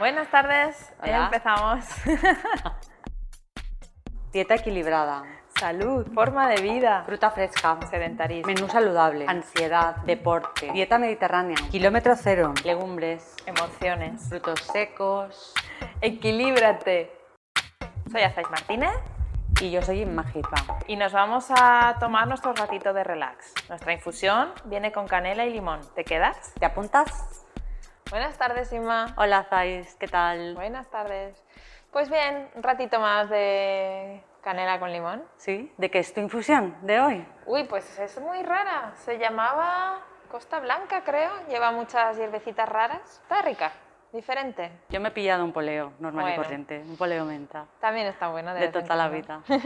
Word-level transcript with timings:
Buenas 0.00 0.30
tardes, 0.30 0.94
Hola. 1.02 1.26
empezamos. 1.26 1.84
Dieta 4.32 4.54
equilibrada, 4.54 5.24
Salud, 5.58 6.06
forma 6.14 6.48
de 6.48 6.62
vida, 6.62 7.02
fruta 7.04 7.30
fresca, 7.30 7.76
sedentarismo, 7.90 8.50
menú 8.50 8.66
saludable, 8.66 9.26
ansiedad, 9.28 9.96
deporte, 10.06 10.72
dieta 10.72 10.98
mediterránea, 10.98 11.56
kilómetro 11.70 12.16
cero, 12.16 12.54
legumbres, 12.64 13.36
emociones. 13.44 14.26
frutos 14.26 14.60
secos. 14.60 15.52
Equilíbrate. 16.00 17.12
Soy 18.10 18.22
Azais 18.22 18.50
Martínez 18.50 18.94
Y 19.60 19.70
yo 19.70 19.82
soy 19.82 20.00
Inma 20.00 20.24
Jipa. 20.24 20.78
y 20.86 20.96
nos 20.96 21.12
vamos 21.12 21.48
a 21.50 21.96
tomar 22.00 22.26
nuestro 22.26 22.54
ratito 22.54 22.94
de 22.94 23.04
relax. 23.04 23.52
Nuestra 23.68 23.92
infusión 23.92 24.50
viene 24.64 24.92
con 24.92 25.06
canela 25.06 25.44
y 25.44 25.52
limón. 25.52 25.80
¿Te 25.94 26.04
quedas? 26.04 26.54
¿Te 26.58 26.64
apuntas? 26.64 27.39
Buenas 28.10 28.36
tardes, 28.36 28.72
Inma. 28.72 29.14
Hola 29.16 29.44
Zais, 29.44 29.94
¿qué 29.94 30.08
tal? 30.08 30.56
Buenas 30.56 30.90
tardes. 30.90 31.40
Pues 31.92 32.10
bien, 32.10 32.48
un 32.56 32.62
ratito 32.64 32.98
más 32.98 33.30
de 33.30 34.20
canela 34.42 34.80
con 34.80 34.92
limón. 34.92 35.22
¿Sí? 35.36 35.72
¿De 35.78 35.92
qué 35.92 36.00
es 36.00 36.12
tu 36.12 36.20
infusión 36.20 36.76
de 36.82 36.98
hoy? 36.98 37.24
Uy, 37.46 37.62
pues 37.64 38.00
es 38.00 38.20
muy 38.20 38.42
rara. 38.42 38.94
Se 38.96 39.16
llamaba 39.16 40.00
Costa 40.28 40.58
Blanca, 40.58 41.04
creo. 41.04 41.30
Lleva 41.48 41.70
muchas 41.70 42.16
hierbecitas 42.16 42.68
raras. 42.68 43.20
Está 43.22 43.42
rica, 43.42 43.70
diferente. 44.12 44.72
Yo 44.88 45.00
me 45.00 45.10
he 45.10 45.12
pillado 45.12 45.44
un 45.44 45.52
poleo 45.52 45.92
normal 46.00 46.32
y 46.32 46.36
corriente, 46.36 46.82
un 46.84 46.96
poleo 46.96 47.24
menta. 47.24 47.66
También 47.80 48.08
está 48.08 48.26
bueno. 48.26 48.52
De 48.54 48.64
en 48.64 48.72
toda 48.72 48.96
la 48.96 49.08
vida. 49.08 49.40
Sí, 49.46 49.60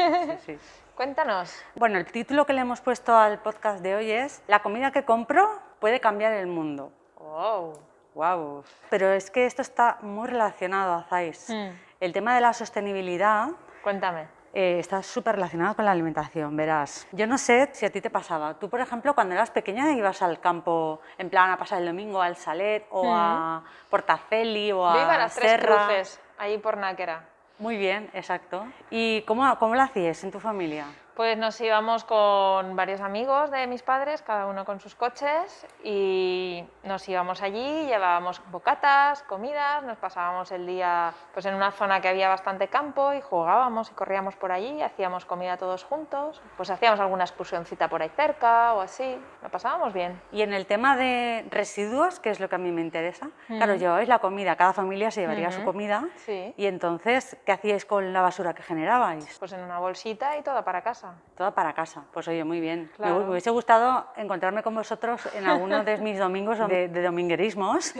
sí. 0.44 0.58
Cuéntanos. 0.94 1.64
Bueno, 1.76 1.96
el 1.96 2.04
título 2.04 2.44
que 2.44 2.52
le 2.52 2.60
hemos 2.60 2.82
puesto 2.82 3.16
al 3.16 3.38
podcast 3.38 3.82
de 3.82 3.94
hoy 3.94 4.10
es 4.10 4.42
La 4.48 4.60
comida 4.60 4.90
que 4.90 5.06
compro 5.06 5.48
puede 5.80 5.98
cambiar 5.98 6.34
el 6.34 6.46
mundo. 6.46 6.92
Wow. 7.16 7.93
Wow. 8.14 8.64
Pero 8.90 9.12
es 9.12 9.30
que 9.30 9.46
esto 9.46 9.62
está 9.62 9.98
muy 10.02 10.28
relacionado, 10.28 11.04
Zais. 11.08 11.50
Mm. 11.50 11.68
El 12.00 12.12
tema 12.12 12.34
de 12.34 12.40
la 12.40 12.52
sostenibilidad 12.52 13.48
Cuéntame. 13.82 14.28
eh, 14.52 14.78
está 14.78 15.02
súper 15.02 15.34
relacionado 15.34 15.74
con 15.74 15.84
la 15.84 15.90
alimentación, 15.90 16.56
verás. 16.56 17.06
Yo 17.12 17.26
no 17.26 17.38
sé 17.38 17.70
si 17.72 17.86
a 17.86 17.90
ti 17.90 18.00
te 18.00 18.10
pasaba. 18.10 18.54
Tú, 18.54 18.68
por 18.70 18.80
ejemplo, 18.80 19.14
cuando 19.14 19.34
eras 19.34 19.50
pequeña 19.50 19.90
ibas 19.92 20.22
al 20.22 20.40
campo 20.40 21.00
en 21.18 21.28
plan 21.28 21.50
a 21.50 21.58
pasar 21.58 21.80
el 21.80 21.86
domingo 21.86 22.22
al 22.22 22.36
Salet 22.36 22.86
o 22.90 23.12
a 23.12 23.64
Portaceli 23.90 24.70
o 24.72 24.86
a 24.86 24.94
Yo 24.94 25.02
iba 25.02 25.14
a 25.14 25.18
las 25.18 25.34
Tres 25.34 25.50
Serra. 25.50 25.86
Cruces, 25.86 26.20
allí 26.38 26.58
por 26.58 26.76
Náquera. 26.76 27.24
Muy 27.58 27.76
bien, 27.76 28.10
exacto. 28.14 28.66
¿Y 28.90 29.22
cómo, 29.22 29.58
cómo 29.58 29.74
lo 29.74 29.82
hacías 29.82 30.22
en 30.24 30.30
tu 30.30 30.40
familia? 30.40 30.86
Pues 31.16 31.38
nos 31.38 31.60
íbamos 31.60 32.02
con 32.02 32.74
varios 32.74 33.00
amigos 33.00 33.48
de 33.52 33.68
mis 33.68 33.84
padres, 33.84 34.20
cada 34.22 34.46
uno 34.46 34.64
con 34.64 34.80
sus 34.80 34.96
coches, 34.96 35.64
y 35.84 36.64
nos 36.82 37.08
íbamos 37.08 37.40
allí, 37.40 37.86
llevábamos 37.86 38.42
bocatas, 38.50 39.22
comidas, 39.22 39.84
nos 39.84 39.96
pasábamos 39.96 40.50
el 40.50 40.66
día 40.66 41.14
pues 41.32 41.46
en 41.46 41.54
una 41.54 41.70
zona 41.70 42.00
que 42.00 42.08
había 42.08 42.28
bastante 42.28 42.66
campo 42.66 43.12
y 43.12 43.20
jugábamos 43.20 43.92
y 43.92 43.94
corríamos 43.94 44.34
por 44.34 44.50
allí, 44.50 44.82
hacíamos 44.82 45.24
comida 45.24 45.56
todos 45.56 45.84
juntos, 45.84 46.42
pues 46.56 46.68
hacíamos 46.70 46.98
alguna 46.98 47.22
excursioncita 47.22 47.86
por 47.86 48.02
ahí 48.02 48.10
cerca 48.16 48.74
o 48.74 48.80
así, 48.80 49.16
lo 49.40 49.48
pasábamos 49.50 49.92
bien. 49.92 50.20
Y 50.32 50.42
en 50.42 50.52
el 50.52 50.66
tema 50.66 50.96
de 50.96 51.46
residuos, 51.48 52.18
que 52.18 52.30
es 52.30 52.40
lo 52.40 52.48
que 52.48 52.56
a 52.56 52.58
mí 52.58 52.72
me 52.72 52.80
interesa, 52.80 53.30
claro, 53.46 53.74
Ujú. 53.74 53.80
llevabais 53.80 54.08
la 54.08 54.18
comida, 54.18 54.56
cada 54.56 54.72
familia 54.72 55.12
se 55.12 55.20
llevaría 55.20 55.52
su 55.52 55.62
comida. 55.64 56.08
Sí. 56.16 56.52
Y 56.56 56.66
entonces, 56.66 57.36
¿qué 57.46 57.52
hacíais 57.52 57.84
con 57.84 58.12
la 58.12 58.20
basura 58.20 58.52
que 58.52 58.64
generabais? 58.64 59.36
Pues 59.38 59.52
en 59.52 59.60
una 59.60 59.78
bolsita 59.78 60.36
y 60.36 60.42
toda 60.42 60.64
para 60.64 60.82
casa. 60.82 61.03
Toda 61.36 61.52
para 61.54 61.72
casa. 61.72 62.04
Pues 62.12 62.28
oye, 62.28 62.44
muy 62.44 62.60
bien. 62.60 62.82
Me 62.82 62.96
Claro. 62.96 63.16
hu- 63.16 63.24
Me 63.24 63.30
hubiese 63.30 63.50
gustado 63.50 64.06
encontrarme 64.16 64.62
con 64.62 64.74
vosotros 64.74 65.20
en 65.34 65.46
alguno 65.46 65.82
de 65.84 65.98
mis 65.98 66.18
domingos 66.18 66.58
de, 66.68 66.88
de 66.88 67.02
dominguerismos, 67.02 67.92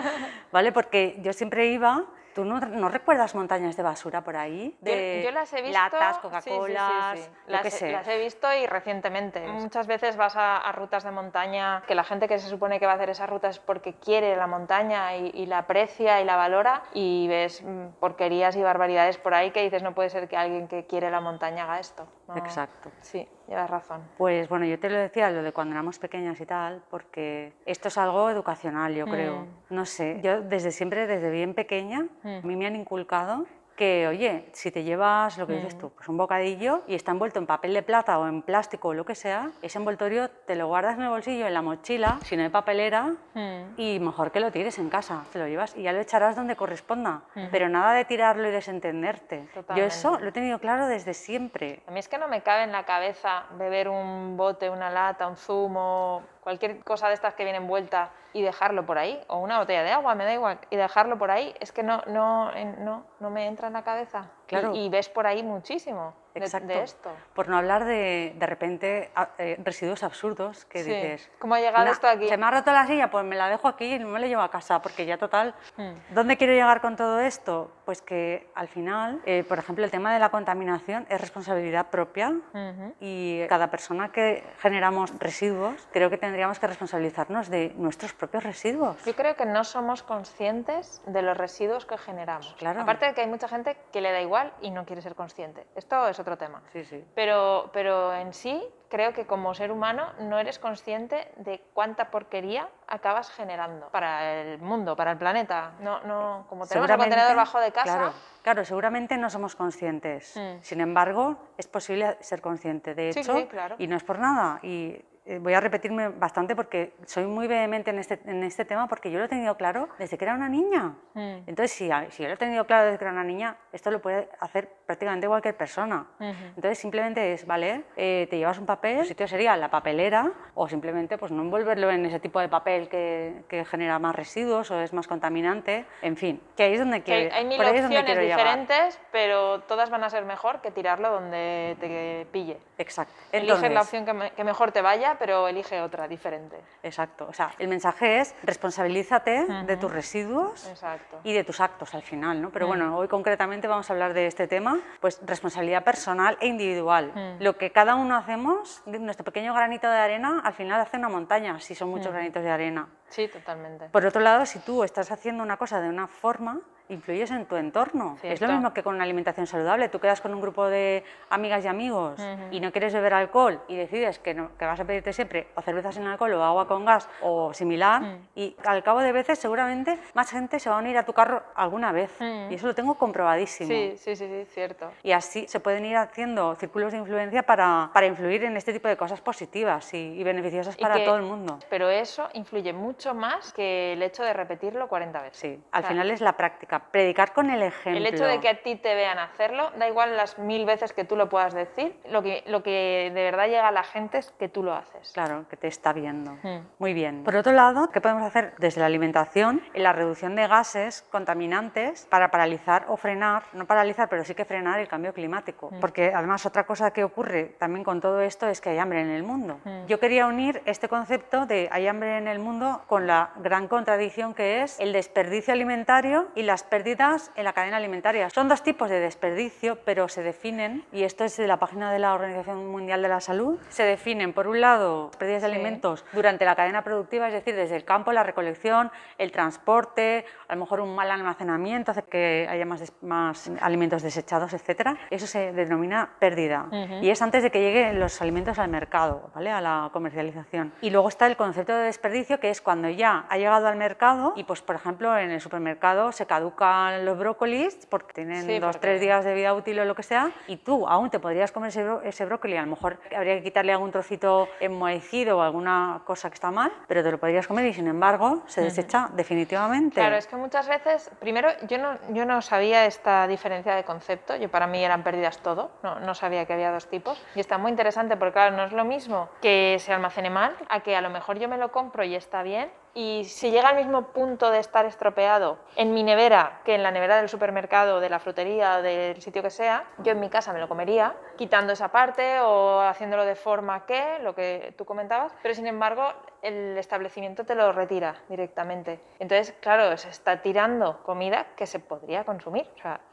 ¿vale? 0.52 0.72
Porque 0.72 1.18
yo 1.22 1.32
siempre 1.32 1.66
iba... 1.66 2.04
¿Tú 2.34 2.44
no, 2.44 2.60
no 2.60 2.88
recuerdas 2.88 3.34
montañas 3.34 3.76
de 3.76 3.82
basura 3.82 4.22
por 4.22 4.36
ahí? 4.36 4.76
Yo- 4.82 4.92
De 4.92 5.22
yo 5.24 5.30
las 5.32 5.52
he 5.52 5.62
visto. 5.62 5.76
Latas, 5.78 6.16
sí, 6.16 6.22
sí, 6.22 6.28
sí, 6.28 6.28
Coca-Colas, 6.28 7.18
sí. 7.20 7.26
lo 7.46 7.52
Las, 7.52 7.62
que 7.62 7.68
he- 7.68 7.70
sé. 7.72 7.92
las 7.92 8.08
he 8.08 8.18
visto 8.18 8.52
y 8.54 8.66
recientemente. 8.66 9.46
Muchas 9.48 9.86
veces 9.88 10.16
vas 10.16 10.36
a, 10.36 10.58
a 10.58 10.72
rutas 10.72 11.02
de 11.02 11.10
montaña 11.10 11.82
que 11.88 11.94
la 11.96 12.04
gente 12.04 12.28
que 12.28 12.38
se 12.38 12.48
supone 12.48 12.78
que 12.78 12.86
va 12.86 12.92
a 12.92 12.94
hacer 12.94 13.10
esas 13.10 13.28
rutas 13.28 13.56
es 13.56 13.58
porque 13.58 13.94
quiere 13.94 14.36
la 14.36 14.46
montaña 14.46 15.16
y, 15.16 15.30
y 15.34 15.46
la 15.46 15.58
aprecia 15.58 16.20
y 16.20 16.24
la 16.24 16.36
valora 16.36 16.82
y 16.94 17.26
ves 17.28 17.62
mm, 17.62 17.88
porquerías 17.98 18.54
y 18.56 18.62
barbaridades 18.62 19.18
por 19.18 19.34
ahí 19.34 19.50
que 19.50 19.62
dices 19.62 19.82
no 19.82 19.94
puede 19.94 20.10
ser 20.10 20.28
que 20.28 20.36
alguien 20.36 20.68
que 20.68 20.86
quiere 20.86 21.10
la 21.10 21.20
montaña 21.20 21.64
haga 21.64 21.80
esto. 21.80 22.06
No. 22.28 22.36
Exacto. 22.36 22.92
Sí, 23.00 23.28
llevas 23.48 23.68
razón. 23.70 24.02
Pues 24.18 24.48
bueno, 24.48 24.64
yo 24.66 24.78
te 24.78 24.88
lo 24.90 24.96
decía, 24.98 25.30
lo 25.30 25.42
de 25.42 25.52
cuando 25.52 25.74
éramos 25.74 25.98
pequeñas 25.98 26.40
y 26.40 26.46
tal, 26.46 26.82
porque 26.90 27.52
esto 27.66 27.88
es 27.88 27.98
algo 27.98 28.30
educacional, 28.30 28.94
yo 28.94 29.06
creo. 29.06 29.40
Mm. 29.40 29.74
No 29.74 29.86
sé, 29.86 30.20
yo 30.22 30.40
desde 30.42 30.70
siempre, 30.72 31.06
desde 31.06 31.30
bien 31.30 31.54
pequeña, 31.54 32.06
Mm. 32.22 32.28
a 32.42 32.46
mí 32.46 32.56
me 32.56 32.66
han 32.66 32.76
inculcado 32.76 33.46
que, 33.80 34.06
oye, 34.08 34.44
si 34.52 34.70
te 34.70 34.84
llevas 34.84 35.38
lo 35.38 35.46
que 35.46 35.54
dices 35.54 35.74
Mm. 35.74 35.78
tú, 35.78 35.88
pues 35.96 36.06
un 36.06 36.18
bocadillo 36.18 36.82
y 36.86 36.94
está 36.94 37.12
envuelto 37.12 37.38
en 37.38 37.46
papel 37.46 37.72
de 37.72 37.82
plata 37.82 38.18
o 38.18 38.26
en 38.28 38.42
plástico 38.42 38.88
o 38.88 38.94
lo 38.94 39.06
que 39.06 39.14
sea, 39.14 39.52
ese 39.62 39.78
envoltorio 39.78 40.28
te 40.28 40.54
lo 40.54 40.66
guardas 40.66 40.96
en 40.98 41.02
el 41.04 41.08
bolsillo, 41.08 41.46
en 41.46 41.54
la 41.54 41.62
mochila, 41.62 42.18
si 42.22 42.36
no 42.36 42.42
hay 42.42 42.50
papelera, 42.50 43.14
Mm. 43.32 43.80
y 43.80 43.98
mejor 44.00 44.32
que 44.32 44.40
lo 44.40 44.52
tires 44.52 44.78
en 44.78 44.90
casa, 44.90 45.24
te 45.32 45.38
lo 45.38 45.46
llevas 45.48 45.74
y 45.78 45.82
ya 45.82 45.92
lo 45.92 46.00
echarás 46.00 46.36
donde 46.36 46.56
corresponda, 46.56 47.22
Ujú. 47.34 47.46
pero 47.50 47.70
nada 47.70 47.94
de 47.94 48.04
tirarlo 48.04 48.46
y 48.48 48.50
desentenderte. 48.50 49.48
Yo 49.74 49.84
eso 49.84 50.18
lo 50.20 50.28
he 50.28 50.32
tenido 50.32 50.58
claro 50.58 50.86
desde 50.86 51.14
siempre. 51.14 51.82
A 51.86 51.90
mí 51.90 52.00
es 52.00 52.08
que 52.08 52.18
no 52.18 52.28
me 52.28 52.42
cabe 52.42 52.64
en 52.64 52.72
la 52.72 52.84
cabeza 52.84 53.44
beber 53.56 53.88
un 53.88 54.36
bote, 54.36 54.68
una 54.68 54.90
lata, 54.90 55.26
un 55.26 55.36
zumo, 55.38 56.22
cualquier 56.40 56.82
cosa 56.84 57.08
de 57.08 57.14
estas 57.14 57.34
que 57.34 57.44
viene 57.44 57.58
envuelta 57.58 58.10
y 58.32 58.42
dejarlo 58.42 58.86
por 58.86 58.98
ahí, 58.98 59.20
o 59.28 59.38
una 59.38 59.58
botella 59.58 59.82
de 59.82 59.90
agua, 59.90 60.14
me 60.14 60.24
da 60.24 60.32
igual, 60.32 60.58
y 60.70 60.76
dejarlo 60.76 61.18
por 61.18 61.30
ahí, 61.30 61.54
es 61.60 61.72
que 61.72 61.82
no, 61.82 62.02
no, 62.06 62.52
no, 62.78 63.04
no 63.18 63.30
me 63.30 63.46
entra 63.46 63.68
en 63.68 63.74
la 63.74 63.82
cabeza. 63.82 64.30
Y- 64.50 64.56
Claro. 64.60 64.74
Y, 64.74 64.88
ves 64.88 65.08
por 65.08 65.28
ahí 65.28 65.44
muchísimo 65.44 66.12
de, 66.34 66.40
de 66.40 66.82
esto. 66.82 67.10
Por 67.34 67.48
no 67.48 67.56
hablar 67.56 67.84
de, 67.84 68.34
de 68.36 68.46
repente, 68.46 69.10
eh, 69.38 69.56
residuos 69.64 70.02
absurdos 70.02 70.64
que 70.64 70.82
Sí. 70.82 70.90
dices... 70.92 71.30
¿Cómo 71.38 71.54
ha 71.54 71.60
llegado 71.60 71.84
"Na, 71.84 71.90
esto 71.92 72.06
aquí? 72.08 72.28
Se 72.28 72.36
me 72.36 72.46
ha 72.46 72.50
roto 72.50 72.72
la 72.72 72.86
silla, 72.86 73.10
pues 73.10 73.24
me 73.24 73.36
la 73.36 73.48
dejo 73.48 73.68
aquí 73.68 73.94
y 73.94 73.98
no 74.00 74.08
me 74.08 74.18
la 74.20 74.26
llevo 74.26 74.42
a 74.42 74.50
casa, 74.50 74.80
porque 74.82 75.06
ya 75.06 75.18
total... 75.18 75.54
Mm. 75.76 75.92
¿Dónde 76.14 76.36
quiero 76.36 76.52
llegar 76.52 76.80
con 76.80 76.96
todo 76.96 77.20
esto? 77.20 77.70
Pues 77.84 78.00
que 78.02 78.48
al 78.54 78.66
final, 78.68 79.20
eh, 79.26 79.44
por 79.48 79.58
ejemplo, 79.58 79.84
el 79.84 79.90
tema 79.92 80.12
de 80.12 80.18
la 80.20 80.30
contaminación 80.30 81.06
es 81.08 81.20
responsabilidad 81.20 81.86
propia 81.86 82.30
Ujú. 82.30 82.94
y 83.00 83.44
cada 83.48 83.70
persona 83.70 84.10
que 84.12 84.44
generamos 84.60 85.16
residuos, 85.18 85.74
creo 85.92 86.10
que 86.10 86.18
tendríamos 86.18 86.58
que 86.58 86.66
responsabilizarnos 86.68 87.48
de 87.50 87.72
nuestros 87.76 88.12
propios 88.14 88.42
residuos. 88.44 89.04
Yo 89.04 89.14
creo 89.16 89.34
que 89.36 89.46
no 89.46 89.62
somos 89.64 90.02
conscientes 90.04 91.02
de 91.06 91.22
los 91.22 91.36
residuos 91.36 91.86
que 91.86 91.98
generamos. 91.98 92.54
Claro. 92.58 92.80
Aparte 92.82 93.06
de 93.06 93.14
que 93.14 93.20
hay 93.22 93.26
mucha 93.28 93.48
gente 93.48 93.76
que 93.92 94.00
le 94.00 94.12
da 94.12 94.20
igual 94.20 94.39
y 94.60 94.70
no 94.70 94.84
quiere 94.84 95.02
ser 95.02 95.14
consciente. 95.14 95.66
Esto 95.74 96.08
es 96.08 96.18
otro 96.18 96.36
tema. 96.36 96.62
Sí, 96.72 96.84
sí. 96.84 97.04
Pero, 97.14 97.70
pero 97.72 98.12
en 98.14 98.32
sí 98.32 98.62
creo 98.88 99.12
que 99.12 99.24
como 99.24 99.54
ser 99.54 99.70
humano 99.70 100.12
no 100.18 100.38
eres 100.38 100.58
consciente 100.58 101.32
de 101.36 101.62
cuánta 101.72 102.10
porquería 102.10 102.68
acabas 102.88 103.30
generando 103.30 103.88
para 103.88 104.42
el 104.42 104.58
mundo, 104.58 104.96
para 104.96 105.12
el 105.12 105.18
planeta. 105.18 105.72
No, 105.80 106.00
no, 106.00 106.46
como 106.48 106.66
tenemos 106.66 106.90
el 106.90 106.96
contenedor 106.96 107.36
bajo 107.36 107.60
de 107.60 107.72
casa, 107.72 107.96
Claro, 107.96 108.12
claro, 108.42 108.64
seguramente 108.64 109.16
no 109.16 109.30
somos 109.30 109.54
conscientes. 109.54 110.36
Mm. 110.36 110.62
Sin 110.62 110.80
embargo, 110.80 111.36
es 111.56 111.68
posible 111.68 112.16
ser 112.20 112.40
consciente. 112.40 112.94
De 112.94 113.10
hecho, 113.10 113.36
sí, 113.36 113.46
claro. 113.46 113.76
y 113.78 113.86
no 113.86 113.96
es 113.96 114.02
por 114.02 114.18
nada. 114.18 114.58
Y 114.62 115.00
voy 115.38 115.54
a 115.54 115.60
repetirme 115.60 116.08
bastante 116.08 116.56
porque 116.56 116.94
soy 117.06 117.24
muy 117.26 117.46
vehemente 117.46 117.90
en 117.90 117.98
este, 117.98 118.20
en 118.24 118.42
este 118.42 118.64
tema 118.64 118.88
porque 118.88 119.10
yo 119.10 119.18
lo 119.18 119.26
he 119.26 119.28
tenido 119.28 119.56
claro 119.56 119.88
desde 119.98 120.18
que 120.18 120.24
era 120.24 120.34
una 120.34 120.48
niña. 120.48 120.94
Mm. 121.14 121.20
Entonces, 121.46 121.72
si, 121.72 121.90
a- 121.90 122.10
si 122.10 122.22
yo 122.22 122.28
lo 122.28 122.34
he 122.34 122.38
tenido 122.38 122.64
claro 122.66 122.86
desde 122.86 122.98
que 122.98 123.04
era 123.04 123.12
una 123.12 123.24
niña, 123.24 123.56
esto 123.72 123.90
lo 123.90 124.00
puede 124.00 124.28
hacer 124.40 124.68
prácticamente 124.86 125.28
cualquier 125.28 125.56
persona. 125.56 126.06
Entonces, 126.18 126.78
simplemente 126.78 127.32
es, 127.32 127.46
¿vale? 127.46 127.84
Eh, 127.96 128.26
te 128.30 128.38
llevas 128.38 128.58
un 128.58 128.66
papel, 128.66 128.98
el 128.98 129.06
sitio 129.06 129.28
sería 129.28 129.56
la 129.56 129.70
papelera, 129.70 130.30
o 130.54 130.68
simplemente 130.68 131.16
pues, 131.18 131.30
no 131.32 131.42
envolverlo 131.42 131.90
en 131.90 132.04
ese 132.06 132.18
tipo 132.20 132.40
de 132.40 132.48
papel 132.48 132.88
que, 132.88 133.44
que 133.48 133.64
genera 133.64 133.98
más 133.98 134.14
residuos 134.16 134.70
o 134.70 134.80
es 134.80 134.92
más 134.92 135.06
contaminante. 135.06 135.84
En 136.02 136.16
fin, 136.16 136.40
que 136.56 136.64
ahí 136.64 136.72
es 136.74 136.80
donde 136.80 137.02
quiero, 137.02 137.34
hay 137.34 137.44
mil 137.44 137.56
por 137.56 137.66
ahí 137.66 137.76
es 137.76 137.82
donde 137.82 137.98
opciones 138.00 138.24
llegar. 138.24 138.38
diferentes, 138.38 139.00
pero 139.12 139.60
todas 139.60 139.90
van 139.90 140.02
a 140.04 140.10
ser 140.10 140.24
mejor 140.24 140.60
que 140.60 140.70
tirarlo 140.70 141.10
donde 141.10 141.76
te 141.80 142.26
pille. 142.32 142.58
Exacto. 142.78 143.12
Eliges 143.32 143.70
la 143.70 143.82
opción 143.82 144.04
que, 144.04 144.12
me- 144.12 144.30
que 144.32 144.42
mejor 144.44 144.72
te 144.72 144.80
vaya, 144.82 145.16
pero 145.20 145.46
elige 145.46 145.82
otra 145.82 146.08
diferente. 146.08 146.56
Exacto. 146.82 147.26
O 147.28 147.34
sea, 147.34 147.50
el 147.58 147.68
mensaje 147.68 148.20
es 148.20 148.34
responsabilízate 148.42 149.44
de 149.66 149.76
tus 149.76 149.92
residuos 149.92 150.66
Exacto. 150.66 151.20
y 151.24 151.34
de 151.34 151.44
tus 151.44 151.60
actos 151.60 151.94
al 151.94 152.00
final, 152.00 152.40
¿no? 152.40 152.48
Pero 152.48 152.66
bueno, 152.66 152.96
hoy 152.96 153.06
concretamente 153.06 153.68
vamos 153.68 153.90
a 153.90 153.92
hablar 153.92 154.14
de 154.14 154.26
este 154.26 154.48
tema, 154.48 154.80
pues 154.98 155.20
responsabilidad 155.26 155.84
personal 155.84 156.38
e 156.40 156.46
individual. 156.46 157.36
Lo 157.38 157.58
que 157.58 157.70
cada 157.70 157.96
uno 157.96 158.16
hacemos, 158.16 158.82
nuestro 158.86 159.24
pequeño 159.24 159.52
granito 159.52 159.90
de 159.90 159.98
arena, 159.98 160.40
al 160.42 160.54
final 160.54 160.80
hace 160.80 160.96
una 160.96 161.10
montaña, 161.10 161.60
si 161.60 161.74
son 161.74 161.90
muchos 161.90 162.12
granitos 162.12 162.42
de 162.42 162.50
arena. 162.50 162.88
Sí, 163.10 163.28
totalmente. 163.28 163.88
Por 163.90 164.06
otro 164.06 164.20
lado, 164.20 164.46
si 164.46 164.58
tú 164.60 164.82
estás 164.84 165.10
haciendo 165.10 165.42
una 165.42 165.56
cosa 165.56 165.80
de 165.80 165.88
una 165.88 166.06
forma, 166.06 166.60
influyes 166.88 167.30
en 167.30 167.46
tu 167.46 167.54
entorno. 167.54 168.18
Es 168.20 168.40
lo 168.40 168.48
mismo 168.48 168.72
que 168.74 168.82
con 168.82 168.96
una 168.96 169.04
alimentación 169.04 169.46
saludable. 169.46 169.88
Tú 169.88 170.00
quedas 170.00 170.20
con 170.20 170.34
un 170.34 170.40
grupo 170.40 170.66
de 170.66 171.04
amigas 171.28 171.64
y 171.64 171.68
amigos 171.68 172.20
y 172.50 172.58
no 172.58 172.72
quieres 172.72 172.92
beber 172.92 173.14
alcohol 173.14 173.60
y 173.68 173.76
decides 173.76 174.18
que, 174.18 174.34
no- 174.34 174.50
que 174.58 174.64
vas 174.64 174.80
a 174.80 174.84
pedirte 174.84 175.12
siempre 175.12 175.46
o 175.54 175.62
cervezas 175.62 175.94
sin 175.94 176.04
alcohol 176.08 176.32
o 176.32 176.42
agua 176.42 176.66
con 176.66 176.84
gas 176.84 177.08
o 177.22 177.54
similar 177.54 178.02
Mm. 178.02 178.18
y 178.34 178.56
al 178.64 178.82
cabo 178.82 178.98
de 179.02 179.12
veces 179.12 179.38
seguramente 179.38 180.00
más 180.14 180.32
gente 180.32 180.58
se 180.58 180.68
va 180.68 180.76
a 180.76 180.78
unir 180.80 180.98
a 180.98 181.04
tu 181.04 181.12
carro 181.12 181.44
alguna 181.54 181.92
vez. 181.92 182.10
Mm. 182.18 182.50
Y 182.50 182.54
eso 182.54 182.66
lo 182.66 182.74
tengo 182.74 182.94
comprobadísimo. 182.96 183.68
Sí, 183.68 183.94
sí, 183.96 184.16
sí, 184.16 184.26
sí, 184.26 184.44
cierto. 184.52 184.90
Y 185.04 185.12
así 185.12 185.46
se 185.46 185.60
pueden 185.60 185.84
ir 185.84 185.96
haciendo 185.96 186.56
círculos 186.56 186.90
de 186.90 186.98
influencia 186.98 187.44
para, 187.44 187.90
para 187.94 188.06
influir 188.06 188.42
en 188.42 188.56
este 188.56 188.72
tipo 188.72 188.88
de 188.88 188.96
cosas 188.96 189.20
positivas 189.20 189.94
y, 189.94 189.98
y 190.18 190.24
beneficiosas 190.24 190.74
Y 190.76 190.82
para 190.82 190.96
que- 190.96 191.04
todo 191.04 191.14
el 191.18 191.22
mundo. 191.22 191.60
Pero 191.70 191.88
eso 191.88 192.28
influye 192.32 192.72
mucho 192.72 192.99
más 193.14 193.52
que 193.52 193.94
el 193.94 194.02
hecho 194.02 194.22
de 194.22 194.32
repetirlo 194.32 194.88
40 194.88 195.22
veces. 195.22 195.36
Sí, 195.38 195.60
al 195.72 195.80
O 195.80 195.82
sea, 195.82 195.88
final 195.90 196.10
es 196.10 196.20
la 196.20 196.36
práctica, 196.36 196.78
predicar 196.90 197.32
con 197.32 197.50
el 197.50 197.62
ejemplo. 197.62 197.98
El 197.98 198.06
hecho 198.06 198.24
de 198.24 198.40
que 198.40 198.48
a 198.48 198.62
ti 198.62 198.76
te 198.76 198.94
vean 198.94 199.18
hacerlo, 199.18 199.70
da 199.78 199.88
igual 199.88 200.16
las 200.16 200.38
mil 200.38 200.64
veces 200.66 200.92
que 200.92 201.04
tú 201.04 201.16
lo 201.16 201.28
puedas 201.28 201.54
decir, 201.54 201.98
lo 202.10 202.22
que, 202.22 202.44
lo 202.46 202.62
que 202.62 203.10
de 203.14 203.22
verdad 203.22 203.46
llega 203.46 203.68
a 203.68 203.72
la 203.72 203.82
gente 203.82 204.18
es 204.18 204.30
que 204.38 204.48
tú 204.48 204.62
lo 204.62 204.74
haces. 204.74 205.12
Claro, 205.12 205.46
que 205.48 205.56
te 205.56 205.66
está 205.66 205.92
viendo. 205.92 206.32
Mm. 206.42 206.58
Muy 206.78 206.92
bien. 206.94 207.24
Por 207.24 207.36
otro 207.36 207.52
lado, 207.52 207.88
¿qué 207.90 208.00
podemos 208.00 208.22
hacer 208.22 208.54
desde 208.58 208.80
la 208.80 208.86
alimentación 208.86 209.62
en 209.74 209.82
la 209.82 209.92
reducción 209.92 210.36
de 210.36 210.46
gases 210.46 211.02
contaminantes 211.10 212.06
para 212.10 212.30
paralizar 212.30 212.84
o 212.88 212.96
frenar, 212.96 213.44
no 213.52 213.66
paralizar, 213.66 214.08
pero 214.08 214.24
sí 214.24 214.34
que 214.34 214.44
frenar 214.44 214.80
el 214.80 214.88
cambio 214.88 215.12
climático? 215.14 215.70
Porque 215.80 216.12
además 216.14 216.44
otra 216.46 216.64
cosa 216.64 216.92
que 216.92 217.04
ocurre 217.04 217.44
también 217.58 217.84
con 217.84 218.00
todo 218.00 218.20
esto 218.20 218.46
es 218.48 218.60
que 218.60 218.70
hay 218.70 218.78
hambre 218.78 219.00
en 219.00 219.10
el 219.10 219.22
mundo. 219.22 219.60
Mm. 219.64 219.86
Yo 219.86 219.98
quería 219.98 220.26
unir 220.26 220.62
este 220.64 220.88
concepto 220.88 221.46
de 221.46 221.68
hay 221.70 221.86
hambre 221.86 222.18
en 222.18 222.28
el 222.28 222.38
mundo 222.38 222.82
con 222.90 223.06
la 223.06 223.30
gran 223.36 223.68
contradicción 223.68 224.34
que 224.34 224.62
es 224.62 224.80
el 224.80 224.92
desperdicio 224.92 225.54
alimentario 225.54 226.26
y 226.34 226.42
las 226.42 226.64
pérdidas 226.64 227.30
en 227.36 227.44
la 227.44 227.52
cadena 227.52 227.76
alimentaria. 227.76 228.28
Son 228.30 228.48
dos 228.48 228.64
tipos 228.64 228.90
de 228.90 228.98
desperdicio, 228.98 229.78
pero 229.84 230.08
se 230.08 230.24
definen, 230.24 230.84
y 230.90 231.04
esto 231.04 231.22
es 231.22 231.36
de 231.36 231.46
la 231.46 231.58
página 231.58 231.92
de 231.92 232.00
la 232.00 232.12
Organización 232.14 232.66
Mundial 232.66 233.00
de 233.00 233.06
la 233.08 233.20
Salud, 233.20 233.60
se 233.68 233.84
definen 233.84 234.32
por 234.32 234.48
un 234.48 234.60
lado 234.60 235.12
pérdidas 235.20 235.42
de 235.42 235.48
Sí. 235.50 235.54
alimentos 235.54 236.04
durante 236.12 236.44
la 236.44 236.56
cadena 236.56 236.82
productiva, 236.82 237.28
es 237.28 237.32
decir, 237.32 237.54
desde 237.54 237.76
el 237.76 237.84
campo, 237.84 238.10
la 238.10 238.24
recolección, 238.24 238.90
el 239.18 239.30
transporte, 239.30 240.24
a 240.48 240.54
lo 240.56 240.60
mejor 240.62 240.80
un 240.80 240.92
mal 240.92 241.12
almacenamiento 241.12 241.92
hace 241.92 242.02
que 242.02 242.48
haya 242.50 242.66
más, 242.66 242.92
más 243.02 243.48
alimentos 243.60 244.02
desechados, 244.02 244.52
etcétera. 244.52 244.96
Eso 245.10 245.28
se 245.28 245.52
denomina 245.52 246.10
pérdida 246.18 246.66
Ujú. 246.72 246.94
y 247.02 247.10
es 247.10 247.22
antes 247.22 247.44
de 247.44 247.52
que 247.52 247.60
lleguen 247.60 248.00
los 248.00 248.20
alimentos 248.20 248.58
al 248.58 248.68
mercado, 248.68 249.30
¿vale? 249.32 249.52
a 249.52 249.60
la 249.60 249.90
comercialización. 249.92 250.72
Y 250.80 250.90
luego 250.90 251.08
está 251.08 251.28
el 251.28 251.36
concepto 251.36 251.72
de 251.72 251.84
desperdicio, 251.84 252.40
que 252.40 252.50
es 252.50 252.60
cuando 252.60 252.79
ya 252.88 253.26
ha 253.28 253.36
llegado 253.36 253.68
al 253.68 253.76
mercado 253.76 254.32
y, 254.36 254.44
pues, 254.44 254.62
por 254.62 254.76
ejemplo, 254.76 255.16
en 255.18 255.30
el 255.30 255.40
supermercado 255.40 256.12
se 256.12 256.26
caducan 256.26 257.04
los 257.04 257.18
brócolis 257.18 257.86
porque 257.90 258.12
tienen 258.14 258.42
Sí, 258.46 258.58
dos, 258.58 258.72
porque- 258.76 258.78
tres 258.80 259.00
días 259.00 259.24
de 259.24 259.34
vida 259.34 259.52
útil 259.54 259.78
o 259.80 259.84
lo 259.84 259.94
que 259.94 260.02
sea, 260.02 260.30
y 260.46 260.56
tú 260.56 260.86
aún 260.88 261.10
te 261.10 261.18
podrías 261.18 261.52
comer 261.52 261.68
ese, 261.68 261.84
bró- 261.84 262.02
ese 262.02 262.24
brócoli, 262.24 262.56
a 262.56 262.62
lo 262.62 262.68
mejor 262.68 262.98
habría 263.16 263.36
que 263.36 263.42
quitarle 263.42 263.72
algún 263.72 263.90
trocito 263.92 264.48
enmohecido 264.60 265.38
o 265.38 265.42
alguna 265.42 266.00
cosa 266.04 266.30
que 266.30 266.34
está 266.34 266.50
mal, 266.50 266.72
pero 266.88 267.02
te 267.02 267.10
lo 267.10 267.18
podrías 267.18 267.46
comer 267.46 267.66
y 267.66 267.74
sin 267.74 267.86
embargo 267.88 268.42
se 268.46 268.62
desecha 268.62 269.08
definitivamente. 269.12 269.94
Claro, 269.96 270.16
es 270.16 270.26
que 270.26 270.36
muchas 270.36 270.68
veces, 270.68 271.10
primero, 271.20 271.48
yo 271.68 271.78
no, 271.78 271.98
yo 272.10 272.24
no 272.24 272.40
sabía 272.42 272.86
esta 272.86 273.26
diferencia 273.26 273.74
de 273.74 273.84
concepto, 273.84 274.36
yo 274.36 274.48
para 274.50 274.66
mí 274.66 274.82
eran 274.84 275.02
pérdidas 275.02 275.38
todo, 275.38 275.70
no, 275.82 276.00
no 276.00 276.14
sabía 276.14 276.46
que 276.46 276.52
había 276.52 276.70
dos 276.70 276.86
tipos, 276.88 277.20
y 277.34 277.40
está 277.40 277.58
muy 277.58 277.70
interesante 277.70 278.16
porque, 278.16 278.32
claro, 278.32 278.56
no 278.56 278.64
es 278.64 278.72
lo 278.72 278.84
mismo 278.84 279.28
que 279.42 279.76
se 279.80 279.92
almacene 279.92 280.30
mal, 280.30 280.54
a 280.68 280.80
que 280.80 280.94
a 280.96 281.00
lo 281.00 281.10
mejor 281.10 281.38
yo 281.38 281.48
me 281.48 281.58
lo 281.58 281.72
compro 281.72 282.04
y 282.04 282.14
está 282.14 282.42
bien, 282.42 282.69
y 282.94 283.24
si 283.24 283.50
llega 283.50 283.68
al 283.68 283.76
mismo 283.76 284.08
punto 284.08 284.50
de 284.50 284.58
estar 284.58 284.84
estropeado 284.84 285.58
en 285.76 285.94
mi 285.94 286.02
nevera 286.02 286.60
que 286.64 286.74
en 286.74 286.82
la 286.82 286.90
nevera 286.90 287.16
del 287.16 287.28
supermercado, 287.28 288.00
de 288.00 288.10
la 288.10 288.18
frutería 288.18 288.78
o 288.78 288.82
del 288.82 289.22
sitio 289.22 289.42
que 289.42 289.50
sea, 289.50 289.84
yo 289.98 290.12
en 290.12 290.20
mi 290.20 290.28
casa 290.28 290.52
me 290.52 290.58
lo 290.58 290.68
comería, 290.68 291.14
quitando 291.36 291.72
esa 291.72 291.88
parte 291.88 292.40
o 292.40 292.80
haciéndolo 292.80 293.24
de 293.24 293.36
forma 293.36 293.86
que, 293.86 294.18
lo 294.20 294.34
que 294.34 294.74
tú 294.76 294.84
comentabas, 294.84 295.32
pero 295.42 295.54
sin 295.54 295.66
embargo 295.66 296.12
el 296.42 296.76
establecimiento 296.78 297.44
te 297.44 297.54
lo 297.54 297.72
retira 297.72 298.16
directamente. 298.28 299.00
Entonces, 299.18 299.54
claro, 299.60 299.96
se 299.96 300.08
está 300.08 300.42
tirando 300.42 301.02
comida 301.04 301.46
que 301.56 301.66
se 301.66 301.78
podría 301.78 302.24
consumir. 302.24 302.66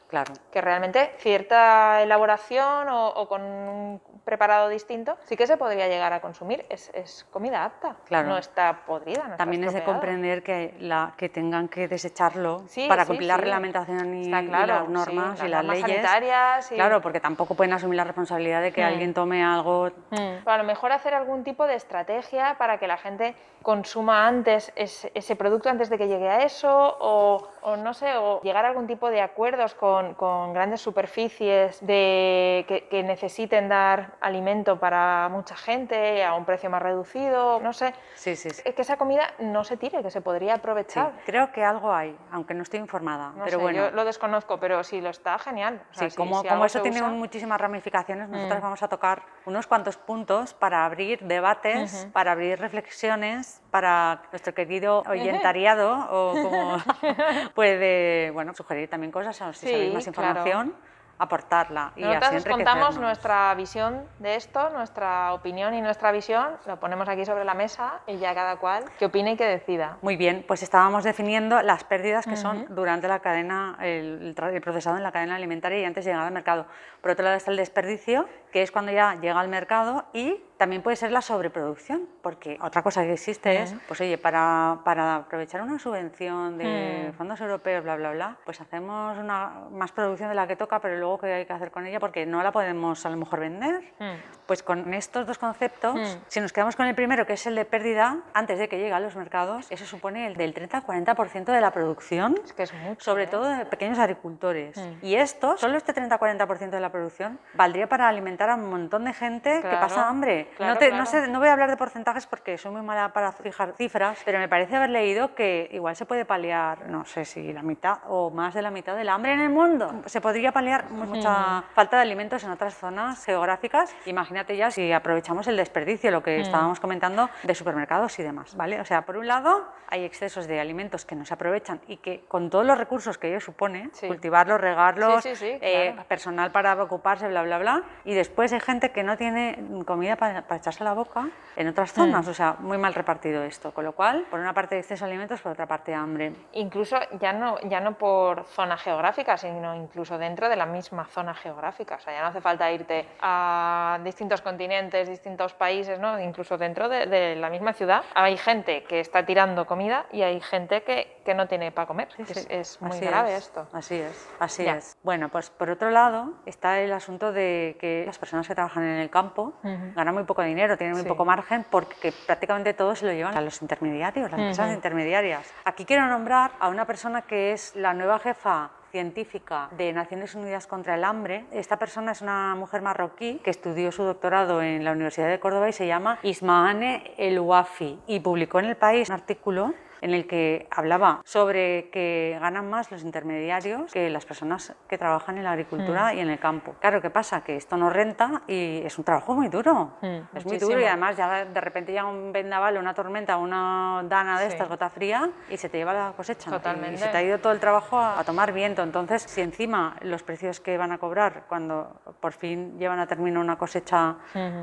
Claro. 0.08 0.34
que 0.52 0.62
realmente 0.62 1.12
cierta 1.18 2.02
elaboración 2.02 2.88
o, 2.88 3.10
o 3.10 3.28
con 3.28 3.42
un 3.42 4.02
preparado 4.24 4.70
distinto 4.70 5.18
sí 5.26 5.36
que 5.36 5.48
se 5.48 5.58
podría 5.58 5.88
llegar 5.88 6.14
a 6.14 6.22
consumir. 6.22 6.66
Es, 6.70 6.90
es 6.94 7.26
comida 7.32 7.66
apta, 7.66 7.96
Claro. 8.06 8.30
no 8.30 8.38
está 8.38 8.82
podrida. 8.86 9.20
no 9.24 9.24
está 9.32 9.38
También 9.38 9.64
es 9.66 9.74
de 9.74 9.84
comprender 9.84 10.44
que, 10.44 10.76
la, 10.80 11.14
que 11.18 11.30
tengan 11.30 11.68
que 11.68 11.88
desecharlo 11.88 12.64
Sí, 12.68 12.88
para 12.88 13.04
sí, 13.04 13.08
cumplir 13.10 13.28
la 13.28 13.38
reglamentación 13.38 14.16
y, 14.16 14.30
claro, 14.48 14.66
las 14.82 14.90
normas 14.90 15.44
y 15.44 15.48
las 15.48 15.64
normas 15.64 15.82
leyes. 15.82 16.02
sanitarias 16.02 16.72
y- 16.72 16.76
Claro, 16.76 17.02
porque 17.02 17.20
tampoco 17.20 17.56
pueden 17.56 17.74
asumir 17.74 17.98
la 17.98 18.04
responsabilidad 18.06 18.62
de 18.62 18.72
que 18.72 18.82
Mm. 18.82 18.86
alguien 18.88 19.14
tome 19.14 19.44
algo 19.44 19.90
Mm. 20.12 20.48
A 20.48 20.58
lo 20.58 20.64
mejor 20.64 20.92
hacer 20.94 21.14
algún 21.14 21.44
tipo 21.44 21.66
de 21.68 21.76
estrategia 21.76 22.56
para 22.58 22.78
que 22.78 22.88
la 22.88 22.98
gente 22.98 23.36
consuma 23.62 24.26
antes 24.28 24.72
ese, 24.76 25.12
ese 25.16 25.36
producto 25.36 25.70
antes 25.70 25.90
de 25.90 25.98
que 25.98 26.08
llegue 26.08 26.30
a 26.30 26.44
eso 26.44 26.70
o, 27.00 27.48
o 27.62 27.76
no 27.76 27.94
sé, 27.94 28.16
o 28.16 28.40
llegar 28.42 28.64
a 28.66 28.70
algún 28.70 28.88
tipo 28.88 29.10
de 29.10 29.22
acuerdos 29.22 29.74
con, 29.74 29.97
con 30.16 30.54
grandes 30.54 30.82
superficies 30.82 31.86
de, 31.86 32.66
que, 32.68 32.88
que 32.90 33.04
necesiten 33.04 33.70
dar 33.70 34.14
alimento 34.22 34.80
para 34.80 35.28
mucha 35.30 35.56
gente 35.56 36.24
a 36.24 36.34
un 36.34 36.46
precio 36.46 36.70
más 36.70 36.82
reducido, 36.82 37.60
no 37.62 37.74
sé. 37.74 37.94
Sí, 38.16 38.36
sí, 38.36 38.50
sí. 38.50 38.62
Es 38.66 38.74
que 38.76 38.82
esa 38.82 38.98
comida 38.98 39.34
no 39.40 39.64
se 39.64 39.78
tire, 39.78 40.02
que 40.02 40.12
se 40.12 40.22
podría 40.22 40.54
Sí, 40.54 40.60
aprovechar. 40.60 41.12
creo 41.26 41.52
que 41.52 41.64
algo 41.64 41.94
hay, 41.94 42.18
aunque 42.32 42.54
no 42.54 42.64
estoy 42.64 42.80
informada. 42.80 43.30
No 43.36 43.44
pero 43.44 43.58
sé, 43.58 43.64
bueno, 43.64 43.78
yo 43.86 43.92
lo 43.92 44.06
desconozco, 44.06 44.60
pero 44.60 44.84
si 44.84 45.02
lo 45.02 45.10
está, 45.10 45.38
genial. 45.40 45.82
O 45.92 45.94
sea, 45.94 46.04
sí, 46.06 46.12
si- 46.12 46.18
como, 46.18 46.42
si 46.42 46.48
como 46.48 46.66
eso 46.66 46.82
tiene 46.82 47.02
usa- 47.02 47.10
muchísimas 47.12 47.60
ramificaciones, 47.60 48.30
nosotros 48.30 48.60
Mm. 48.60 48.64
vamos 48.64 48.84
a 48.84 48.88
tocar 48.88 49.24
unos 49.46 49.68
cuantos 49.68 49.98
puntos 49.98 50.54
para 50.54 50.86
abrir 50.86 51.20
debates, 51.22 51.94
Ujú. 52.04 52.12
para 52.12 52.32
abrir 52.34 52.60
reflexiones, 52.60 53.62
para 53.78 54.24
nuestro 54.32 54.56
querido 54.56 55.04
oyentariado 55.08 56.08
o 56.10 56.34
como 56.42 56.78
puede 57.54 58.32
bueno, 58.32 58.56
sugerir 58.56 58.90
también 58.90 59.12
cosas, 59.12 59.40
o 59.42 59.54
si 59.54 59.68
Sí, 59.68 59.72
sabéis 59.72 59.94
más 59.94 60.04
claro. 60.08 60.30
información, 60.40 60.76
aportarla. 61.20 61.92
Y 61.96 62.02
Nosotras 62.02 62.28
así 62.30 62.38
os 62.38 62.46
contamos 62.46 62.98
nuestra 63.00 63.54
visión 63.56 64.04
de 64.20 64.36
esto, 64.36 64.70
nuestra 64.72 65.34
opinión 65.34 65.74
y 65.76 65.82
nuestra 65.82 66.12
visión, 66.12 66.58
lo 66.66 66.80
ponemos 66.80 67.08
aquí 67.10 67.24
sobre 67.26 67.44
la 67.44 67.54
mesa 67.54 68.00
y 68.08 68.18
ya 68.18 68.34
cada 68.36 68.56
cual 68.58 68.86
que 69.00 69.06
opine 69.06 69.32
y 69.34 69.38
que 69.38 69.46
decida. 69.46 69.98
Muy 70.02 70.16
bien, 70.16 70.44
pues 70.48 70.62
estábamos 70.64 71.04
definiendo 71.04 71.62
las 71.62 71.84
pérdidas 71.84 72.26
que 72.26 72.36
son 72.38 72.66
durante 72.70 73.08
la 73.08 73.20
cadena, 73.20 73.78
el, 73.82 74.36
el 74.54 74.62
procesado 74.62 74.98
en 74.98 75.04
la 75.04 75.12
cadena 75.12 75.36
alimentaria 75.36 75.80
y 75.80 75.86
antes 75.86 76.06
de 76.06 76.12
llegar 76.12 76.26
al 76.28 76.34
mercado. 76.34 76.66
Por 77.02 77.12
otro 77.12 77.24
lado 77.26 77.38
está 77.38 77.52
el 77.52 77.58
desperdicio, 77.58 78.28
que 78.58 78.64
es 78.64 78.72
cuando 78.72 78.92
ya 78.92 79.14
llega 79.22 79.40
al 79.40 79.50
mercado 79.50 80.06
y 80.14 80.36
también 80.58 80.82
puede 80.82 80.96
ser 80.98 81.12
la 81.12 81.22
sobreproducción, 81.22 82.10
porque 82.24 82.58
otra 82.60 82.82
cosa 82.82 83.04
que 83.04 83.14
existe 83.14 83.62
es, 83.62 83.76
pues 83.88 84.02
oye, 84.02 84.18
para, 84.18 84.80
para 84.84 85.18
aprovechar 85.18 85.62
una 85.62 85.78
subvención 85.78 86.58
de 86.58 87.10
Mm. 87.12 87.14
fondos 87.14 87.40
europeos, 87.40 87.84
bla, 87.84 87.96
bla, 87.96 88.12
bla, 88.12 88.38
pues 88.44 88.60
hacemos 88.60 89.16
una, 89.20 89.66
más 89.70 89.92
producción 89.92 90.30
de 90.30 90.36
la 90.36 90.48
que 90.48 90.56
toca, 90.56 90.80
pero 90.80 90.98
luego 90.98 91.20
qué 91.20 91.32
hay 91.32 91.46
que 91.46 91.54
hacer 91.54 91.70
con 91.70 91.86
ella 91.86 92.00
porque 92.00 92.26
no 92.26 92.42
la 92.42 92.52
podemos 92.52 93.06
a 93.06 93.10
lo 93.12 93.18
mejor 93.18 93.42
vender. 93.42 93.94
Mm. 94.00 94.16
Pues 94.48 94.64
con 94.64 94.92
estos 94.96 95.28
dos 95.28 95.38
conceptos, 95.38 95.94
Mm. 95.96 96.22
si 96.28 96.40
nos 96.42 96.52
quedamos 96.52 96.76
con 96.76 96.88
el 96.88 96.96
primero, 96.96 97.28
que 97.28 97.34
es 97.34 97.46
el 97.46 97.54
de 97.54 97.66
pérdida, 97.66 98.18
antes 98.34 98.58
de 98.58 98.68
que 98.68 98.80
llegue 98.80 98.94
a 98.94 99.00
los 99.00 99.16
mercados, 99.16 99.68
eso 99.70 99.86
supone 99.86 100.26
el 100.26 100.36
del 100.36 100.56
30-40% 100.56 101.52
de 101.52 101.62
la 101.62 101.70
producción, 101.70 102.34
Es 102.44 102.54
que 102.54 102.64
es 102.64 102.74
mucho. 102.74 103.04
sobre 103.04 103.26
¿eh? 103.26 103.28
todo 103.28 103.48
de 103.48 103.66
pequeños 103.68 104.00
agricultores. 104.00 104.76
Y 105.04 105.16
esto, 105.16 105.56
solo 105.58 105.78
este 105.78 105.94
30-40% 105.94 106.72
de 106.72 106.80
la 106.80 106.92
producción, 106.92 107.38
valdría 107.54 107.88
para 107.88 108.08
alimentar 108.08 108.47
a 108.50 108.56
un 108.56 108.70
montón 108.70 109.06
de 109.06 109.14
gente 109.14 109.56
que 109.56 109.62
Claro, 109.62 109.80
pasa 109.80 110.08
hambre. 110.10 110.50
claro, 110.58 110.74
no, 110.74 110.80
te- 110.80 110.90
no 110.92 111.04
claro. 111.04 111.06
sé, 111.10 111.28
no 111.28 111.40
voy 111.40 111.48
a 111.50 111.54
hablar 111.54 111.70
de 111.70 111.78
porcentajes 111.78 112.26
porque 112.28 112.58
soy 112.58 112.72
muy 112.72 112.82
mala 112.82 113.14
para 113.14 113.32
fijar 113.32 113.74
cifras, 113.78 114.20
pero 114.26 114.40
me 114.40 114.48
parece 114.48 114.76
haber 114.76 114.90
leído 114.90 115.36
que 115.36 115.70
igual 115.72 115.96
se 115.96 116.06
puede 116.06 116.26
paliar, 116.26 116.88
no 116.90 117.06
sé 117.06 117.26
si 117.26 117.54
la 117.54 117.62
mitad 117.64 118.00
o 118.08 118.30
más 118.32 118.54
de 118.54 118.62
la 118.62 118.72
mitad 118.72 118.96
del 118.96 119.10
hambre 119.10 119.34
en 119.34 119.40
el 119.42 119.50
mundo. 119.50 120.02
Se 120.06 120.22
podría 120.22 120.52
paliar 120.52 120.90
mu- 120.92 121.06
mucha 121.06 121.64
falta 121.74 121.98
de 121.98 122.02
alimentos 122.04 122.44
en 122.44 122.52
otras 122.52 122.76
zonas 122.76 123.24
geográficas. 123.26 123.96
Imagínate 124.06 124.56
ya 124.58 124.72
si 124.72 124.92
aprovechamos 124.92 125.48
el 125.48 125.58
desperdicio, 125.58 126.12
lo 126.12 126.20
Mm. 126.20 126.24
que 126.24 126.40
estábamos 126.42 126.80
comentando 126.80 127.30
de 127.44 127.56
supermercados 127.56 128.18
y 128.20 128.24
demás, 128.24 128.56
¿vale? 128.56 128.80
O 128.82 128.86
sea, 128.86 129.04
por 129.04 129.18
un 129.18 129.28
lado, 129.28 129.68
hay 129.88 130.04
excesos 130.04 130.48
de 130.48 130.60
alimentos 130.60 131.06
que 131.06 131.16
no 131.16 131.26
se 131.26 131.34
aprovechan 131.34 131.80
y 131.88 131.98
que 131.98 132.26
con 132.28 132.50
todos 132.50 132.66
los 132.66 132.78
recursos 132.78 133.18
que 133.18 133.30
ello 133.30 133.40
supone, 133.40 133.90
Sí. 133.94 134.08
cultivarlos, 134.08 134.60
regarlos, 134.60 135.24
Sí, 135.24 135.36
sí, 135.36 135.58
eh, 135.62 135.96
personal 136.08 136.52
para 136.52 136.82
ocuparse, 136.82 137.28
bla, 137.28 137.44
bla, 137.44 137.58
bla, 137.58 137.84
y 138.06 138.14
después 138.28 138.52
hay 138.52 138.60
gente 138.60 138.92
que 138.92 139.04
no 139.04 139.16
tiene 139.16 139.58
comida 139.86 140.18
para, 140.18 140.44
echarse 140.58 140.84
a 140.84 140.86
la 140.86 140.94
boca 140.94 141.30
en 141.56 141.68
otras 141.70 141.94
zonas, 141.94 142.28
mm. 142.28 142.30
o 142.30 142.34
sea, 142.34 142.56
muy 142.60 142.78
mal 142.78 142.94
repartido 142.94 143.42
esto, 143.44 143.74
con 143.74 143.86
lo 143.86 143.94
cual, 143.94 144.26
por 144.30 144.40
una 144.40 144.54
parte 144.54 144.78
exceso 144.78 145.06
de 145.06 145.12
alimentos, 145.12 145.42
por 145.42 145.54
otra 145.54 145.66
parte 145.66 145.94
hambre. 145.94 146.34
Incluso 146.54 146.98
ya 147.20 147.32
no, 147.32 147.58
ya 147.62 147.80
no 147.80 147.98
por 147.98 148.44
zona 148.44 148.78
geográfica, 148.78 149.38
sino 149.38 149.74
incluso 149.76 150.18
dentro 150.18 150.50
de 150.50 150.58
la 150.58 150.66
misma 150.66 151.06
zona 151.06 151.34
geográfica, 151.34 151.96
o 151.96 152.00
sea, 152.00 152.14
ya 152.14 152.22
no 152.22 152.28
hace 152.28 152.42
falta 152.42 152.70
irte 152.70 153.08
a 153.22 153.98
distintos 154.04 154.42
continentes, 154.42 155.08
distintos 155.08 155.54
países, 155.54 155.98
¿no? 156.00 156.20
incluso 156.20 156.58
dentro 156.58 156.90
de, 156.90 157.36
la 157.38 157.50
misma 157.50 157.74
ciudad, 157.74 158.04
hay 158.14 158.38
gente 158.38 158.84
que 158.84 159.00
está 159.00 159.26
tirando 159.26 159.66
comida 159.66 160.06
y 160.12 160.22
hay 160.22 160.42
gente 160.42 160.84
que, 160.84 161.22
que 161.24 161.34
no 161.34 161.48
tiene 161.48 161.72
para 161.72 161.88
comer. 161.88 162.10
Es, 162.50 162.82
muy 162.82 163.00
grave 163.00 163.36
esto. 163.36 163.68
Así 163.72 163.96
es, 163.96 164.30
así 164.40 164.66
es. 164.66 164.98
Bueno, 165.04 165.30
pues 165.30 165.50
por 165.50 165.70
otro 165.70 165.92
lado 165.92 166.34
está 166.46 166.82
el 166.82 166.92
asunto 166.92 167.32
de 167.32 167.78
que 167.80 168.06
las 168.18 168.20
personas 168.20 168.48
que 168.48 168.56
trabajan 168.56 168.84
en 168.84 168.98
el 168.98 169.12
campo 169.12 169.54
ganan 169.96 170.16
muy 170.16 170.24
poco 170.24 170.42
dinero, 170.42 170.76
tienen 170.76 170.96
muy 170.96 171.06
poco 171.06 171.24
margen 171.24 171.64
porque 171.70 172.12
prácticamente 172.26 172.74
todo 172.74 172.96
se 172.96 173.06
lo 173.06 173.14
llevan 173.14 173.38
a 173.38 173.42
los 173.42 173.62
intermediarios, 173.62 174.32
las 174.32 174.40
empresas 174.40 174.74
intermediarias. 174.74 175.54
Aquí 175.66 175.86
quiero 175.86 176.08
nombrar 176.08 176.52
a 176.60 176.70
una 176.70 176.86
persona 176.86 177.22
que 177.22 177.52
es 177.52 177.76
la 177.76 177.94
nueva 177.94 178.18
jefa 178.18 178.72
científica 178.92 179.70
de 179.78 179.94
Naciones 179.94 180.34
Unidas 180.34 180.66
contra 180.66 180.96
el 180.96 181.04
Hambre. 181.04 181.46
Esta 181.52 181.78
persona 181.78 182.14
es 182.14 182.22
una 182.22 182.56
mujer 182.56 182.82
marroquí 182.82 183.40
que 183.44 183.52
estudió 183.52 183.92
su 183.92 184.02
doctorado 184.02 184.64
en 184.64 184.84
la 184.84 184.94
Universidad 184.94 185.28
de 185.28 185.40
Córdoba 185.40 185.70
y 185.70 185.74
se 185.74 185.86
llama 185.86 186.18
Ismaane 186.24 187.14
El 187.18 187.40
Wafi 187.40 188.00
y 188.08 188.20
publicó 188.22 188.60
en 188.60 188.66
El 188.66 188.78
País 188.78 189.10
un 189.10 189.16
artículo 189.16 189.76
en 190.02 190.14
el 190.14 190.28
que 190.28 190.68
hablaba 190.72 191.22
sobre 191.24 191.90
que 191.90 192.38
ganan 192.40 192.70
más 192.70 192.92
los 192.92 193.04
intermediarios 193.04 193.92
que 193.92 194.10
las 194.10 194.26
personas 194.26 194.76
que 194.88 194.98
trabajan 194.98 195.38
en 195.38 195.44
la 195.44 195.52
agricultura 195.52 196.14
mm. 196.14 196.18
y 196.18 196.20
en 196.22 196.30
el 196.30 196.40
campo. 196.40 196.76
Claro, 196.80 197.02
¿qué 197.02 197.10
pasa? 197.10 197.42
Que 197.44 197.56
esto 197.56 197.78
no 197.78 197.90
renta 197.90 198.44
y 198.48 198.82
es 198.84 198.98
un 198.98 199.04
trabajo 199.04 199.34
muy 199.34 199.50
duro. 199.50 199.98
Mm, 200.02 200.38
es 200.38 200.46
muy 200.46 200.58
duro 200.58 200.80
y 200.80 200.86
además 200.86 201.18
ya 201.18 201.46
de 201.46 201.62
repente 201.62 201.92
llega 201.92 202.06
un 202.06 202.32
vendaval, 202.32 202.78
una 202.78 202.94
tormenta, 202.94 203.38
una 203.38 204.04
dana 204.08 204.40
de 204.40 204.48
estas, 204.48 204.68
gota 204.68 204.90
fría, 204.90 205.30
y 205.50 205.58
se 205.58 205.70
te 205.70 205.78
lleva 205.78 205.94
la 205.94 206.14
cosecha. 206.16 206.50
Totalmente. 206.52 206.96
Y 206.96 206.98
se 206.98 207.08
te 207.08 207.18
ha 207.18 207.24
ido 207.24 207.40
todo 207.40 207.54
el 207.54 207.60
trabajo 207.60 208.00
a, 208.00 208.24
tomar 208.24 208.52
viento. 208.52 208.84
Entonces, 208.84 209.24
si 209.24 209.42
encima 209.42 209.96
los 210.02 210.24
precios 210.24 210.60
que 210.60 210.78
van 210.78 210.92
a 210.92 210.98
cobrar 210.98 211.44
cuando 211.48 212.02
por 212.20 212.34
fin 212.34 212.78
llevan 212.78 213.00
a 213.00 213.08
término 213.08 213.40
una 213.40 213.58
cosecha 213.58 214.16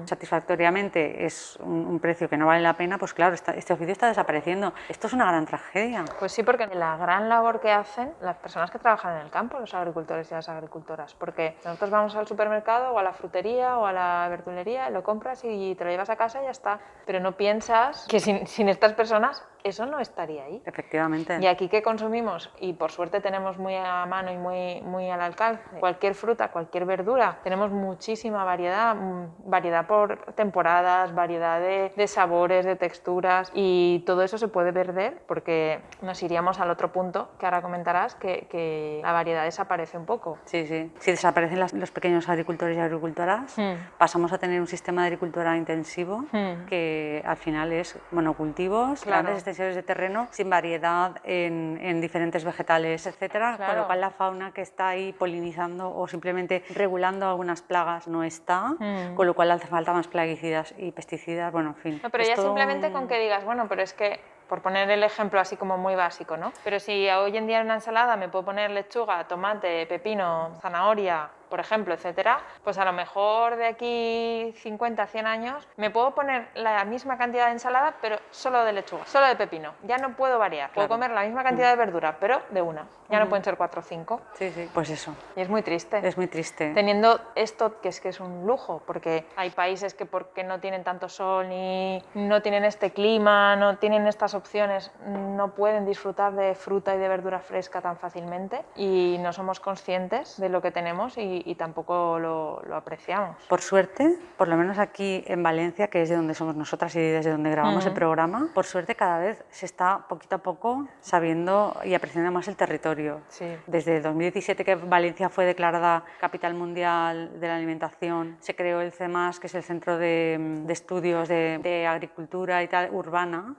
satisfactoriamente 0.04 1.24
es 1.24 1.56
un, 1.60 1.98
precio 2.00 2.28
que 2.28 2.36
no 2.36 2.46
vale 2.46 2.60
la 2.60 2.74
pena, 2.74 2.98
pues 2.98 3.14
claro, 3.14 3.34
este 3.34 3.72
oficio 3.72 3.92
está 3.92 4.08
desapareciendo. 4.08 4.74
Esto 4.88 5.06
es 5.06 5.12
una 5.12 5.23
gran 5.30 5.46
tragedia. 5.46 6.04
Pues 6.18 6.32
sí, 6.32 6.42
porque 6.42 6.66
la 6.66 6.96
gran 6.96 7.28
labor 7.28 7.60
que 7.60 7.70
hacen 7.70 8.12
las 8.20 8.36
personas 8.36 8.70
que 8.70 8.78
trabajan 8.78 9.16
en 9.16 9.22
el 9.22 9.30
campo, 9.30 9.58
los 9.58 9.74
agricultores 9.74 10.30
y 10.30 10.34
las 10.34 10.48
agricultoras, 10.48 11.14
porque 11.14 11.56
nosotros 11.64 11.90
vamos 11.90 12.16
al 12.16 12.26
supermercado 12.26 12.92
o 12.92 12.98
a 12.98 13.02
la 13.02 13.12
frutería 13.12 13.78
o 13.78 13.86
a 13.86 13.92
la 13.92 14.26
verdulería, 14.28 14.90
lo 14.90 15.02
compras 15.02 15.42
y 15.44 15.74
te 15.74 15.84
lo 15.84 15.90
llevas 15.90 16.10
a 16.10 16.16
casa 16.16 16.40
y 16.40 16.44
ya 16.44 16.50
está, 16.50 16.80
pero 17.06 17.20
no 17.20 17.36
piensas 17.36 18.06
que 18.08 18.20
sin, 18.20 18.46
sin 18.46 18.68
estas 18.68 18.92
personas 18.92 19.44
eso 19.64 19.87
no 19.87 19.99
estaría 19.99 20.44
ahí. 20.44 20.62
Efectivamente. 20.64 21.38
Y 21.40 21.47
aquí 21.47 21.68
que 21.68 21.83
consumimos, 21.83 22.52
y 22.61 22.75
por 22.75 22.92
suerte 22.92 23.21
tenemos 23.21 23.59
muy 23.59 23.75
a 23.75 24.04
mano 24.06 24.30
y 24.30 24.37
muy, 24.37 24.83
muy 24.83 25.11
al 25.11 25.23
alcance, 25.23 25.62
cualquier 25.80 26.14
fruta, 26.14 26.49
cualquier 26.49 26.85
verdura, 26.85 27.38
tenemos 27.42 27.71
muchísima 27.71 28.44
variedad, 28.44 28.94
mm, 28.94 29.50
variedad 29.50 29.87
por 29.87 30.33
temporadas, 30.35 31.14
variedad 31.14 31.61
de, 31.61 31.92
de 31.97 32.06
sabores, 32.06 32.66
de 32.66 32.76
texturas, 32.76 33.50
y 33.54 34.04
todo 34.06 34.23
eso 34.23 34.37
se 34.37 34.49
puede 34.49 34.73
perder 34.73 35.23
porque 35.26 35.80
nos 36.02 36.23
iríamos 36.23 36.61
al 36.61 36.71
otro 36.71 36.92
punto 36.92 37.30
que 37.38 37.47
ahora 37.47 37.62
comentarás, 37.62 38.14
que, 38.14 38.47
que 38.50 39.00
la 39.02 39.12
variedad 39.12 39.44
desaparece 39.44 39.97
un 39.97 40.04
poco. 40.04 40.38
Sí, 40.44 40.66
sí. 40.66 40.92
Si 41.00 41.11
desaparecen 41.11 41.59
los 41.59 41.90
pequeños 41.90 42.28
agricultores 42.28 42.76
y 42.76 42.80
agricultoras, 42.80 43.56
hmm. 43.56 43.97
pasamos 43.97 44.33
a 44.33 44.38
tener 44.38 44.61
un 44.61 44.66
sistema 44.66 45.02
de 45.02 45.06
agricultura 45.06 45.56
intensivo 45.56 46.25
hmm. 46.33 46.66
que 46.66 47.23
al 47.25 47.37
final 47.38 47.73
es 47.73 47.99
monocultivos, 48.11 49.02
claro. 49.02 49.23
grandes 49.23 49.44
de 49.56 49.82
terreno 49.82 50.28
sin 50.30 50.50
variedad 50.50 51.16
en, 51.25 51.78
en 51.80 52.00
diferentes 52.00 52.44
vegetales, 52.44 53.06
etcétera, 53.06 53.56
con 53.56 53.76
lo 53.76 53.87
cual 53.87 54.00
la 54.00 54.11
fauna 54.11 54.52
que 54.52 54.62
está 54.62 54.88
ahí 54.88 55.12
polinizando 55.12 55.94
o 55.94 56.06
simplemente 56.08 56.64
regulando 56.75 57.28
algunas 57.28 57.62
plagas 57.62 58.08
no 58.08 58.25
está, 58.25 58.75
mm. 58.78 59.14
con 59.14 59.26
lo 59.26 59.34
cual 59.34 59.50
hace 59.50 59.66
falta 59.66 59.92
más 59.92 60.08
plaguicidas 60.08 60.75
y 60.78 60.90
pesticidas, 60.92 61.52
bueno, 61.52 61.70
en 61.70 61.76
fin. 61.76 62.00
No, 62.02 62.11
pero 62.11 62.25
ya 62.25 62.37
simplemente 62.37 62.90
con 62.92 63.08
que 63.08 63.18
digas, 63.18 63.44
bueno, 63.44 63.66
pero 63.68 63.82
es 63.82 63.92
que 63.92 64.20
por 64.49 64.61
poner 64.61 64.90
el 64.90 65.02
ejemplo 65.02 65.40
así 65.40 65.56
como 65.56 65.78
muy 65.78 65.94
básico, 65.94 66.37
¿no? 66.37 66.52
Pero 66.62 66.78
si 66.78 67.08
hoy 67.08 67.37
en 67.37 67.46
día 67.46 67.61
en 67.61 67.66
una 67.66 67.75
ensalada 67.75 68.16
me 68.16 68.28
puedo 68.28 68.44
poner 68.44 68.70
lechuga, 68.70 69.26
tomate, 69.26 69.87
pepino, 69.87 70.52
zanahoria, 70.61 71.30
por 71.48 71.60
ejemplo, 71.60 71.94
etcétera, 71.94 72.40
pues 72.62 72.78
a 72.78 72.84
lo 72.84 72.92
mejor 72.92 73.56
de 73.56 73.66
aquí 73.66 74.54
50, 74.58 75.06
100 75.06 75.26
años 75.26 75.68
me 75.76 75.90
puedo 75.90 76.14
poner 76.14 76.48
la 76.54 76.84
misma 76.84 77.18
cantidad 77.18 77.46
de 77.46 77.52
ensalada, 77.52 77.94
pero 78.00 78.18
solo 78.30 78.64
de 78.64 78.72
lechuga, 78.72 79.06
solo 79.06 79.26
de 79.26 79.36
pepino. 79.36 79.74
Ya 79.82 79.98
no 79.98 80.16
puedo 80.16 80.38
variar. 80.38 80.70
Puedo 80.72 80.88
comer 80.88 81.10
la 81.10 81.22
misma 81.22 81.42
cantidad 81.42 81.70
de 81.70 81.76
verdura, 81.76 82.16
pero 82.20 82.42
de 82.50 82.62
una. 82.62 82.86
Ya 83.10 83.20
no 83.20 83.28
pueden 83.28 83.44
ser 83.44 83.56
cuatro 83.56 83.80
o 83.80 83.84
cinco. 83.84 84.20
Sí, 84.34 84.50
sí. 84.50 84.68
Pues 84.72 84.90
eso. 84.90 85.14
Y 85.36 85.40
es 85.40 85.48
muy 85.48 85.62
triste. 85.62 86.00
Es 86.02 86.16
muy 86.16 86.26
triste. 86.26 86.72
Teniendo 86.74 87.20
esto 87.34 87.80
que 87.80 87.88
es 87.90 88.00
que 88.00 88.08
es 88.08 88.18
un 88.18 88.46
lujo, 88.46 88.82
porque 88.86 89.26
hay 89.36 89.50
países 89.50 89.94
que 89.94 90.06
porque 90.06 90.42
no 90.42 90.58
tienen 90.60 90.84
tanto 90.84 91.08
sol 91.08 91.48
ni 91.48 92.02
no 92.14 92.42
tienen 92.42 92.64
este 92.64 92.92
clima, 92.92 93.56
no 93.56 93.76
tienen 93.76 94.06
estas 94.06 94.34
opciones, 94.34 94.90
no 95.06 95.54
pueden 95.54 95.84
disfrutar 95.84 96.32
de 96.32 96.54
fruta 96.54 96.94
y 96.94 96.98
de 96.98 97.08
verdura 97.08 97.40
fresca 97.40 97.80
tan 97.80 97.96
fácilmente 97.98 98.62
y 98.76 99.16
no 99.20 99.32
somos 99.32 99.60
conscientes 99.60 100.38
de 100.38 100.48
lo 100.48 100.62
que 100.62 100.70
tenemos 100.70 101.16
y, 101.18 101.33
y 101.44 101.54
tampoco 101.54 102.18
lo, 102.18 102.62
apreciamos. 102.74 103.36
Por 103.48 103.60
suerte, 103.60 104.18
por 104.36 104.48
lo 104.48 104.56
menos 104.56 104.78
aquí 104.78 105.24
en 105.26 105.42
Valencia, 105.42 105.88
que 105.88 106.02
es 106.02 106.08
de 106.08 106.16
donde 106.16 106.34
somos 106.34 106.56
nosotras 106.56 106.94
y 106.96 107.00
desde 107.00 107.30
donde 107.30 107.50
grabamos 107.50 107.86
el 107.86 107.92
programa, 107.92 108.48
por 108.54 108.64
suerte 108.64 108.94
cada 108.94 109.18
vez 109.18 109.44
se 109.50 109.66
está 109.66 110.06
poquito 110.08 110.36
a 110.36 110.38
poco 110.38 110.86
sabiendo 111.00 111.76
y 111.84 111.94
apreciando 111.94 112.30
más 112.30 112.48
el 112.48 112.56
territorio. 112.56 113.20
Sí. 113.28 113.46
Desde 113.66 114.00
2017 114.00 114.64
que 114.64 114.74
Valencia 114.74 115.28
fue 115.28 115.44
declarada 115.44 116.04
capital 116.20 116.54
mundial 116.54 117.40
de 117.40 117.48
la 117.48 117.56
alimentación, 117.56 118.36
se 118.40 118.54
creó 118.54 118.80
el 118.80 118.92
CEMAS, 118.92 119.40
que 119.40 119.46
es 119.46 119.54
el 119.54 119.62
Centro 119.62 119.98
de, 119.98 120.64
Estudios 120.68 121.28
de, 121.28 121.86
Agricultura 121.88 122.62
y 122.62 122.68
tal, 122.68 122.90
urbana, 122.92 123.54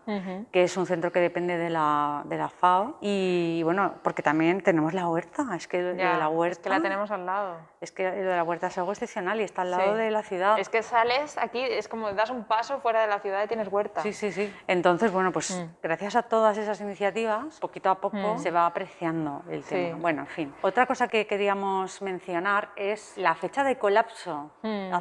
que 0.52 0.64
es 0.64 0.78
un 0.78 0.86
centro 0.86 1.12
que 1.12 1.20
depende 1.20 1.58
de 1.58 1.70
la, 1.70 2.24
de 2.26 2.38
la 2.38 2.50
FAO. 2.50 2.98
Y 3.02 3.62
bueno, 3.64 3.96
porque 4.04 4.22
también 4.22 4.62
tenemos 4.62 4.94
la 4.94 5.08
huerta, 5.08 5.48
es 5.56 5.68
que 5.68 5.94
la 5.94 6.30
huerta... 6.30 6.60
Es 6.60 6.60
que 6.60 6.70
la 6.70 6.82
tenemos 6.82 7.12
al 7.12 7.26
lado 7.26 7.58
es 7.82 7.92
que 7.92 8.04
lo 8.04 8.30
de 8.30 8.36
la 8.36 8.44
huerta 8.44 8.68
es 8.68 8.78
algo 8.78 8.92
excepcional 8.92 9.40
y 9.42 9.44
está 9.44 9.62
al 9.64 9.72
lado 9.72 9.96
de 9.96 10.12
la 10.12 10.24
ciudad. 10.24 10.58
Es 10.60 10.70
que 10.70 10.84
sales 10.84 11.38
aquí, 11.38 11.62
es 11.62 11.88
como 11.88 12.12
das 12.14 12.30
un 12.30 12.46
paso 12.46 12.80
fuera 12.80 13.02
de 13.02 13.08
la 13.08 13.20
ciudad 13.20 13.44
y 13.44 13.48
tienes 13.48 13.68
huerta. 13.68 14.02
Sí, 14.02 14.14
sí, 14.14 14.32
sí. 14.32 14.54
Entonces, 14.68 15.12
bueno, 15.12 15.32
pues 15.32 15.52
mm. 15.52 15.82
gracias 15.82 16.16
a 16.16 16.24
todas 16.24 16.58
esas 16.58 16.80
iniciativas, 16.82 17.60
poquito 17.60 17.90
a 17.90 18.00
poco 18.00 18.36
mm. 18.36 18.40
se 18.40 18.52
va 18.52 18.66
apreciando 18.66 19.44
el 19.50 19.64
tema. 19.64 19.98
Bueno, 19.98 20.22
en 20.22 20.28
fin. 20.28 20.56
Otra 20.62 20.86
cosa 20.86 21.08
que 21.08 21.28
queríamos 21.28 22.02
mencionar 22.02 22.70
es 22.76 23.18
la 23.18 23.36
fecha 23.36 23.64
de 23.64 23.78
colapso. 23.78 24.52
Mm. 24.62 24.92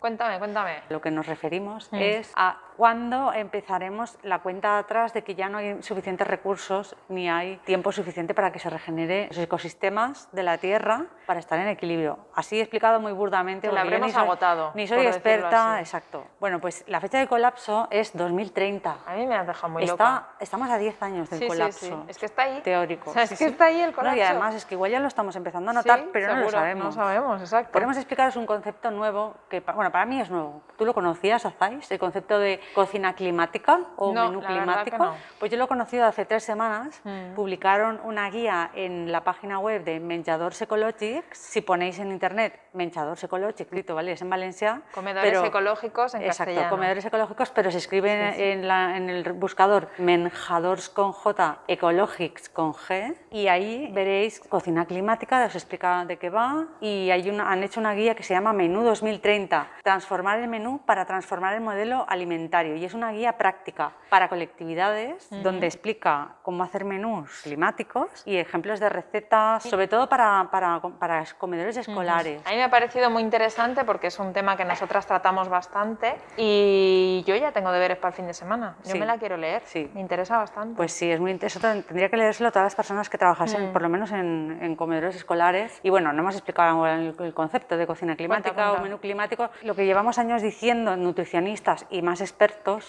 Cuéntame, 0.00 0.38
cuéntame. 0.38 0.82
Lo 0.88 1.00
que 1.00 1.10
nos 1.10 1.26
referimos 1.26 1.88
es 1.92 2.32
a 2.34 2.58
cuándo 2.82 3.32
empezaremos 3.32 4.18
la 4.24 4.40
cuenta 4.40 4.76
atrás 4.76 5.12
de 5.12 5.22
que 5.22 5.36
ya 5.36 5.48
no 5.48 5.58
hay 5.58 5.80
suficientes 5.84 6.26
recursos 6.26 6.96
ni 7.08 7.30
hay 7.30 7.58
tiempo 7.58 7.92
suficiente 7.92 8.34
para 8.34 8.50
que 8.50 8.58
se 8.58 8.68
regenere 8.70 9.28
los 9.28 9.38
ecosistemas 9.38 10.28
de 10.32 10.42
la 10.42 10.58
Tierra 10.58 11.04
para 11.26 11.38
estar 11.38 11.60
en 11.60 11.68
equilibrio. 11.68 12.18
Así 12.34 12.58
explicado 12.58 12.98
muy 12.98 13.12
burdamente. 13.12 13.70
lo 13.70 13.78
habremos 13.78 14.16
agotado. 14.16 14.72
Ni 14.74 14.88
soy 14.88 15.06
experta, 15.06 15.78
exacto. 15.78 16.26
Bueno, 16.40 16.60
pues 16.60 16.82
la 16.88 17.00
fecha 17.00 17.20
de 17.20 17.28
colapso 17.28 17.86
es 17.92 18.16
2030. 18.16 18.96
A 19.06 19.14
mí 19.14 19.28
me 19.28 19.36
ha 19.36 19.44
dejado 19.44 19.72
muy 19.72 19.84
está, 19.84 19.92
loca. 19.92 20.28
Estamos 20.40 20.68
a 20.68 20.76
10 20.76 21.02
años 21.04 21.30
del 21.30 21.46
colapso. 21.46 21.78
Sí, 21.78 21.86
sí. 21.86 21.96
Es 22.08 22.18
que 22.18 22.26
está 22.26 22.42
ahí. 22.42 22.62
Teórico. 22.62 23.14
es 23.16 23.38
que 23.38 23.44
está 23.44 23.66
ahí 23.66 23.80
el 23.80 23.92
colapso. 23.92 24.18
y 24.18 24.22
además 24.22 24.56
es 24.56 24.66
que 24.66 24.74
igual 24.74 24.90
ya 24.90 24.98
lo 24.98 25.06
estamos 25.06 25.36
empezando 25.36 25.70
a 25.70 25.74
notar, 25.74 26.06
pero 26.12 26.34
no 26.34 26.40
lo 26.40 26.50
sabemos. 26.50 26.84
No 26.86 26.90
sabemos, 26.90 27.40
exacto. 27.40 27.70
Podemos 27.70 27.96
explicaros 27.96 28.34
un 28.34 28.46
concepto 28.46 28.90
nuevo 28.90 29.36
que, 29.48 29.60
bueno, 29.60 29.92
para 29.92 30.04
mí 30.04 30.20
es 30.20 30.30
nuevo. 30.30 30.62
¿Tú 30.76 30.84
lo 30.84 30.92
conocías, 30.94 31.46
Azáis? 31.46 31.88
El 31.88 32.00
concepto 32.00 32.40
de 32.40 32.60
cocina 32.74 33.14
climática 33.14 33.80
o 33.96 34.12
menú 34.12 34.40
climático. 34.40 35.14
Pues 35.38 35.50
yo 35.50 35.58
lo 35.58 35.64
he 35.64 35.68
conocido 35.68 36.06
hace 36.06 36.24
tres 36.24 36.44
semanas. 36.44 37.00
Mm. 37.04 37.34
Publicaron 37.34 38.00
una 38.04 38.30
guía 38.30 38.70
en 38.74 39.12
la 39.12 39.24
página 39.24 39.58
web 39.58 39.84
de 39.84 40.00
Menjador 40.00 40.52
Ecologics. 40.58 41.38
Si 41.38 41.60
ponéis 41.60 41.98
en 41.98 42.10
internet 42.10 42.58
Menjador 42.72 43.18
Ecologics, 43.20 43.94
¿vale? 43.94 44.12
Es 44.12 44.22
en 44.22 44.30
Valencia. 44.30 44.82
Comedores 44.94 45.42
ecológicos 45.42 46.14
en 46.14 46.22
exacto, 46.22 46.60
comedores 46.70 47.04
ecológicos, 47.04 47.50
pero 47.50 47.70
se 47.70 47.78
escribe 47.78 48.52
En, 48.52 48.68
la, 48.68 48.96
en, 48.96 49.10
el 49.10 49.32
buscador 49.32 49.88
Menjadors 49.98 50.88
con 50.88 51.12
J, 51.12 51.58
Ecologics 51.68 52.48
con 52.48 52.72
G, 52.72 53.14
y 53.30 53.48
ahí 53.48 53.90
veréis 53.92 54.40
cocina 54.40 54.86
climática, 54.86 55.44
os 55.44 55.54
explica 55.54 56.04
de 56.04 56.16
qué 56.18 56.30
va, 56.30 56.66
y 56.80 57.10
hay 57.10 57.28
una, 57.28 57.50
han 57.50 57.62
hecho 57.62 57.80
una 57.80 57.94
guía 57.94 58.14
que 58.14 58.22
se 58.22 58.34
llama 58.34 58.52
Menú 58.52 58.82
2030, 58.82 59.68
transformar 59.82 60.38
el 60.38 60.48
menú 60.48 60.80
para 60.84 61.04
transformar 61.04 61.54
el 61.54 61.60
modelo 61.60 62.06
alimentario 62.08 62.51
alimentario 62.54 62.76
y 62.76 62.84
es 62.84 62.94
una 62.94 63.12
guía 63.12 63.32
práctica 63.38 63.92
para 64.10 64.28
colectividades 64.28 65.28
donde 65.30 65.66
explica 65.66 66.34
cómo 66.42 66.62
hacer 66.62 66.84
menús 66.84 67.40
climáticos 67.42 68.08
y 68.26 68.36
ejemplos 68.36 68.78
de 68.80 68.88
recetas, 68.88 69.62
sobre 69.62 69.88
todo 69.88 70.08
para, 70.08 70.48
para, 70.50 70.80
para 70.98 71.24
comedores 71.38 71.76
escolares. 71.78 72.42
A 72.46 72.50
mí 72.50 72.56
me 72.56 72.64
ha 72.64 72.70
parecido 72.70 73.10
muy 73.10 73.22
interesante 73.22 73.84
porque 73.84 74.08
es 74.08 74.18
un 74.18 74.32
tema 74.32 74.56
que 74.56 74.64
nosotras 74.64 75.06
tratamos 75.06 75.48
bastante 75.48 76.14
y 76.36 77.24
yo 77.26 77.34
ya 77.36 77.52
tengo 77.52 77.72
deberes 77.72 77.96
para 77.98 78.08
el 78.10 78.14
fin 78.14 78.26
de 78.26 78.34
semana. 78.34 78.76
Yo 78.84 78.92
Sí. 78.92 78.98
me 78.98 79.06
la 79.06 79.16
quiero 79.18 79.36
leer, 79.36 79.62
Sí. 79.64 79.90
me 79.94 80.00
interesa 80.00 80.36
bastante. 80.36 80.76
Pues 80.76 80.92
sí, 80.92 81.10
es 81.10 81.18
muy 81.20 81.30
interesante. 81.30 81.82
Tendría 81.82 82.08
que 82.10 82.16
leérselo 82.16 82.48
a 82.48 82.52
todas 82.52 82.66
las 82.66 82.74
personas 82.74 83.08
que 83.08 83.16
trabajasen, 83.18 83.70
Mm. 83.70 83.72
por 83.72 83.82
lo 83.82 83.88
menos 83.88 84.10
en, 84.12 84.58
en 84.60 84.76
comedores 84.76 85.16
escolares. 85.16 85.80
Y 85.82 85.90
bueno, 85.90 86.12
no 86.12 86.20
hemos 86.22 86.34
explicado 86.34 86.86
el, 86.86 87.14
el 87.18 87.34
concepto 87.34 87.76
de 87.76 87.86
cocina 87.86 88.14
climática 88.16 88.54
cuenta. 88.54 88.72
o 88.72 88.82
menú 88.82 88.98
climático. 88.98 89.48
Lo 89.62 89.74
que 89.74 89.86
llevamos 89.86 90.18
años 90.18 90.42
diciendo, 90.42 90.96
nutricionistas 90.96 91.86
y 91.90 92.02
más 92.02 92.20
expertos, 92.20 92.41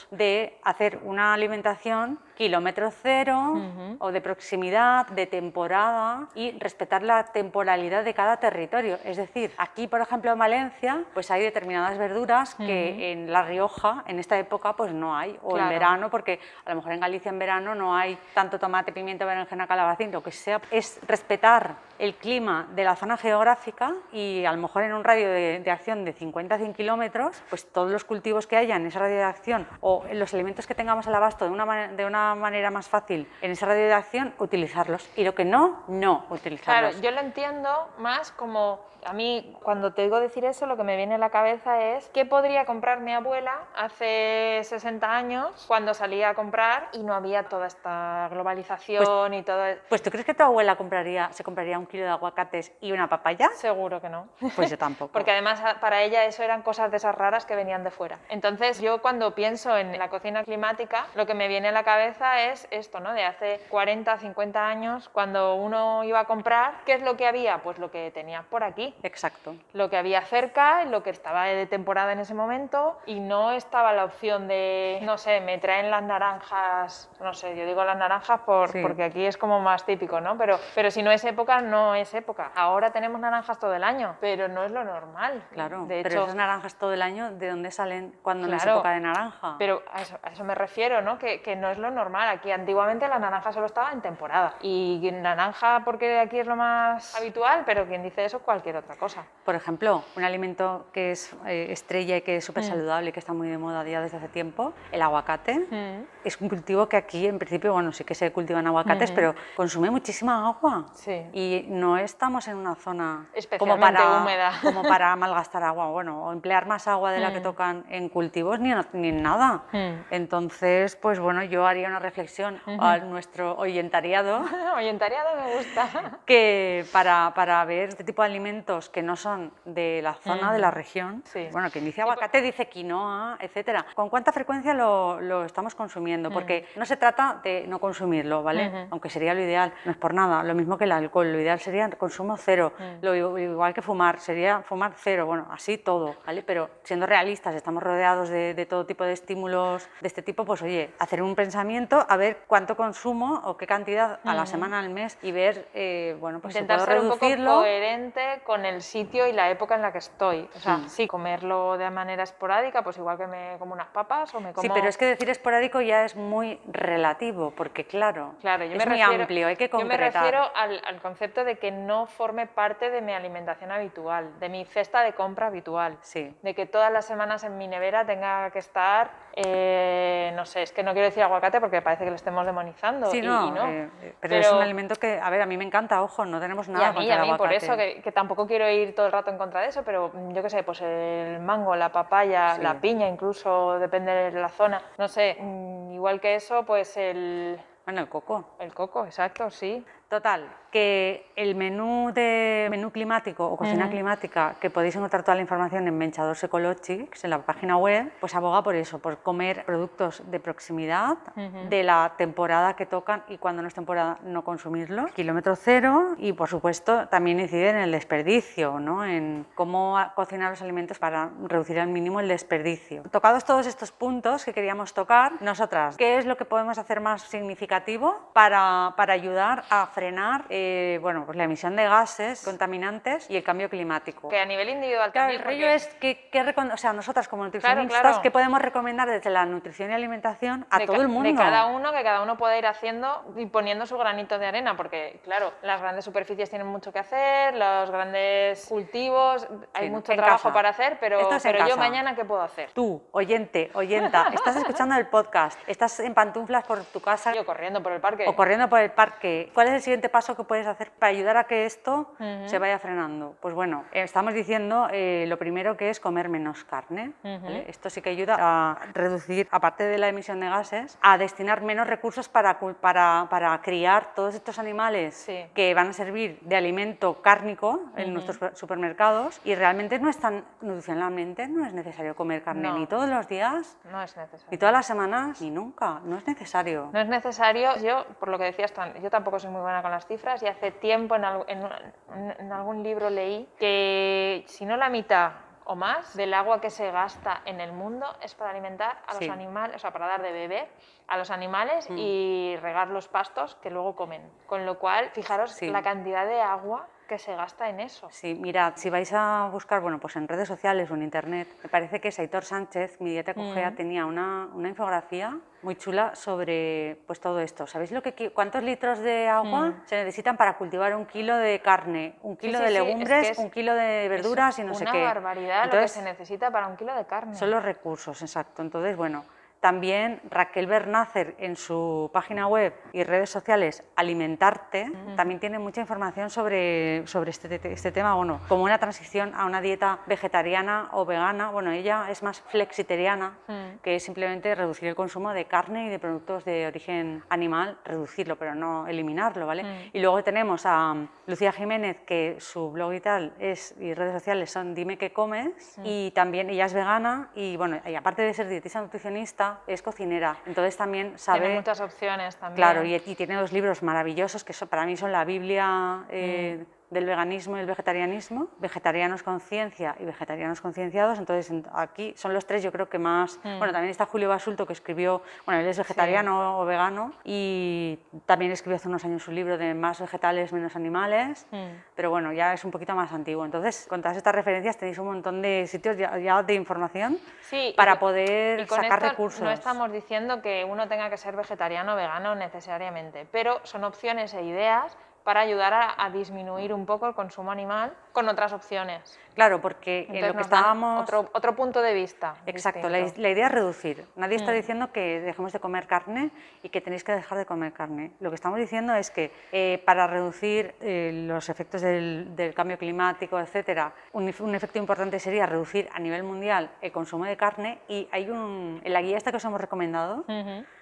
de 0.10 0.58
hacer 0.64 1.00
una 1.04 1.34
alimentación 1.34 2.20
kilómetro 2.36 2.92
cero 2.92 3.54
o 4.00 4.12
de 4.12 4.22
proximidad, 4.22 5.08
de 5.08 5.26
temporada 5.28 6.28
y 6.36 6.52
respetar 6.60 7.04
la 7.04 7.26
temporalidad 7.26 8.04
de 8.04 8.14
cada 8.14 8.38
territorio. 8.38 8.98
Es 9.04 9.18
decir, 9.18 9.52
aquí, 9.58 9.88
por 9.88 10.02
ejemplo, 10.02 10.32
en 10.32 10.40
Valencia, 10.40 11.04
pues 11.14 11.30
hay 11.32 11.42
determinadas 11.44 11.98
verduras 11.98 12.56
que 12.56 13.12
en 13.12 13.32
La 13.32 13.44
Rioja, 13.44 14.04
en 14.08 14.20
esta 14.20 14.38
época, 14.38 14.74
pues 14.74 14.92
no 14.94 15.16
hay. 15.16 15.38
O 15.44 15.52
en 15.52 15.64
Claro. 15.64 15.70
verano, 15.70 16.10
porque 16.10 16.40
a 16.66 16.70
lo 16.72 16.78
mejor 16.78 16.92
en 16.94 17.00
Galicia 17.00 17.30
en 17.30 17.40
verano 17.40 17.76
no 17.76 17.96
hay 17.96 18.18
tanto 18.34 18.60
tomate, 18.60 18.92
pimiento, 18.92 19.26
berenjena, 19.26 19.68
calabacín, 19.68 20.12
lo 20.12 20.22
que 20.24 20.32
sea. 20.32 20.60
Es 20.72 21.00
respetar 21.08 21.76
el 22.00 22.16
clima 22.16 22.68
de 22.76 22.84
la 22.84 22.96
zona 22.96 23.18
geográfica 23.18 23.94
y 24.12 24.44
a 24.46 24.52
lo 24.52 24.58
mejor 24.58 24.84
en 24.84 24.94
un 24.94 25.04
radio 25.04 25.30
de, 25.30 25.60
de 25.64 25.72
acción 25.72 26.04
de 26.04 26.12
50 26.14 26.56
a 26.56 26.58
100 26.58 26.74
kilómetros, 26.74 27.42
pues 27.50 27.72
todos 27.72 27.92
los 27.92 28.04
cultivos 28.04 28.48
que 28.48 28.58
haya 28.58 28.76
en 28.76 28.86
esa 28.88 29.00
radio 29.00 29.18
de 29.18 29.24
acción 29.24 29.68
o 29.80 30.04
los 30.12 30.34
elementos 30.34 30.68
que 30.68 30.76
tengamos 30.76 31.08
al 31.08 31.16
abasto 31.16 31.46
de 31.46 31.52
una, 31.52 31.88
de 31.90 32.06
una 32.06 32.23
manera 32.36 32.72
más 32.72 32.88
fácil 32.88 33.30
en 33.42 33.52
esa 33.52 33.66
radio 33.66 33.86
de 33.86 33.94
acción, 33.94 34.34
utilizarlos. 34.40 35.10
Y 35.16 35.24
lo 35.24 35.36
que 35.36 35.46
no, 35.46 35.84
no 35.88 36.20
Claro, 36.28 36.36
utilizarlos. 36.36 37.02
yo 37.02 37.12
lo 37.12 37.20
entiendo 37.22 37.70
más 37.98 38.32
como 38.32 38.92
a 39.06 39.12
mí 39.12 39.54
cuando 39.62 39.94
te 39.94 40.04
digo 40.04 40.18
decir 40.22 40.46
eso 40.46 40.66
lo 40.66 40.78
que 40.78 40.84
me 40.84 40.96
viene 40.96 41.16
a 41.16 41.18
la 41.18 41.30
cabeza 41.30 41.82
es 41.82 42.08
qué 42.14 42.26
podría 42.26 42.64
comprar 42.64 43.02
mi 43.02 43.12
abuela 43.14 43.52
hace 43.76 44.62
60 44.64 45.14
años 45.14 45.66
cuando 45.68 45.94
salía 45.94 46.30
a 46.30 46.34
comprar 46.36 46.88
y 46.94 47.04
no 47.04 47.14
había 47.14 47.44
toda 47.44 47.68
esta 47.68 48.30
globalización 48.32 49.34
y 49.34 49.44
todo. 49.44 49.66
e-, 49.68 49.76
Pues 49.90 50.02
tú 50.02 50.10
crees 50.10 50.26
que 50.26 50.34
tu 50.34 50.44
abuela 50.44 50.76
compraría, 50.76 51.32
se 51.34 51.44
compraría 51.44 51.78
un 51.78 51.86
kilo 51.86 52.04
de 52.06 52.12
aguacates 52.12 52.72
y 52.82 52.92
una 52.94 53.10
papaya? 53.10 53.50
Seguro 53.56 54.00
que 54.02 54.08
no. 54.10 54.28
Pues 54.56 54.70
yo 54.70 54.78
tampoco. 54.88 55.12
Porque 55.12 55.32
además 55.32 55.62
a- 55.62 55.80
para 55.82 56.02
ella 56.04 56.24
eso 56.26 56.44
eran 56.44 56.62
cosas 56.62 56.90
de 56.92 56.98
esas 56.98 57.16
raras 57.16 57.46
que 57.46 57.56
venían 57.56 57.84
de 57.84 57.92
fuera. 57.92 58.20
Entonces 58.30 58.80
yo 58.80 59.02
cuando 59.02 59.36
pienso 59.36 59.78
en 59.78 59.98
la 60.00 60.10
cocina 60.10 60.44
climática, 60.44 61.08
lo 61.16 61.26
que 61.26 61.34
me 61.34 61.48
viene 61.48 61.70
a 61.70 61.72
la 61.72 61.84
cabeza 61.84 62.04
es 62.22 62.68
esto, 62.72 63.00
¿no? 63.00 63.14
De 63.14 63.26
hace 63.26 63.60
40, 63.70 64.18
50 64.18 64.66
años, 64.68 65.10
cuando 65.10 65.56
uno 65.56 66.04
iba 66.04 66.20
a 66.20 66.26
comprar, 66.26 66.76
¿qué 66.86 66.94
es 66.94 67.02
lo 67.02 67.18
que 67.18 67.28
había? 67.28 67.60
Pues 67.60 67.80
lo 67.80 67.92
que 67.92 68.12
tenías 68.12 68.46
por 68.46 68.64
aquí. 68.64 68.94
Exacto. 69.04 69.56
Lo 69.74 69.90
que 69.90 69.98
había 69.98 70.22
cerca, 70.22 70.84
lo 70.86 71.04
que 71.04 71.10
estaba 71.10 71.46
de 71.46 71.66
temporada 71.66 72.12
en 72.14 72.20
ese 72.20 72.34
momento 72.34 72.98
y 73.06 73.20
no 73.20 73.52
estaba 73.52 73.94
la 73.94 74.06
opción 74.06 74.48
de, 74.48 75.00
no 75.04 75.18
sé, 75.18 75.42
me 75.42 75.58
traen 75.58 75.90
las 75.92 76.04
naranjas, 76.04 77.10
no 77.22 77.34
sé, 77.34 77.56
yo 77.56 77.66
digo 77.66 77.84
las 77.84 77.98
naranjas 77.98 78.42
por, 78.42 78.70
Sí. 78.70 78.82
porque 78.82 79.04
aquí 79.04 79.26
es 79.26 79.38
como 79.38 79.60
más 79.60 79.86
típico, 79.86 80.20
¿no? 80.22 80.38
Pero, 80.38 80.60
pero 80.76 80.92
si 80.92 81.02
no 81.04 81.12
es 81.12 81.24
época, 81.26 81.62
no 81.62 81.96
es 81.96 82.14
época. 82.14 82.52
Ahora 82.56 82.92
tenemos 82.92 83.20
naranjas 83.20 83.60
todo 83.60 83.74
el 83.74 83.84
año, 83.84 84.16
pero 84.20 84.48
no 84.48 84.64
es 84.64 84.72
lo 84.72 84.84
normal. 84.84 85.44
Claro, 85.52 85.86
de 85.86 86.02
pero 86.04 86.10
hecho, 86.16 86.24
esas 86.24 86.36
naranjas 86.36 86.76
todo 86.76 86.94
el 86.94 87.02
año, 87.02 87.32
¿de 87.32 87.50
dónde 87.50 87.72
salen 87.72 88.16
cuando 88.22 88.48
no 88.48 88.56
es 88.56 88.64
Claro, 88.64 88.78
época 88.80 88.92
de 88.92 89.00
naranja? 89.00 89.56
Pero 89.58 89.82
a 89.92 90.02
eso, 90.02 90.18
a 90.24 90.30
eso 90.30 90.44
me 90.44 90.56
refiero, 90.56 91.02
¿no? 91.02 91.18
Que, 91.18 91.42
que 91.42 91.56
no 91.56 91.70
es 91.70 91.78
lo 91.78 91.90
normal. 91.92 92.03
Aquí 92.32 92.52
antiguamente 92.52 93.08
la 93.08 93.20
naranja 93.20 93.52
solo 93.52 93.66
estaba 93.66 93.92
en 93.92 94.02
temporada. 94.02 94.56
Y 94.62 95.10
naranja 95.14 95.82
porque 95.86 96.20
aquí 96.20 96.40
es 96.40 96.48
lo 96.48 96.56
más 96.56 97.16
habitual, 97.16 97.64
pero 97.66 97.86
quien 97.88 98.04
dice 98.04 98.26
eso, 98.26 98.40
cualquier 98.40 98.78
otra 98.78 98.96
cosa. 98.96 99.24
Por 99.46 99.56
ejemplo, 99.56 100.04
un 100.16 100.24
alimento 100.24 100.88
que 100.94 101.12
es 101.12 101.36
eh, 101.46 101.68
estrella 101.70 102.18
y 102.18 102.22
que 102.22 102.38
es 102.38 102.44
Mm. 102.44 102.48
súper 102.48 102.64
saludable 102.66 103.10
y 103.10 103.12
que 103.14 103.20
está 103.20 103.34
muy 103.34 103.48
de 103.50 103.58
moda 103.58 103.84
ya 103.86 104.02
desde 104.02 104.18
hace 104.18 104.28
tiempo, 104.28 104.74
el 104.92 105.02
aguacate. 105.02 105.60
Mm. 105.60 106.06
Es 106.26 106.40
un 106.40 106.50
cultivo 106.50 106.88
que 106.88 106.98
aquí, 106.98 107.26
en 107.26 107.40
principio, 107.40 107.74
bueno, 107.74 107.92
sí 107.92 108.04
que 108.04 108.16
se 108.16 108.32
cultivan 108.32 108.66
aguacates, 108.68 109.12
pero 109.12 109.34
consume 109.56 109.90
muchísima 109.90 110.48
agua. 110.48 110.86
Sí. 110.94 111.26
Y 111.34 111.66
no 111.70 111.98
estamos 111.98 112.48
en 112.48 112.58
una 112.58 112.76
zona 112.76 113.26
como 113.60 113.80
para, 113.80 114.18
húmeda. 114.18 114.52
como 114.62 114.84
para 114.84 115.16
malgastar 115.16 115.64
agua, 115.64 115.88
bueno, 115.88 116.26
o 116.26 116.32
emplear 116.32 116.66
más 116.66 116.88
agua 116.88 117.12
de 117.12 117.20
la 117.20 117.34
que 117.34 117.42
tocan 117.42 117.86
en 117.90 118.10
cultivos 118.10 118.60
ni 118.60 118.72
en, 118.72 118.86
ni 118.94 119.10
en 119.10 119.22
nada. 119.24 119.64
Mm. 119.72 120.06
Entonces, 120.12 120.96
pues 120.96 121.20
bueno, 121.20 121.44
yo 121.44 121.66
haría 121.66 121.90
una 121.94 122.00
reflexión 122.00 122.60
a 122.80 122.98
nuestro 122.98 123.56
oyentariado 123.56 124.44
Oyentariado 124.76 125.30
me 125.36 125.56
gusta. 125.58 126.20
que 126.26 126.86
para, 126.92 127.32
para 127.36 127.64
ver 127.66 127.90
este 127.90 128.04
tipo 128.04 128.24
de 128.24 128.30
alimentos 128.30 128.90
que 128.90 129.04
no 129.04 129.16
son 129.16 129.54
de 129.66 130.00
la 130.02 130.16
zona, 130.16 130.52
de 130.52 130.58
la 130.60 130.72
región, 130.72 131.22
Sí. 131.26 131.48
bueno, 131.52 131.70
quien 131.70 131.86
dice 131.86 132.02
aguacate 132.02 132.42
dice 132.42 132.68
quinoa, 132.68 133.38
etcétera. 133.40 133.86
¿Con 133.94 134.10
cuánta 134.10 134.32
frecuencia 134.32 134.74
lo, 134.74 135.22
lo 135.22 135.46
estamos 135.46 135.76
consumiendo? 135.76 136.32
Porque 136.32 136.66
no 136.76 136.86
se 136.86 136.98
trata 136.98 137.40
de 137.44 137.66
no 137.68 137.78
consumirlo, 137.80 138.42
¿vale? 138.42 138.88
Aunque 138.90 139.10
sería 139.10 139.34
lo 139.36 139.42
ideal, 139.42 139.72
no 139.86 139.92
es 139.92 139.98
por 139.98 140.14
nada. 140.16 140.42
Lo 140.44 140.56
mismo 140.56 140.78
que 140.78 140.86
el 140.86 140.92
alcohol, 140.92 141.32
lo 141.32 141.40
ideal 141.40 141.60
sería 141.60 141.90
consumo 141.92 142.38
cero. 142.38 142.74
Lo 143.02 143.14
i- 143.16 143.44
igual 143.44 143.74
que 143.76 143.82
fumar, 143.84 144.20
sería 144.20 144.62
fumar 144.64 144.94
cero, 144.96 145.28
bueno, 145.28 145.48
así 145.52 145.78
todo, 145.78 146.16
¿vale? 146.26 146.42
Pero 146.42 146.70
siendo 146.84 147.06
realistas, 147.06 147.54
estamos 147.54 147.84
rodeados 147.84 148.30
de, 148.30 148.54
de 148.56 148.66
todo 148.66 148.86
tipo 148.88 149.04
de 149.04 149.14
estímulos 149.14 149.88
de 150.02 150.08
este 150.08 150.24
tipo, 150.24 150.46
pues 150.46 150.62
oye, 150.64 150.92
hacer 151.00 151.22
un 151.22 151.36
pensamiento, 151.36 151.83
a 151.92 152.18
ver 152.18 152.40
cuánto 152.48 152.76
consumo 152.76 153.42
o 153.46 153.58
qué 153.58 153.68
cantidad 153.68 154.20
a 154.24 154.34
la 154.34 154.46
semana, 154.46 154.80
al 154.80 154.90
mes 154.90 155.18
y 155.22 155.32
ver, 155.32 155.68
eh, 155.74 156.16
bueno, 156.20 156.40
pues 156.40 156.54
si 156.54 156.60
Intentar 156.60 156.86
puedo 156.86 156.92
ser 156.92 157.02
un 157.02 157.10
poco 157.10 157.26
reducirlo. 157.26 157.56
coherente 157.60 158.42
con 158.46 158.66
el 158.66 158.82
sitio 158.82 159.28
y 159.28 159.34
la 159.34 159.50
época 159.50 159.76
en 159.76 159.82
la 159.82 159.92
que 159.92 159.98
estoy. 160.00 160.50
O 160.56 160.60
sea, 160.60 160.78
Mm. 160.78 160.90
sí, 160.90 161.08
comerlo 161.08 161.78
de 161.78 161.90
manera 161.90 162.24
esporádica, 162.24 162.82
pues 162.84 162.98
igual 162.98 163.18
que 163.18 163.28
me 163.28 163.56
como 163.60 163.74
unas 163.74 163.88
papas 163.88 164.34
o 164.36 164.40
me 164.40 164.54
como... 164.54 164.62
Sí, 164.62 164.70
pero 164.74 164.88
es 164.88 164.98
que 164.98 165.06
decir 165.06 165.30
esporádico 165.30 165.82
ya 165.82 166.06
es 166.06 166.16
muy 166.16 166.60
relativo, 166.68 167.52
porque 167.52 167.86
claro, 167.86 168.36
Claro, 168.42 168.66
yo 168.66 168.72
es 168.74 168.78
me 168.78 168.86
muy 168.86 168.98
refiero, 169.00 169.22
amplio, 169.24 169.48
hay 169.48 169.56
que 169.56 169.68
Yo 169.70 169.78
me 169.80 169.84
concretar. 169.84 170.14
refiero 170.24 170.52
al, 170.56 170.82
al 170.86 171.02
concepto 171.02 171.44
de 171.44 171.58
que 171.58 171.72
no 171.72 172.06
forme 172.08 172.48
parte 172.48 172.90
de 172.90 173.02
mi 173.02 173.14
alimentación 173.14 173.72
habitual, 173.72 174.40
de 174.40 174.50
mi 174.50 174.66
cesta 174.66 175.02
de 175.02 175.14
compra 175.14 175.48
habitual. 175.48 175.98
Sí. 176.02 176.36
De 176.42 176.54
que 176.56 176.66
todas 176.66 176.92
las 176.92 177.06
semanas 177.06 177.44
en 177.44 177.58
mi 177.58 177.68
nevera 177.68 178.06
tenga 178.06 178.50
que 178.52 178.60
estar, 178.60 179.12
eh, 179.36 180.32
no 180.36 180.46
sé, 180.46 180.64
es 180.64 180.72
que 180.72 180.84
no 180.84 180.94
quiero 180.94 181.06
decir 181.08 181.24
aguacate 181.24 181.60
porque 181.60 181.73
parece 181.82 182.04
que 182.04 182.10
lo 182.10 182.16
estemos 182.16 182.46
demonizando. 182.46 183.08
Sí, 183.10 183.18
y- 183.18 183.22
no, 183.22 183.48
y 183.48 183.52
no. 183.52 183.68
eh, 183.70 183.90
eh, 184.02 184.16
pero, 184.20 184.36
es 184.36 184.52
un 184.52 184.62
alimento 184.62 184.96
que, 184.96 185.20
a 185.20 185.30
ver, 185.30 185.42
a 185.42 185.46
mí 185.46 185.58
me 185.58 185.64
encanta, 185.64 186.02
ojo, 186.04 186.26
no 186.26 186.40
tenemos 186.40 186.68
Y 186.68 186.72
nada 186.72 186.90
a 186.90 186.92
mí, 186.94 187.00
y 187.00 187.02
contra 187.08 187.16
a 187.16 187.26
el 187.26 187.32
mí, 187.32 187.38
por 187.38 187.54
eso, 187.54 187.76
que, 187.78 188.02
que 188.02 188.12
tampoco 188.12 188.46
quiero 188.48 188.70
ir 188.70 188.94
todo 188.96 189.06
el 189.08 189.12
rato 189.12 189.32
en 189.32 189.38
contra 189.38 189.62
de 189.62 189.68
eso, 189.68 189.84
pero 189.84 190.12
mm, 190.14 190.34
yo 190.34 190.44
qué 190.44 190.50
sé, 190.50 190.64
pues 190.64 190.82
el 190.82 191.40
mango, 191.40 191.76
la 191.76 191.92
papaya, 191.92 192.56
Sí. 192.56 192.62
la 192.62 192.76
piña, 192.80 193.08
incluso, 193.08 193.80
depende 193.80 194.12
de 194.12 194.32
la 194.40 194.50
zona. 194.50 194.82
No 194.98 195.08
sé, 195.08 195.38
mm, 195.40 195.92
igual 195.94 196.20
que 196.20 196.36
eso, 196.36 196.64
pues 196.66 196.96
el, 196.98 197.60
Bueno, 197.86 198.02
el 198.02 198.10
coco. 198.10 198.56
el 198.60 198.74
coco, 198.74 199.06
exacto, 199.06 199.50
sí. 199.50 199.86
Total, 200.14 200.46
que 200.72 201.32
el 201.36 201.56
menú 201.56 202.12
de 202.14 202.68
menú 202.70 202.92
climático 202.92 203.46
o 203.46 203.58
cocina 203.58 203.90
climática, 203.90 204.56
que 204.60 204.70
podéis 204.70 204.96
encontrar 204.96 205.24
toda 205.24 205.34
la 205.34 205.42
información 205.42 205.88
en 205.88 205.98
Menchadors 205.98 206.44
Ecologics, 206.44 207.24
en 207.24 207.32
la 207.32 207.40
página 207.40 207.78
web, 207.78 208.12
pues 208.20 208.36
aboga 208.36 208.62
por 208.62 208.76
eso, 208.76 209.00
por 209.00 209.18
comer 209.24 209.66
productos 209.66 210.22
de 210.30 210.40
proximidad, 210.40 211.18
de 211.36 211.82
la 211.82 212.14
temporada 212.16 212.76
que 212.76 212.86
tocan 212.86 213.24
y 213.28 213.40
cuando 213.40 213.64
no 213.64 213.68
es 213.68 213.74
temporada 213.74 214.20
no 214.24 214.44
consumirlos, 214.44 215.12
kilómetro 215.14 215.56
cero 215.56 216.16
y 216.20 216.34
por 216.34 216.48
supuesto 216.48 217.08
también 217.08 217.40
incide 217.40 217.70
en 217.70 217.78
el 217.78 217.92
desperdicio, 217.92 218.80
¿no? 218.80 219.04
en 219.04 219.48
cómo 219.56 219.98
cocinar 220.16 220.52
los 220.52 220.62
alimentos 220.62 221.00
para 221.00 221.32
reducir 221.48 221.80
al 221.80 221.90
mínimo 221.90 222.20
el 222.20 222.28
desperdicio. 222.28 223.02
Tocados 223.12 223.46
todos 223.46 223.66
estos 223.66 223.92
puntos 223.92 224.46
que 224.46 224.54
queríamos 224.54 224.94
tocar, 224.94 225.34
nosotras, 225.42 225.98
¿qué 225.98 226.20
es 226.20 226.28
lo 226.28 226.38
que 226.38 226.46
podemos 226.46 226.78
hacer 226.78 227.02
más 227.02 227.24
significativo 227.24 228.30
para, 228.34 228.94
para 228.96 229.14
ayudar 229.14 229.64
a 229.72 229.88
frenar 229.88 230.03
eh, 230.50 231.00
bueno, 231.02 231.26
pues 231.26 231.38
la 231.38 231.44
emisión 231.46 231.76
de 231.76 231.84
gases 231.86 232.44
contaminantes 232.44 233.30
y 233.30 233.38
el 233.38 233.44
cambio 233.44 233.70
climático? 233.70 234.30
Que 234.30 234.40
a 234.40 234.46
nivel 234.46 234.70
individual 234.70 235.12
Claro, 235.12 235.34
también. 235.34 235.42
el 235.42 235.46
rollo 235.46 235.66
porque- 235.68 235.76
es 235.76 235.88
que, 235.96 236.30
que 236.30 236.42
o 236.74 236.78
sea, 236.78 236.94
nosotras 236.94 237.28
como 237.28 237.44
nutricionistas, 237.44 238.02
claro. 238.02 238.22
¿qué 238.22 238.32
podemos 238.32 238.62
recomendar 238.62 239.10
desde 239.10 239.30
la 239.30 239.46
nutrición 239.46 239.92
y 239.92 239.94
alimentación 239.94 240.66
a 240.70 240.80
de 240.80 240.86
todo 240.86 241.02
el 241.02 241.08
mundo? 241.08 241.30
De 241.30 241.36
cada 241.36 241.68
uno, 241.68 241.92
que 241.92 242.04
cada 242.04 242.22
uno 242.22 242.38
pueda 242.38 242.58
ir 242.58 242.66
haciendo 242.66 243.24
y 243.38 243.46
poniendo 243.46 243.86
su 243.86 243.98
granito 243.98 244.40
de 244.40 244.46
arena, 244.48 244.76
porque 244.78 245.20
claro, 245.24 245.54
las 245.62 245.82
grandes 245.82 246.06
superficies 246.06 246.50
tienen 246.50 246.68
mucho 246.68 246.92
que 246.92 247.00
hacer, 247.00 247.54
los 247.56 247.90
grandes 247.92 248.66
cultivos, 248.68 249.48
hay 249.74 249.86
Sí, 249.88 249.92
mucho 249.92 250.14
trabajo 250.14 250.38
casa. 250.44 250.54
para 250.54 250.70
hacer, 250.70 250.98
pero, 251.00 251.32
es 251.32 251.44
pero 251.44 251.68
yo 251.68 251.78
mañana, 251.78 252.16
¿qué 252.16 252.26
puedo 252.26 252.42
hacer? 252.42 252.72
Tú, 252.74 253.02
oyente, 253.12 253.72
oyenta, 253.74 254.28
estás 254.34 254.56
escuchando 254.56 254.96
el 254.96 255.08
podcast, 255.08 255.60
estás 255.68 256.00
en 256.00 256.14
pantuflas 256.14 256.66
por 256.66 256.84
tu 256.86 257.00
casa 257.02 257.34
Yo 257.34 257.46
corriendo 257.46 257.82
por 257.82 257.92
el 257.92 258.02
parque. 258.02 258.26
o 258.28 258.36
corriendo 258.36 258.70
por 258.70 258.80
el 258.80 258.92
parque. 258.92 259.50
¿Cuál 259.54 259.68
es 259.68 259.74
el 259.74 259.82
siguiente 259.94 260.10
paso 260.10 260.36
que 260.36 260.44
puedes 260.44 260.66
hacer 260.66 260.90
para 260.90 261.12
ayudar 261.12 261.38
a 261.38 261.44
que 261.44 261.68
esto 261.68 262.14
se 262.48 262.58
vaya 262.58 262.80
frenando? 262.80 263.36
Pues 263.40 263.54
bueno, 263.54 263.84
estamos 263.92 264.34
diciendo 264.34 264.88
eh, 264.92 265.26
lo 265.28 265.38
primero 265.38 265.78
que 265.78 265.92
es 265.92 266.00
comer 266.00 266.30
menos 266.30 266.64
carne. 266.64 267.12
¿vale? 267.24 267.66
Esto 267.70 267.92
sí 267.92 268.02
que 268.02 268.10
ayuda 268.10 268.38
a 268.40 268.80
reducir, 268.94 269.48
aparte 269.52 269.84
de 269.84 270.00
la 270.00 270.08
emisión 270.08 270.40
de 270.40 270.50
gases, 270.50 270.98
a 271.04 271.20
destinar 271.20 271.62
menos 271.62 271.86
recursos 271.86 272.28
para, 272.28 272.60
para, 272.82 273.28
para 273.30 273.62
criar 273.62 274.16
todos 274.16 274.34
estos 274.34 274.58
animales 274.58 275.14
Sí. 275.14 275.46
que 275.54 275.76
van 275.76 275.90
a 275.90 275.94
servir 275.94 276.40
de 276.42 276.56
alimento 276.56 277.22
cárnico 277.22 277.82
en 277.96 278.14
nuestros 278.14 278.38
super- 278.38 278.56
supermercados 278.56 279.40
y 279.46 279.54
realmente 279.54 280.00
no 280.00 280.10
es 280.10 280.18
tan 280.18 280.44
nutricionalmente, 280.62 281.48
no 281.48 281.66
es 281.68 281.74
necesario 281.74 282.16
comer 282.16 282.42
carne 282.42 282.64
No. 282.70 282.80
ni 282.80 282.88
todos 282.88 283.08
los 283.08 283.28
días, 283.28 283.78
No 283.92 284.02
es 284.02 284.18
necesario. 284.18 284.48
ni 284.50 284.58
todas 284.58 284.74
las 284.74 284.88
semanas, 284.88 285.40
ni 285.40 285.52
nunca, 285.52 286.00
no 286.04 286.18
es 286.18 286.26
necesario. 286.26 286.90
No 286.92 287.00
es 287.00 287.08
necesario, 287.08 287.78
yo, 287.78 288.06
por 288.20 288.30
lo 288.30 288.40
que 288.40 288.46
decías, 288.46 288.74
yo 289.02 289.10
tampoco 289.12 289.38
soy 289.38 289.52
muy 289.52 289.62
buena 289.62 289.73
con 289.82 289.92
las 289.92 290.06
cifras 290.06 290.42
y 290.44 290.48
hace 290.48 290.72
tiempo 290.72 291.16
en, 291.16 292.52
algún 292.52 292.84
libro 292.84 293.10
leí 293.10 293.48
que 293.58 294.44
si 294.48 294.66
no 294.66 294.78
la 294.78 294.90
mitad 294.90 295.32
o 295.66 295.76
más 295.76 296.16
del 296.18 296.34
agua 296.34 296.60
que 296.60 296.70
se 296.70 296.92
gasta 296.92 297.42
en 297.46 297.62
el 297.62 297.72
mundo 297.72 298.06
es 298.22 298.36
para 298.36 298.52
alimentar 298.52 298.98
a 299.08 299.14
los 299.14 299.20
Sí. 299.24 299.30
animales, 299.30 299.78
o 299.78 299.80
sea, 299.80 299.92
para 299.92 300.08
dar 300.08 300.22
de 300.22 300.34
beber 300.34 300.68
a 301.08 301.18
los 301.18 301.32
animales 301.32 301.90
Mm. 301.90 301.98
y 301.98 302.58
regar 302.62 302.90
los 302.90 303.08
pastos 303.08 303.56
que 303.56 303.70
luego 303.70 303.96
comen. 303.96 304.30
Con 304.46 304.66
lo 304.66 304.78
cual, 304.78 305.10
fijaros 305.12 305.52
Sí. 305.54 305.70
la 305.70 305.82
cantidad 305.82 306.26
de 306.26 306.42
agua 306.42 306.88
que 307.08 307.18
se 307.20 307.36
gasta 307.36 307.70
en 307.70 307.80
eso. 307.80 308.08
Sí, 308.12 308.36
mirad, 308.36 308.74
si 308.76 308.90
vais 308.90 309.12
a 309.14 309.50
buscar, 309.52 309.82
bueno, 309.82 310.00
pues 310.00 310.16
en 310.16 310.28
redes 310.28 310.48
sociales 310.48 310.90
o 310.92 310.96
en 310.96 311.04
internet, 311.04 311.48
me 311.64 311.70
parece 311.70 312.00
que 312.00 312.12
Saitor 312.12 312.44
Sánchez, 312.46 313.00
mi 313.02 313.12
dieta 313.12 313.34
cogea, 313.34 313.72
Mm. 313.72 313.76
tenía 313.76 314.06
una, 314.06 314.48
una 314.54 314.70
infografía 314.70 315.38
muy 315.62 315.76
chula 315.76 316.14
sobre 316.16 316.98
pues 317.08 317.20
todo 317.20 317.40
esto. 317.40 317.68
¿Sabéis 317.68 317.92
lo 317.92 318.02
que, 318.02 318.32
cuántos 318.32 318.64
litros 318.64 319.00
de 319.00 319.28
agua 319.30 319.68
Mm. 319.70 319.82
se 319.86 319.96
necesitan 319.98 320.36
para 320.38 320.58
cultivar 320.58 320.96
un 320.96 321.06
kilo 321.06 321.36
de 321.38 321.62
carne, 321.62 322.16
un 322.24 322.36
kilo 322.38 322.58
sí, 322.60 322.64
de 322.66 322.70
sí, 322.70 322.76
es 322.76 322.80
que 322.80 322.86
legumbres, 322.86 323.30
es- 323.32 323.38
un 323.38 323.50
kilo 323.50 323.74
de 323.76 324.10
verduras 324.10 324.60
y 324.60 324.64
no 324.64 324.74
sé 324.74 324.84
Una 324.84 324.92
qué? 324.92 325.04
barbaridad 325.04 325.64
Entonces, 325.66 325.96
lo 325.98 326.02
que 326.04 326.08
se 326.08 326.14
necesita 326.14 326.52
para 326.52 326.68
un 326.68 326.76
kilo 326.76 326.94
de 326.96 327.06
carne. 327.06 327.36
son 327.36 327.52
los 327.52 327.64
recursos, 327.64 328.22
exacto. 328.22 328.62
Entonces, 328.62 328.96
bueno, 328.98 329.24
también 329.64 330.20
Raquel 330.30 330.68
Bernácer 330.68 331.36
en 331.40 331.56
su 331.56 332.10
página 332.12 332.48
web 332.48 332.74
y 332.92 333.06
redes 333.06 333.30
sociales 333.30 333.82
Alimentarte 333.96 334.92
también 335.16 335.40
tiene 335.40 335.58
mucha 335.58 335.80
información 335.80 336.30
sobre, 336.30 337.08
sobre 337.08 337.30
este, 337.32 337.48
te- 337.60 337.72
este 337.72 337.94
tema, 337.94 338.14
bueno, 338.16 338.42
como 338.50 338.66
una 338.66 338.78
transición 338.78 339.32
a 339.34 339.46
una 339.46 339.62
dieta 339.62 340.00
vegetariana 340.06 340.90
o 340.92 341.06
vegana. 341.06 341.50
Bueno, 341.50 341.72
ella 341.72 342.08
es 342.10 342.22
más 342.24 342.42
flexitariana, 342.42 343.38
Mm. 343.48 343.78
que 343.82 343.96
es 343.96 344.04
simplemente 344.04 344.54
reducir 344.54 344.90
el 344.90 344.96
consumo 344.96 345.32
de 345.32 345.46
carne 345.46 345.86
y 345.86 345.90
de 345.90 345.98
productos 345.98 346.44
de 346.44 346.68
origen 346.68 347.24
animal, 347.30 347.78
reducirlo, 347.86 348.36
pero 348.36 348.56
no 348.56 348.86
eliminarlo, 348.88 349.48
¿vale? 349.48 349.64
Mm. 349.64 349.90
Y 349.94 350.02
luego 350.02 350.22
tenemos 350.26 350.66
a 350.66 350.94
Lucía 351.26 351.54
Jiménez, 351.54 352.02
que 352.06 352.36
su 352.40 352.70
blog 352.70 352.94
y 352.96 353.00
tal 353.00 353.34
es, 353.40 353.76
y 353.80 353.94
redes 353.94 354.12
sociales 354.14 354.52
son 354.52 354.76
Dime 354.76 354.98
qué 354.98 355.14
comes, 355.14 355.78
y 355.86 356.12
también 356.12 356.50
ella 356.50 356.66
es 356.66 356.74
vegana, 356.74 357.30
y 357.34 357.56
bueno, 357.56 357.80
y 357.86 357.96
aparte 357.96 358.24
de 358.24 358.34
ser 358.34 358.50
dietista 358.50 358.82
nutricionista, 358.82 359.53
es 359.68 359.82
cocinera, 359.82 360.38
entonces 360.46 360.76
también 360.78 361.18
sabe... 361.18 361.40
Tiene 361.42 361.56
muchas 361.56 361.80
opciones 361.82 362.36
también. 362.38 362.56
Claro, 362.56 362.84
y, 362.84 362.94
y 362.96 363.16
tiene 363.16 363.36
dos 363.36 363.52
libros 363.52 363.84
maravillosos 363.84 364.44
que 364.44 364.54
son- 364.54 364.68
para 364.68 364.86
mí 364.86 364.96
son 364.98 365.12
la 365.12 365.26
Biblia 365.26 365.68
Mm. 365.68 366.06
eh, 366.10 366.66
del 366.94 367.06
veganismo 367.06 367.58
y 367.58 367.62
el 367.62 367.66
vegetarianismo, 367.66 368.48
Vegetarianos 368.60 369.24
con 369.24 369.40
Ciencia 369.40 369.96
y 370.00 370.06
Vegetarianos 370.06 370.62
Concienciados. 370.62 371.18
Entonces, 371.20 371.50
en- 371.52 371.66
aquí 371.74 372.14
son 372.16 372.34
los 372.34 372.46
tres, 372.46 372.64
yo 372.64 372.72
creo 372.72 372.88
que 372.90 373.00
más. 373.00 373.40
Mm. 373.44 373.58
Bueno, 373.58 373.74
también 373.74 373.90
está 373.92 374.06
Julio 374.06 374.30
Basulto, 374.30 374.66
que 374.66 374.74
escribió, 374.74 375.22
bueno, 375.46 375.62
él 375.62 375.68
es 375.68 375.78
vegetariano 375.78 376.60
o 376.60 376.66
vegano, 376.66 377.14
y 377.24 378.00
también 378.26 378.52
escribió 378.52 378.76
hace 378.78 378.88
unos 378.88 379.04
años 379.06 379.28
un 379.28 379.36
libro 379.36 379.58
de 379.58 379.74
más 379.74 380.00
vegetales, 380.00 380.54
menos 380.54 380.76
animales. 380.76 381.46
Mm. 381.52 381.58
Pero 381.96 382.10
bueno, 382.10 382.32
ya 382.32 382.54
es 382.54 382.64
un 382.64 382.72
poquito 382.72 382.96
más 382.96 383.12
antiguo. 383.12 383.44
Entonces, 383.46 383.86
con 383.90 384.02
todas 384.02 384.16
estas 384.18 384.36
referencias 384.36 384.78
tenéis 384.78 384.98
un 385.00 385.08
montón 385.08 385.42
de 385.42 385.66
sitios 385.68 385.98
ya, 385.98 386.18
ya 386.20 386.44
de 386.44 386.54
información 386.54 387.18
Sí, 387.42 387.74
para 387.76 388.00
poder 388.00 388.60
y 388.62 388.68
sacar 388.68 389.00
esto 389.00 389.10
recursos. 389.10 389.42
No 389.42 389.52
estamos 389.52 389.92
diciendo 389.92 390.42
que 390.42 390.64
uno 390.66 390.88
tenga 390.88 391.10
que 391.10 391.18
ser 391.18 391.36
vegetariano 391.36 391.94
o 391.94 391.96
vegano 391.96 392.36
necesariamente, 392.36 393.28
pero 393.32 393.60
son 393.64 393.84
opciones 393.84 394.34
e 394.34 394.44
ideas 394.44 394.96
para 395.24 395.42
ayudar 395.42 395.74
a, 395.74 396.04
a 396.04 396.10
disminuir 396.10 396.74
un 396.74 396.86
poco 396.86 397.08
el 397.08 397.14
consumo 397.14 397.52
animal 397.52 397.94
con 398.14 398.30
otras 398.30 398.54
opciones. 398.54 399.20
Claro, 399.34 399.60
porque 399.60 400.02
en 400.02 400.16
Entonces 400.18 400.28
lo 400.28 400.34
que 400.36 400.42
estábamos... 400.44 401.02
Otro, 401.02 401.30
otro 401.34 401.56
punto 401.56 401.82
de 401.82 401.96
vista. 401.96 402.36
Exacto, 402.46 402.88
la, 402.88 403.00
la 403.18 403.30
idea 403.30 403.48
es 403.48 403.52
reducir. 403.52 404.06
Nadie 404.16 404.36
está 404.36 404.52
Mm. 404.52 404.56
diciendo 404.56 404.92
que 404.92 405.20
dejemos 405.22 405.52
de 405.52 405.60
comer 405.60 405.88
carne 405.88 406.30
y 406.62 406.70
que 406.70 406.80
tenéis 406.82 407.04
que 407.04 407.12
dejar 407.14 407.40
de 407.40 407.48
comer 407.48 407.74
carne. 407.74 408.12
Lo 408.20 408.30
que 408.30 408.36
estamos 408.36 408.60
diciendo 408.60 408.94
es 408.94 409.10
que 409.10 409.32
eh, 409.52 409.82
para 409.88 410.06
reducir 410.06 410.76
eh, 410.82 411.12
los 411.28 411.50
efectos 411.50 411.82
del, 411.82 412.36
del 412.36 412.54
cambio 412.54 412.78
climático, 412.78 413.40
etcétera, 413.40 413.92
un, 414.12 414.32
un 414.40 414.54
efecto 414.56 414.78
importante 414.78 415.20
sería 415.20 415.48
reducir 415.48 415.90
a 415.92 416.00
nivel 416.00 416.22
mundial 416.22 416.70
el 416.82 416.92
consumo 416.92 417.26
de 417.26 417.36
carne 417.36 417.80
y 417.88 418.08
hay 418.12 418.30
un 418.30 418.80
en 418.84 418.94
la 418.94 419.02
guía 419.02 419.18
esta 419.18 419.32
que 419.32 419.38
os 419.38 419.46
hemos 419.46 419.60
recomendado 419.60 420.24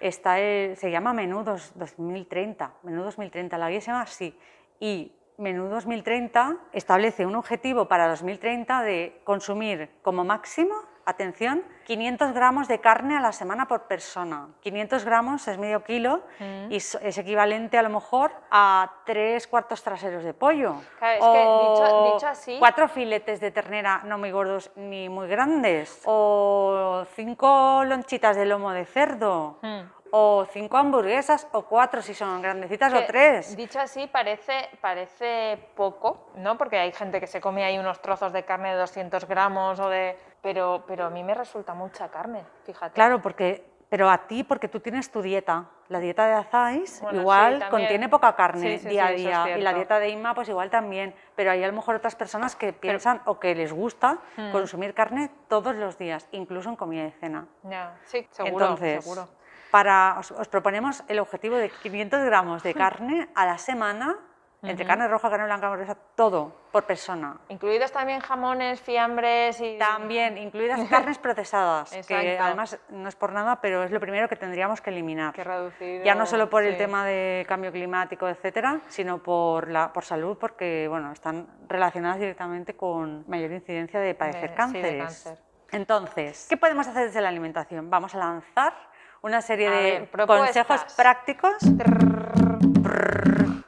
está 0.00 0.38
el- 0.38 0.76
se 0.76 0.90
llama 0.90 1.14
Menú 1.14 1.42
dos- 1.42 1.72
2030. 1.76 2.70
Menú 2.82 3.02
2030, 3.04 3.56
la 3.56 3.70
guía 3.70 3.80
se 3.80 3.86
llama 3.90 4.02
así. 4.02 4.38
Y 4.78 5.12
Menú 5.38 5.68
2030 5.68 6.56
establece 6.72 7.24
un 7.26 7.34
objetivo 7.36 7.86
para 7.88 8.08
2030 8.08 8.82
de 8.82 9.20
consumir 9.24 9.88
como 10.02 10.24
máximo, 10.24 10.74
atención, 11.04 11.64
500 11.84 12.32
gramos 12.32 12.68
de 12.68 12.78
carne 12.80 13.16
a 13.16 13.20
la 13.20 13.32
semana 13.32 13.66
por 13.66 13.88
persona. 13.88 14.48
500 14.60 15.04
gramos 15.04 15.48
es 15.48 15.58
medio 15.58 15.82
kilo 15.82 16.20
Mm. 16.38 16.70
y 16.70 16.76
es 16.76 17.18
equivalente 17.18 17.76
a 17.78 17.82
lo 17.82 17.88
mejor 17.88 18.30
a 18.50 18.92
tres 19.04 19.48
cuartos 19.48 19.82
traseros 19.82 20.22
de 20.22 20.34
pollo. 20.34 20.76
Claro, 20.98 21.14
es 21.14 21.24
que 21.24 21.40
dicho- 21.40 21.96
O 21.96 22.14
dicho 22.14 22.26
así- 22.28 22.56
Cuatro 22.60 22.86
filetes 22.88 23.40
de 23.40 23.50
ternera 23.50 24.02
no 24.04 24.18
muy 24.18 24.30
gordos 24.30 24.70
ni 24.76 25.08
muy 25.08 25.26
grandes. 25.28 26.02
O 26.04 27.04
cinco 27.16 27.82
lonchitas 27.84 28.36
de 28.36 28.46
lomo 28.46 28.70
de 28.70 28.84
cerdo. 28.84 29.58
Mm. 29.62 29.80
O 30.14 30.44
cinco 30.44 30.76
hamburguesas, 30.76 31.48
o 31.52 31.62
cuatro 31.64 32.02
si 32.02 32.12
son 32.12 32.42
grandecitas, 32.42 32.92
o 32.92 33.00
tres. 33.06 33.56
Dicho 33.56 33.80
así, 33.80 34.06
parece, 34.06 34.68
parece 34.82 35.56
poco, 35.74 36.28
¿no? 36.36 36.58
Porque 36.58 36.76
hay 36.76 36.92
gente 36.92 37.18
que 37.18 37.26
se 37.26 37.40
come 37.40 37.64
ahí 37.64 37.78
unos 37.78 38.02
trozos 38.02 38.30
de 38.30 38.44
carne 38.44 38.72
de 38.74 38.76
200 38.80 39.26
gramos 39.26 39.80
o 39.80 39.88
de... 39.88 40.18
Pero, 40.42 40.84
pero 40.86 41.06
a 41.06 41.10
mí 41.10 41.24
me 41.24 41.32
resulta 41.32 41.72
mucha 41.72 42.10
carne, 42.10 42.44
fíjate. 42.66 42.92
Claro, 42.92 43.22
porque, 43.22 43.64
pero 43.88 44.10
a 44.10 44.26
ti, 44.26 44.44
porque 44.44 44.68
tú 44.68 44.80
tienes 44.80 45.10
tu 45.10 45.22
dieta. 45.22 45.64
La 45.88 45.98
dieta 45.98 46.26
de 46.26 46.84
Bueno, 47.00 47.20
igual 47.20 47.62
sí, 47.62 47.68
contiene 47.70 48.10
poca 48.10 48.36
carne 48.36 48.78
Sí, 48.78 48.78
sí, 48.80 48.88
día 48.88 49.06
a 49.06 49.12
es 49.12 49.16
día. 49.16 49.58
Y 49.58 49.62
la 49.62 49.72
dieta 49.72 49.98
de 49.98 50.10
Inma, 50.10 50.34
pues 50.34 50.46
igual 50.50 50.68
también. 50.68 51.14
Pero 51.36 51.52
hay 51.52 51.64
a 51.64 51.66
lo 51.66 51.72
mejor 51.72 51.94
otras 51.94 52.16
personas 52.16 52.54
que 52.54 52.74
piensan 52.74 53.22
o 53.24 53.40
que 53.40 53.54
les 53.54 53.72
gusta 53.72 54.18
Hmm. 54.36 54.50
consumir 54.50 54.92
carne 54.92 55.30
todos 55.48 55.74
los 55.74 55.96
días, 55.96 56.28
incluso 56.32 56.68
en 56.68 56.76
comida 56.76 57.06
y 57.06 57.12
cena. 57.12 57.46
Ya, 57.62 57.98
sí, 58.04 58.26
seguro, 58.30 58.64
Entonces, 58.66 59.02
seguro. 59.02 59.28
Para, 59.72 60.16
os, 60.18 60.30
os 60.32 60.48
proponemos 60.48 61.02
el 61.08 61.18
objetivo 61.18 61.56
de 61.56 61.70
500 61.70 62.26
gramos 62.26 62.62
de 62.62 62.74
carne 62.74 63.30
a 63.34 63.46
la 63.46 63.56
semana, 63.56 64.18
entre 64.62 64.84
Ujú. 64.84 64.90
carne 64.90 65.08
roja, 65.08 65.30
carne 65.30 65.46
blanca, 65.46 65.66
hamburguesa, 65.66 65.96
todo 66.14 66.54
por 66.70 66.84
persona. 66.84 67.38
Incluidos 67.48 67.90
también 67.90 68.20
jamones, 68.20 68.82
fiambres 68.82 69.58
y... 69.62 69.78
También 69.78 70.36
incluidas 70.36 70.78
carnes 70.90 71.16
procesadas, 71.16 71.90
que 72.06 72.38
además 72.38 72.78
no 72.90 73.08
es 73.08 73.16
por 73.16 73.32
nada, 73.32 73.62
pero 73.62 73.82
es 73.82 73.90
lo 73.90 73.98
primero 73.98 74.28
que 74.28 74.36
tendríamos 74.36 74.82
que 74.82 74.90
eliminar. 74.90 75.32
Que 75.32 75.42
reducir... 75.42 76.02
Ya 76.02 76.14
no 76.14 76.26
solo 76.26 76.50
por 76.50 76.64
el 76.64 76.72
sí. 76.72 76.78
tema 76.78 77.06
de 77.06 77.46
cambio 77.48 77.72
climático, 77.72 78.28
etcétera, 78.28 78.82
sino 78.88 79.22
por, 79.22 79.68
la, 79.68 79.90
por 79.90 80.04
salud, 80.04 80.36
porque 80.38 80.86
bueno, 80.86 81.12
están 81.12 81.48
relacionadas 81.66 82.18
directamente 82.18 82.76
con 82.76 83.24
mayor 83.26 83.50
incidencia 83.52 84.00
de 84.00 84.14
padecer 84.14 84.42
sí, 84.42 84.48
de 84.48 84.54
cánceres. 84.54 85.02
cáncer. 85.02 85.38
Entonces, 85.72 86.46
¿qué 86.50 86.58
podemos 86.58 86.86
hacer 86.86 87.06
desde 87.06 87.22
la 87.22 87.30
alimentación? 87.30 87.88
Vamos 87.88 88.14
a 88.14 88.18
lanzar 88.18 88.91
una 89.22 89.40
serie 89.40 89.68
A 89.68 89.70
de 89.70 90.08
ver, 90.12 90.26
consejos 90.26 90.84
prácticos. 90.96 91.54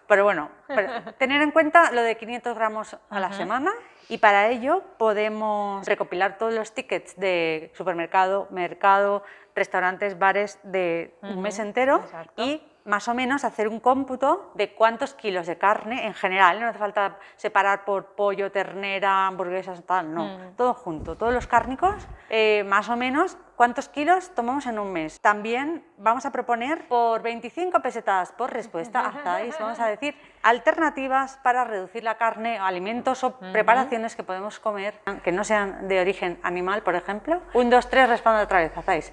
Pero 0.07 0.25
bueno, 0.25 0.51
pero 0.69 0.89
tener 1.19 1.41
en 1.43 1.51
cuenta 1.51 1.91
lo 1.93 2.03
de 2.03 2.17
500 2.17 2.55
gramos 2.55 2.97
a 3.09 3.21
la 3.21 3.33
semana 3.33 3.73
y 4.09 4.19
para 4.19 4.49
ello 4.49 4.83
podemos 4.99 5.87
recopilar 5.87 6.37
todos 6.37 6.53
los 6.53 6.73
tickets 6.73 7.17
de 7.17 7.73
supermercado, 7.75 8.47
mercado, 8.51 9.23
restaurantes, 9.55 10.19
bares 10.19 10.59
de 10.63 11.15
un 11.23 11.41
mes 11.41 11.59
entero 11.59 12.01
exacto. 12.05 12.43
y 12.43 12.63
más 12.85 13.09
o 13.09 13.15
menos 13.15 13.45
hacer 13.45 13.69
un 13.69 13.81
cómputo 13.81 14.51
de 14.55 14.75
cuántos 14.75 15.15
kilos 15.15 15.47
de 15.47 15.57
carne 15.57 16.07
en 16.07 16.15
general, 16.15 16.61
no 16.61 16.67
hace 16.69 16.79
falta 16.79 17.19
separar 17.37 17.85
por 17.85 18.15
pollo, 18.15 18.53
ternera, 18.53 19.27
hamburguesas, 19.27 19.83
tal, 19.87 20.15
no, 20.15 20.25
Mm. 20.25 20.57
todo 20.57 20.75
junto, 20.75 21.17
todos 21.17 21.33
los 21.33 21.47
cárnicos, 21.47 21.95
eh, 22.29 22.63
más 22.67 22.89
o 22.89 22.97
menos 22.97 23.39
cuántos 23.57 23.89
kilos 23.89 24.35
tomamos 24.35 24.67
en 24.67 24.79
un 24.79 24.93
mes. 24.93 25.19
También 25.21 25.85
vamos 25.97 26.27
a 26.27 26.33
proponer 26.33 26.87
por 26.89 27.23
25 27.23 27.81
pesetas 27.81 28.33
por 28.33 28.53
respuesta, 28.53 29.01
Azáis, 29.25 29.57
vamos 29.59 29.81
a 29.81 29.87
decir 29.87 30.15
alternativas 30.43 31.39
para 31.43 31.65
reducir 31.65 32.05
la 32.05 32.17
carne, 32.17 32.59
alimentos 32.59 33.25
o 33.25 33.39
preparaciones 33.39 34.15
que 34.17 34.25
podemos 34.25 34.61
comer 34.61 35.01
que 35.23 35.33
no 35.33 35.45
sean 35.45 35.89
de 35.89 36.01
origen 36.01 36.39
animal, 36.43 36.83
por 36.83 36.95
ejemplo. 36.97 37.41
Un, 37.55 37.71
dos, 37.71 37.89
tres, 37.89 38.09
responde 38.09 38.43
otra 38.43 38.59
vez, 38.59 38.77
Azáis. 38.77 39.13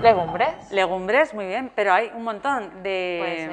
Legumbres. 0.00 0.72
Legumbres, 0.72 1.34
muy 1.34 1.46
bien, 1.46 1.70
pero 1.74 1.92
hay 1.92 2.10
un 2.14 2.24
montón 2.24 2.70
Puede 2.70 2.82
de 2.82 3.48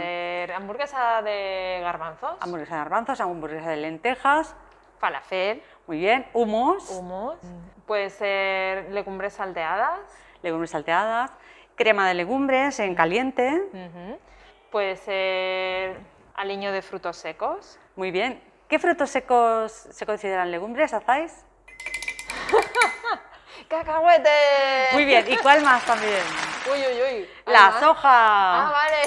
ser 0.47 0.51
hamburguesa 0.53 1.21
de 1.21 1.79
garbanzos, 1.81 2.37
hamburguesas 2.39 2.73
de 2.73 2.79
garbanzos, 2.79 3.19
hamburguesas 3.19 3.67
de 3.67 3.75
lentejas, 3.77 4.55
falafel, 4.97 5.61
muy 5.87 5.99
bien, 5.99 6.25
hummus, 6.33 6.89
hummus. 6.89 7.35
Puede 7.85 8.09
ser 8.09 8.89
legumbres 8.91 9.33
salteadas. 9.33 9.99
legumbres 10.41 10.71
salteadas, 10.71 11.31
crema 11.75 12.07
de 12.07 12.13
legumbres 12.13 12.79
en 12.79 12.95
caliente. 12.95 13.63
Puede 14.71 14.95
ser 14.95 15.97
aliño 16.35 16.71
de 16.71 16.81
frutos 16.81 17.17
secos. 17.17 17.77
muy 17.95 18.11
bien. 18.11 18.41
¿Qué 18.69 18.79
frutos 18.79 19.09
secos 19.09 19.71
se 19.71 20.05
consideran 20.05 20.51
legumbres, 20.51 20.93
Azáis? 20.93 21.45
¡Cacahuete! 23.67 24.29
Muy 24.93 25.05
bien, 25.05 25.25
¿y 25.29 25.37
cuál 25.37 25.61
más 25.63 25.83
también? 25.85 26.23
Uy, 26.71 26.79
uy, 26.79 27.01
uy. 27.01 27.29
¿Hay 27.45 27.53
La 27.53 27.79
soja. 27.79 28.09
Ah, 28.67 28.71
vale. 28.71 29.01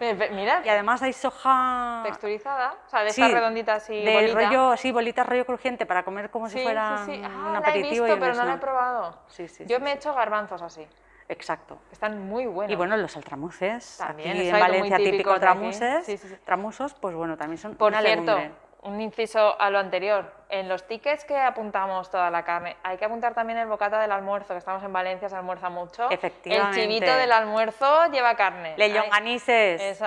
Mira, 0.32 0.62
Y 0.64 0.68
además 0.68 1.00
hay 1.02 1.12
soja 1.12 2.00
texturizada. 2.04 2.74
O 2.86 2.90
sea, 2.90 3.02
de 3.02 3.10
Sí, 3.10 3.22
estas 3.22 3.32
redonditas 3.38 3.82
así, 3.82 4.04
de 4.04 4.12
bolita. 4.12 4.34
rollo, 4.50 4.76
sí, 4.76 4.92
bolita 4.92 5.24
rollo 5.24 5.46
crujiente 5.46 5.86
para 5.86 6.02
comer 6.04 6.30
como 6.30 6.48
si 6.48 6.62
fuera 6.62 6.98
sí, 7.06 7.14
sí. 7.16 7.22
Ah, 7.24 7.28
un 7.28 7.44
la 7.52 7.52
he 7.54 7.56
aperitivo 7.58 8.04
visto, 8.04 8.16
y 8.16 8.20
pero 8.20 8.34
no 8.34 8.44
la 8.44 8.54
he 8.54 8.58
probado. 8.58 9.18
Sí, 9.28 9.48
sí, 9.48 9.64
Yo 9.66 9.80
me 9.80 9.92
he 9.92 9.94
hecho 9.94 10.12
garbanzos 10.14 10.60
así. 10.60 10.86
Exacto. 11.28 11.78
Están 11.90 12.20
muy 12.28 12.46
buenos. 12.46 12.72
Y 12.72 12.76
bueno, 12.76 12.96
los 12.96 13.16
altramuces, 13.16 13.96
También, 13.98 14.30
aquí 14.36 14.48
en 14.48 14.60
Valencia 14.60 14.96
típico 14.98 15.40
tramuses, 15.40 16.40
tramusos, 16.44 16.94
pues 16.94 17.14
bueno, 17.14 17.36
también 17.36 17.58
son 17.58 17.74
Por 17.76 17.92
una 17.92 18.02
cierto, 18.02 18.36
legumbre. 18.36 18.52
un 18.82 19.00
inciso 19.00 19.58
a 19.60 19.70
lo 19.70 19.78
anterior. 19.78 20.30
En 20.48 20.68
los 20.68 20.86
tickets 20.86 21.24
que 21.24 21.36
apuntamos 21.36 22.10
toda 22.10 22.30
la 22.30 22.44
carne, 22.44 22.76
hay 22.82 22.96
que 22.98 23.04
apuntar 23.04 23.34
también 23.34 23.58
el 23.58 23.66
bocata 23.66 24.00
del 24.00 24.12
almuerzo, 24.12 24.54
que 24.54 24.58
estamos 24.58 24.82
en 24.84 24.92
Valencia, 24.92 25.28
se 25.28 25.34
almuerza 25.36 25.70
mucho. 25.70 26.08
Efectivamente. 26.10 26.82
El 26.82 26.88
chivito 26.88 27.12
del 27.16 27.32
almuerzo 27.32 28.06
lleva 28.12 28.34
carne. 28.36 28.74
Le 28.76 28.92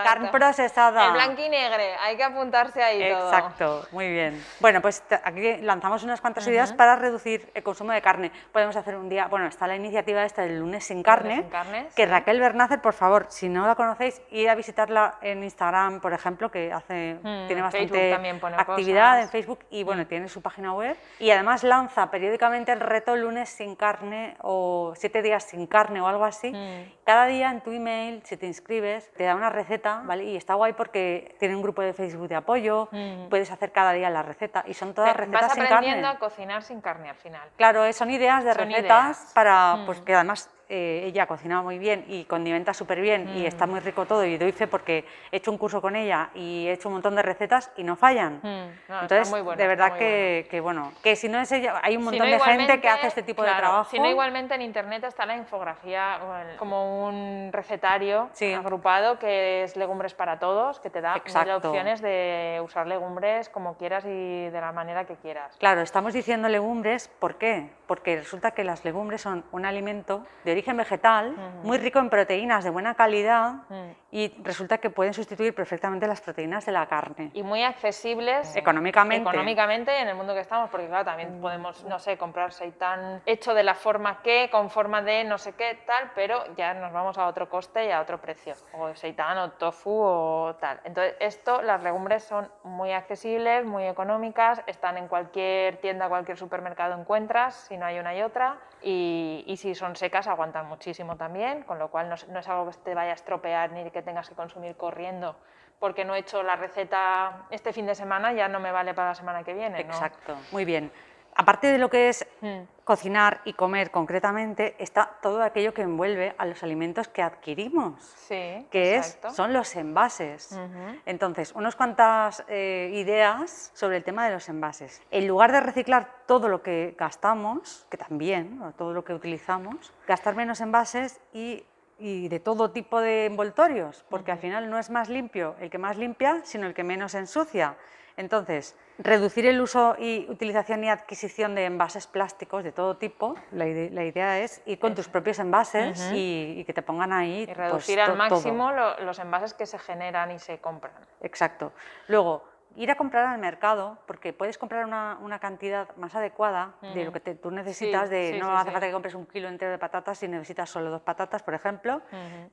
carne 0.04 0.30
procesada. 0.30 1.08
El 1.08 1.14
blanco 1.14 1.42
y 1.42 1.50
negre, 1.50 1.96
hay 2.02 2.16
que 2.16 2.24
apuntarse 2.24 2.82
ahí 2.82 3.12
todo. 3.12 3.30
Exacto, 3.30 3.86
muy 3.92 4.10
bien. 4.10 4.44
Bueno, 4.60 4.82
pues 4.82 5.04
aquí 5.24 5.58
lanzamos 5.58 6.04
unas 6.04 6.22
cuantas 6.22 6.48
ideas 6.48 6.74
para 6.74 6.96
reducir 6.96 7.52
el 7.54 7.64
consumo 7.64 7.92
de 7.92 8.02
carne. 8.02 8.32
Podemos 8.52 8.76
hacer 8.76 8.96
un 8.96 9.10
día, 9.10 9.28
bueno, 9.28 9.48
está 9.48 9.68
la 9.68 9.76
iniciativa 9.76 10.24
esta 10.24 10.44
del 10.44 10.60
lunes 10.60 10.86
sin 10.86 11.04
carne, 11.04 11.42
sin 11.42 11.50
carne, 11.50 11.88
que 11.96 12.06
sí. 12.06 12.10
Raquel 12.10 12.40
Bernácer, 12.40 12.82
por 12.82 12.94
favor, 12.94 13.26
si 13.30 13.50
no 13.50 13.68
la 13.68 13.76
conocéis, 13.76 14.22
ir 14.32 14.50
a 14.50 14.56
visitarla 14.56 15.16
en 15.22 15.44
Instagram, 15.44 16.00
por 16.00 16.14
ejemplo, 16.14 16.50
que 16.50 16.72
hace, 16.72 17.16
Mm, 17.16 17.48
tiene 17.48 17.54
en 17.54 17.62
bastante 17.62 18.14
actividad 18.58 19.12
cosas. 19.12 19.24
en 19.24 19.30
Facebook 19.30 19.60
y 19.70 19.84
bueno, 19.84 20.06
tiene 20.08 20.29
su 20.30 20.42
página 20.42 20.74
web. 20.74 20.96
Y 21.20 21.32
además 21.32 21.64
lanza 21.64 22.10
periódicamente 22.12 22.72
el 22.72 22.80
reto 22.80 23.16
lunes 23.16 23.50
sin 23.50 23.76
carne 23.76 24.36
o 24.42 24.94
siete 24.96 25.22
días 25.22 25.44
sin 25.44 25.68
carne 25.68 26.02
o 26.02 26.08
algo 26.08 26.26
así. 26.26 26.52
Mm. 26.52 26.94
Cada 27.04 27.26
día 27.26 27.52
en 27.52 27.62
tu 27.62 27.72
email, 27.72 28.22
si 28.24 28.38
te 28.38 28.46
inscribes, 28.46 29.12
te 29.14 29.24
da 29.26 29.36
una 29.36 29.50
receta, 29.50 30.02
¿vale? 30.06 30.24
Y 30.26 30.36
está 30.38 30.54
guay 30.54 30.74
porque 30.74 31.36
tiene 31.40 31.56
un 31.56 31.62
grupo 31.62 31.82
de 31.82 31.94
Facebook 31.94 32.28
de 32.28 32.36
apoyo, 32.36 32.88
Mm. 32.92 33.30
puedes 33.30 33.52
hacer 33.52 33.72
cada 33.72 33.92
día 33.94 34.10
la 34.10 34.22
receta 34.24 34.64
y 34.68 34.74
son 34.74 34.94
todas 34.94 35.12
Te- 35.14 35.18
recetas 35.18 35.42
Vas 35.42 35.54
sin 35.54 35.64
aprendiendo 35.64 36.04
carne. 36.04 36.16
a 36.18 36.20
cocinar 36.20 36.64
sin 36.64 36.82
carne 36.82 37.10
al 37.10 37.16
final. 37.16 37.50
Claro, 37.58 37.84
eh, 37.86 37.94
son 37.94 38.10
ideas 38.12 38.44
de 38.44 38.54
Son 38.54 38.64
recetas 38.68 39.18
ideas. 39.18 39.32
para, 39.34 39.76
Mm. 39.78 39.86
pues 39.86 40.02
que 40.02 40.14
además 40.16 40.50
eh, 40.70 41.02
ella 41.06 41.26
cocina 41.26 41.62
muy 41.64 41.80
bien 41.80 42.06
y 42.08 42.26
condimenta 42.26 42.74
súper 42.74 43.02
bien 43.02 43.28
y 43.36 43.46
está 43.48 43.66
Mm. 43.66 43.70
muy 43.72 43.80
rico 43.80 44.06
todo 44.06 44.24
y 44.24 44.38
doy 44.38 44.52
fe 44.52 44.68
porque 44.68 45.04
he 45.32 45.38
hecho 45.38 45.50
un 45.52 45.58
curso 45.58 45.82
con 45.82 45.96
ella 45.96 46.30
y 46.36 46.68
he 46.68 46.74
hecho 46.74 46.90
un 46.90 46.94
montón 46.94 47.16
de 47.16 47.24
recetas 47.24 47.72
y 47.76 47.84
no 47.84 47.96
fallan. 47.96 48.36
Mm, 48.44 48.92
no, 48.92 49.02
Entonces, 49.02 49.30
bueno, 49.32 49.56
de 49.56 49.68
verdad 49.68 49.94
que, 49.98 50.48
que, 50.50 50.62
bueno, 50.62 50.92
que 51.02 51.16
si 51.16 51.28
no 51.28 51.40
es 51.40 51.52
ella, 51.52 51.80
hay 51.82 51.96
un 51.98 52.04
Si 52.04 52.10
montón 52.12 52.30
no, 52.30 52.36
de 52.38 52.40
gente 52.52 52.80
que 52.82 52.88
hace 52.88 53.08
este 53.08 53.24
tipo 53.24 53.42
de 53.42 53.48
claro, 53.50 53.64
trabajo. 53.68 53.90
Si 53.90 54.00
no, 54.00 54.08
igualmente 54.08 54.54
en 54.54 54.62
internet 54.62 55.04
está 55.06 55.26
la 55.26 55.36
infografía, 55.36 56.20
como 56.60 57.08
un 57.08 57.50
recetario 57.52 58.30
Sí. 58.34 58.54
agrupado 58.54 59.18
que 59.18 59.64
es 59.64 59.76
legumbres 59.76 60.14
para 60.14 60.38
todos, 60.38 60.80
que 60.80 60.90
te 60.92 61.02
da 61.02 61.16
opciones 61.16 62.02
de 62.02 62.62
usar 62.64 62.86
legumbres 62.86 63.50
como 63.50 63.76
quieras 63.78 64.06
y 64.06 64.50
de 64.50 64.62
la 64.62 64.72
manera 64.72 65.06
que 65.06 65.16
quieras. 65.16 65.56
Claro, 65.58 65.82
estamos 65.82 66.14
diciendo 66.14 66.48
legumbres, 66.48 67.08
¿por 67.08 67.36
qué? 67.38 67.72
Porque 67.88 68.18
resulta 68.18 68.52
que 68.52 68.64
las 68.64 68.86
legumbres 68.86 69.22
son 69.22 69.44
un 69.52 69.66
alimento 69.66 70.24
de 70.44 70.52
origen 70.52 70.59
vegetal, 70.78 71.36
muy 71.64 71.78
rico 71.78 72.00
en 72.00 72.10
proteínas 72.10 72.64
de 72.64 72.70
buena 72.70 72.94
calidad. 72.96 73.64
Y 74.12 74.34
resulta 74.44 74.80
que 74.80 74.90
pueden 74.90 75.14
sustituir 75.14 75.54
perfectamente 75.54 76.08
las 76.08 76.22
proteínas 76.22 76.66
de 76.66 76.72
la 76.72 76.88
carne. 76.88 77.32
Y 77.34 77.44
muy 77.44 77.64
accesibles 77.64 78.56
Económicamente. 78.56 79.30
económicamente 79.30 79.98
en 80.00 80.08
el 80.08 80.16
mundo 80.16 80.34
que 80.34 80.40
estamos, 80.40 80.70
porque 80.70 80.88
claro, 80.88 81.06
también 81.06 81.40
podemos, 81.42 81.84
no 81.86 82.00
sé, 82.00 82.18
comprar 82.18 82.52
seitán 82.52 83.22
hecho 83.26 83.54
de 83.54 83.64
la 83.64 83.76
forma 83.76 84.22
que, 84.22 84.50
con 84.52 84.70
forma 84.70 85.02
de 85.02 85.24
no 85.24 85.38
sé 85.38 85.54
qué, 85.54 85.80
tal, 85.86 86.12
pero 86.16 86.44
ya 86.56 86.74
nos 86.74 86.92
vamos 86.92 87.18
a 87.18 87.28
otro 87.28 87.50
coste 87.50 87.86
y 87.86 87.92
a 87.92 88.02
otro 88.02 88.20
precio, 88.20 88.54
o 88.74 88.94
seitán 88.96 89.38
o 89.38 89.52
tofu 89.52 89.92
o 89.92 90.56
tal. 90.60 90.80
Entonces, 90.84 91.16
esto, 91.20 91.62
las 91.62 91.84
legumbres 91.84 92.24
son 92.24 92.50
muy 92.64 92.92
accesibles, 92.92 93.66
muy 93.66 93.86
económicas, 93.86 94.62
están 94.66 94.98
en 94.98 95.08
cualquier 95.08 95.78
tienda, 95.78 96.10
cualquier 96.10 96.38
supermercado 96.38 97.00
encuentras, 97.00 97.56
si 97.68 97.78
no 97.78 97.86
hay 97.86 98.00
una 98.00 98.16
y 98.16 98.22
otra, 98.22 98.58
y, 98.82 99.44
y 99.46 99.58
si 99.58 99.76
son 99.76 99.96
secas 99.96 100.28
aguantan 100.28 100.68
muchísimo 100.68 101.16
también, 101.16 101.64
con 101.64 101.80
lo 101.80 101.90
cual 101.90 102.10
no, 102.10 102.16
no 102.30 102.40
es 102.40 102.48
algo 102.48 102.70
que 102.70 102.78
te 102.78 102.96
vaya 102.96 103.12
a 103.12 103.16
estropear 103.16 103.72
ni 103.72 103.90
que 103.92 103.99
tengas 104.02 104.30
que 104.30 104.36
consumir 104.36 104.76
corriendo 104.76 105.36
porque 105.80 106.04
no 106.04 106.14
he 106.14 106.20
hecho 106.20 106.44
la 106.44 106.56
receta 106.58 107.46
este 107.52 107.72
fin 107.72 107.86
de 107.86 107.96
semana, 107.96 108.34
ya 108.34 108.48
no 108.50 108.60
me 108.60 108.72
vale 108.72 108.94
para 108.94 109.10
la 109.10 109.16
semana 109.16 109.44
que 109.44 109.54
viene. 109.54 109.84
¿no? 109.84 109.94
Exacto, 109.94 110.36
muy 110.52 110.66
bien. 110.66 110.92
Aparte 111.36 111.68
de 111.68 111.78
lo 111.78 111.90
que 111.90 112.10
es 112.10 112.28
Mm. 112.42 112.64
cocinar 112.84 113.40
y 113.46 113.54
comer 113.54 113.92
concretamente, 113.92 114.76
está 114.78 115.10
todo 115.22 115.42
aquello 115.44 115.74
que 115.74 115.84
envuelve 115.84 116.34
a 116.38 116.46
los 116.46 116.64
alimentos 116.64 117.08
que 117.08 117.22
adquirimos. 117.22 118.04
Sí, 118.04 118.68
que 118.72 118.98
exacto. 118.98 119.30
es, 119.30 119.36
son 119.36 119.54
los 119.54 119.74
envases. 119.78 120.60
Entonces, 121.06 121.54
unas 121.54 121.76
cuantas 121.78 122.44
eh, 122.50 122.90
ideas 122.94 123.72
sobre 123.74 123.98
el 123.98 124.04
tema 124.04 124.26
de 124.28 124.34
los 124.34 124.50
envases. 124.50 125.02
En 125.12 125.28
lugar 125.28 125.52
de 125.54 125.62
reciclar 125.62 126.10
todo 126.26 126.50
lo 126.50 126.62
que 126.62 126.96
gastamos, 126.98 127.86
que 127.90 127.96
también, 127.98 128.62
o 128.62 128.72
todo 128.72 128.92
lo 128.92 129.06
que 129.06 129.14
utilizamos, 129.14 129.94
gastar 130.08 130.36
menos 130.36 130.60
envases 130.60 131.22
y, 131.32 131.64
y 132.00 132.28
de 132.30 132.40
todo 132.40 132.72
tipo 132.72 133.02
de 133.02 133.26
envoltorios, 133.26 134.06
porque 134.10 134.32
al 134.32 134.40
final 134.40 134.70
no 134.70 134.78
es 134.80 134.90
más 134.90 135.10
limpio 135.10 135.56
el 135.60 135.70
que 135.70 135.78
más 135.78 135.98
limpia, 135.98 136.42
sino 136.44 136.66
el 136.68 136.74
que 136.74 136.84
menos 136.84 137.14
ensucia. 137.16 137.76
Entonces, 138.18 138.76
reducir 138.98 139.46
el 139.46 139.62
uso 139.62 139.96
y 139.98 140.26
utilización 140.30 140.84
y 140.84 140.90
adquisición 140.90 141.56
de 141.56 141.64
envases 141.66 142.06
plásticos 142.06 142.66
de 142.66 142.74
todo 142.74 142.98
tipo. 142.98 143.36
La, 143.52 143.66
ide- 143.66 143.90
la 143.92 144.04
idea 144.04 144.40
es 144.40 144.62
ir 144.66 144.78
con 144.78 144.94
tus 144.94 145.08
propios 145.08 145.40
envases 145.40 146.12
y, 146.14 146.56
y 146.58 146.66
que 146.66 146.74
te 146.74 146.82
pongan 146.82 147.14
ahí. 147.14 147.44
Y 147.44 147.46
pues, 147.46 147.58
reducir 147.58 148.00
al 148.02 148.08
to- 148.08 148.12
todo. 148.12 148.18
máximo 148.18 148.72
lo- 148.74 149.00
los 149.06 149.20
envases 149.20 149.54
que 149.54 149.66
se 149.66 149.80
generan 149.80 150.32
y 150.32 150.40
se 150.40 150.58
compran. 150.60 150.92
Exacto. 151.22 151.72
Luego, 152.08 152.44
ir 152.82 152.90
a 152.90 152.96
comprar 152.96 153.26
al 153.26 153.40
mercado, 153.40 153.98
porque 154.08 154.32
puedes 154.32 154.58
comprar 154.58 154.86
una, 154.86 155.18
una 155.22 155.40
cantidad 155.40 155.94
más 155.98 156.16
adecuada 156.16 156.76
de 156.82 157.04
lo 157.04 157.12
que 157.12 157.20
te- 157.20 157.36
tú 157.36 157.52
necesitas, 157.52 158.10
de 158.10 158.32
sí, 158.34 158.40
no 158.40 158.46
sí, 158.48 158.52
hace 158.56 158.72
falta 158.72 158.88
que 158.88 158.94
compres 158.94 159.16
un 159.16 159.26
kilo 159.26 159.50
entero 159.50 159.70
de 159.72 159.78
patatas 159.78 160.18
si 160.18 160.30
necesitas 160.30 160.70
solo 160.70 160.90
dos 160.90 161.02
patatas, 161.02 161.44
por 161.44 161.54
ejemplo, 161.54 162.02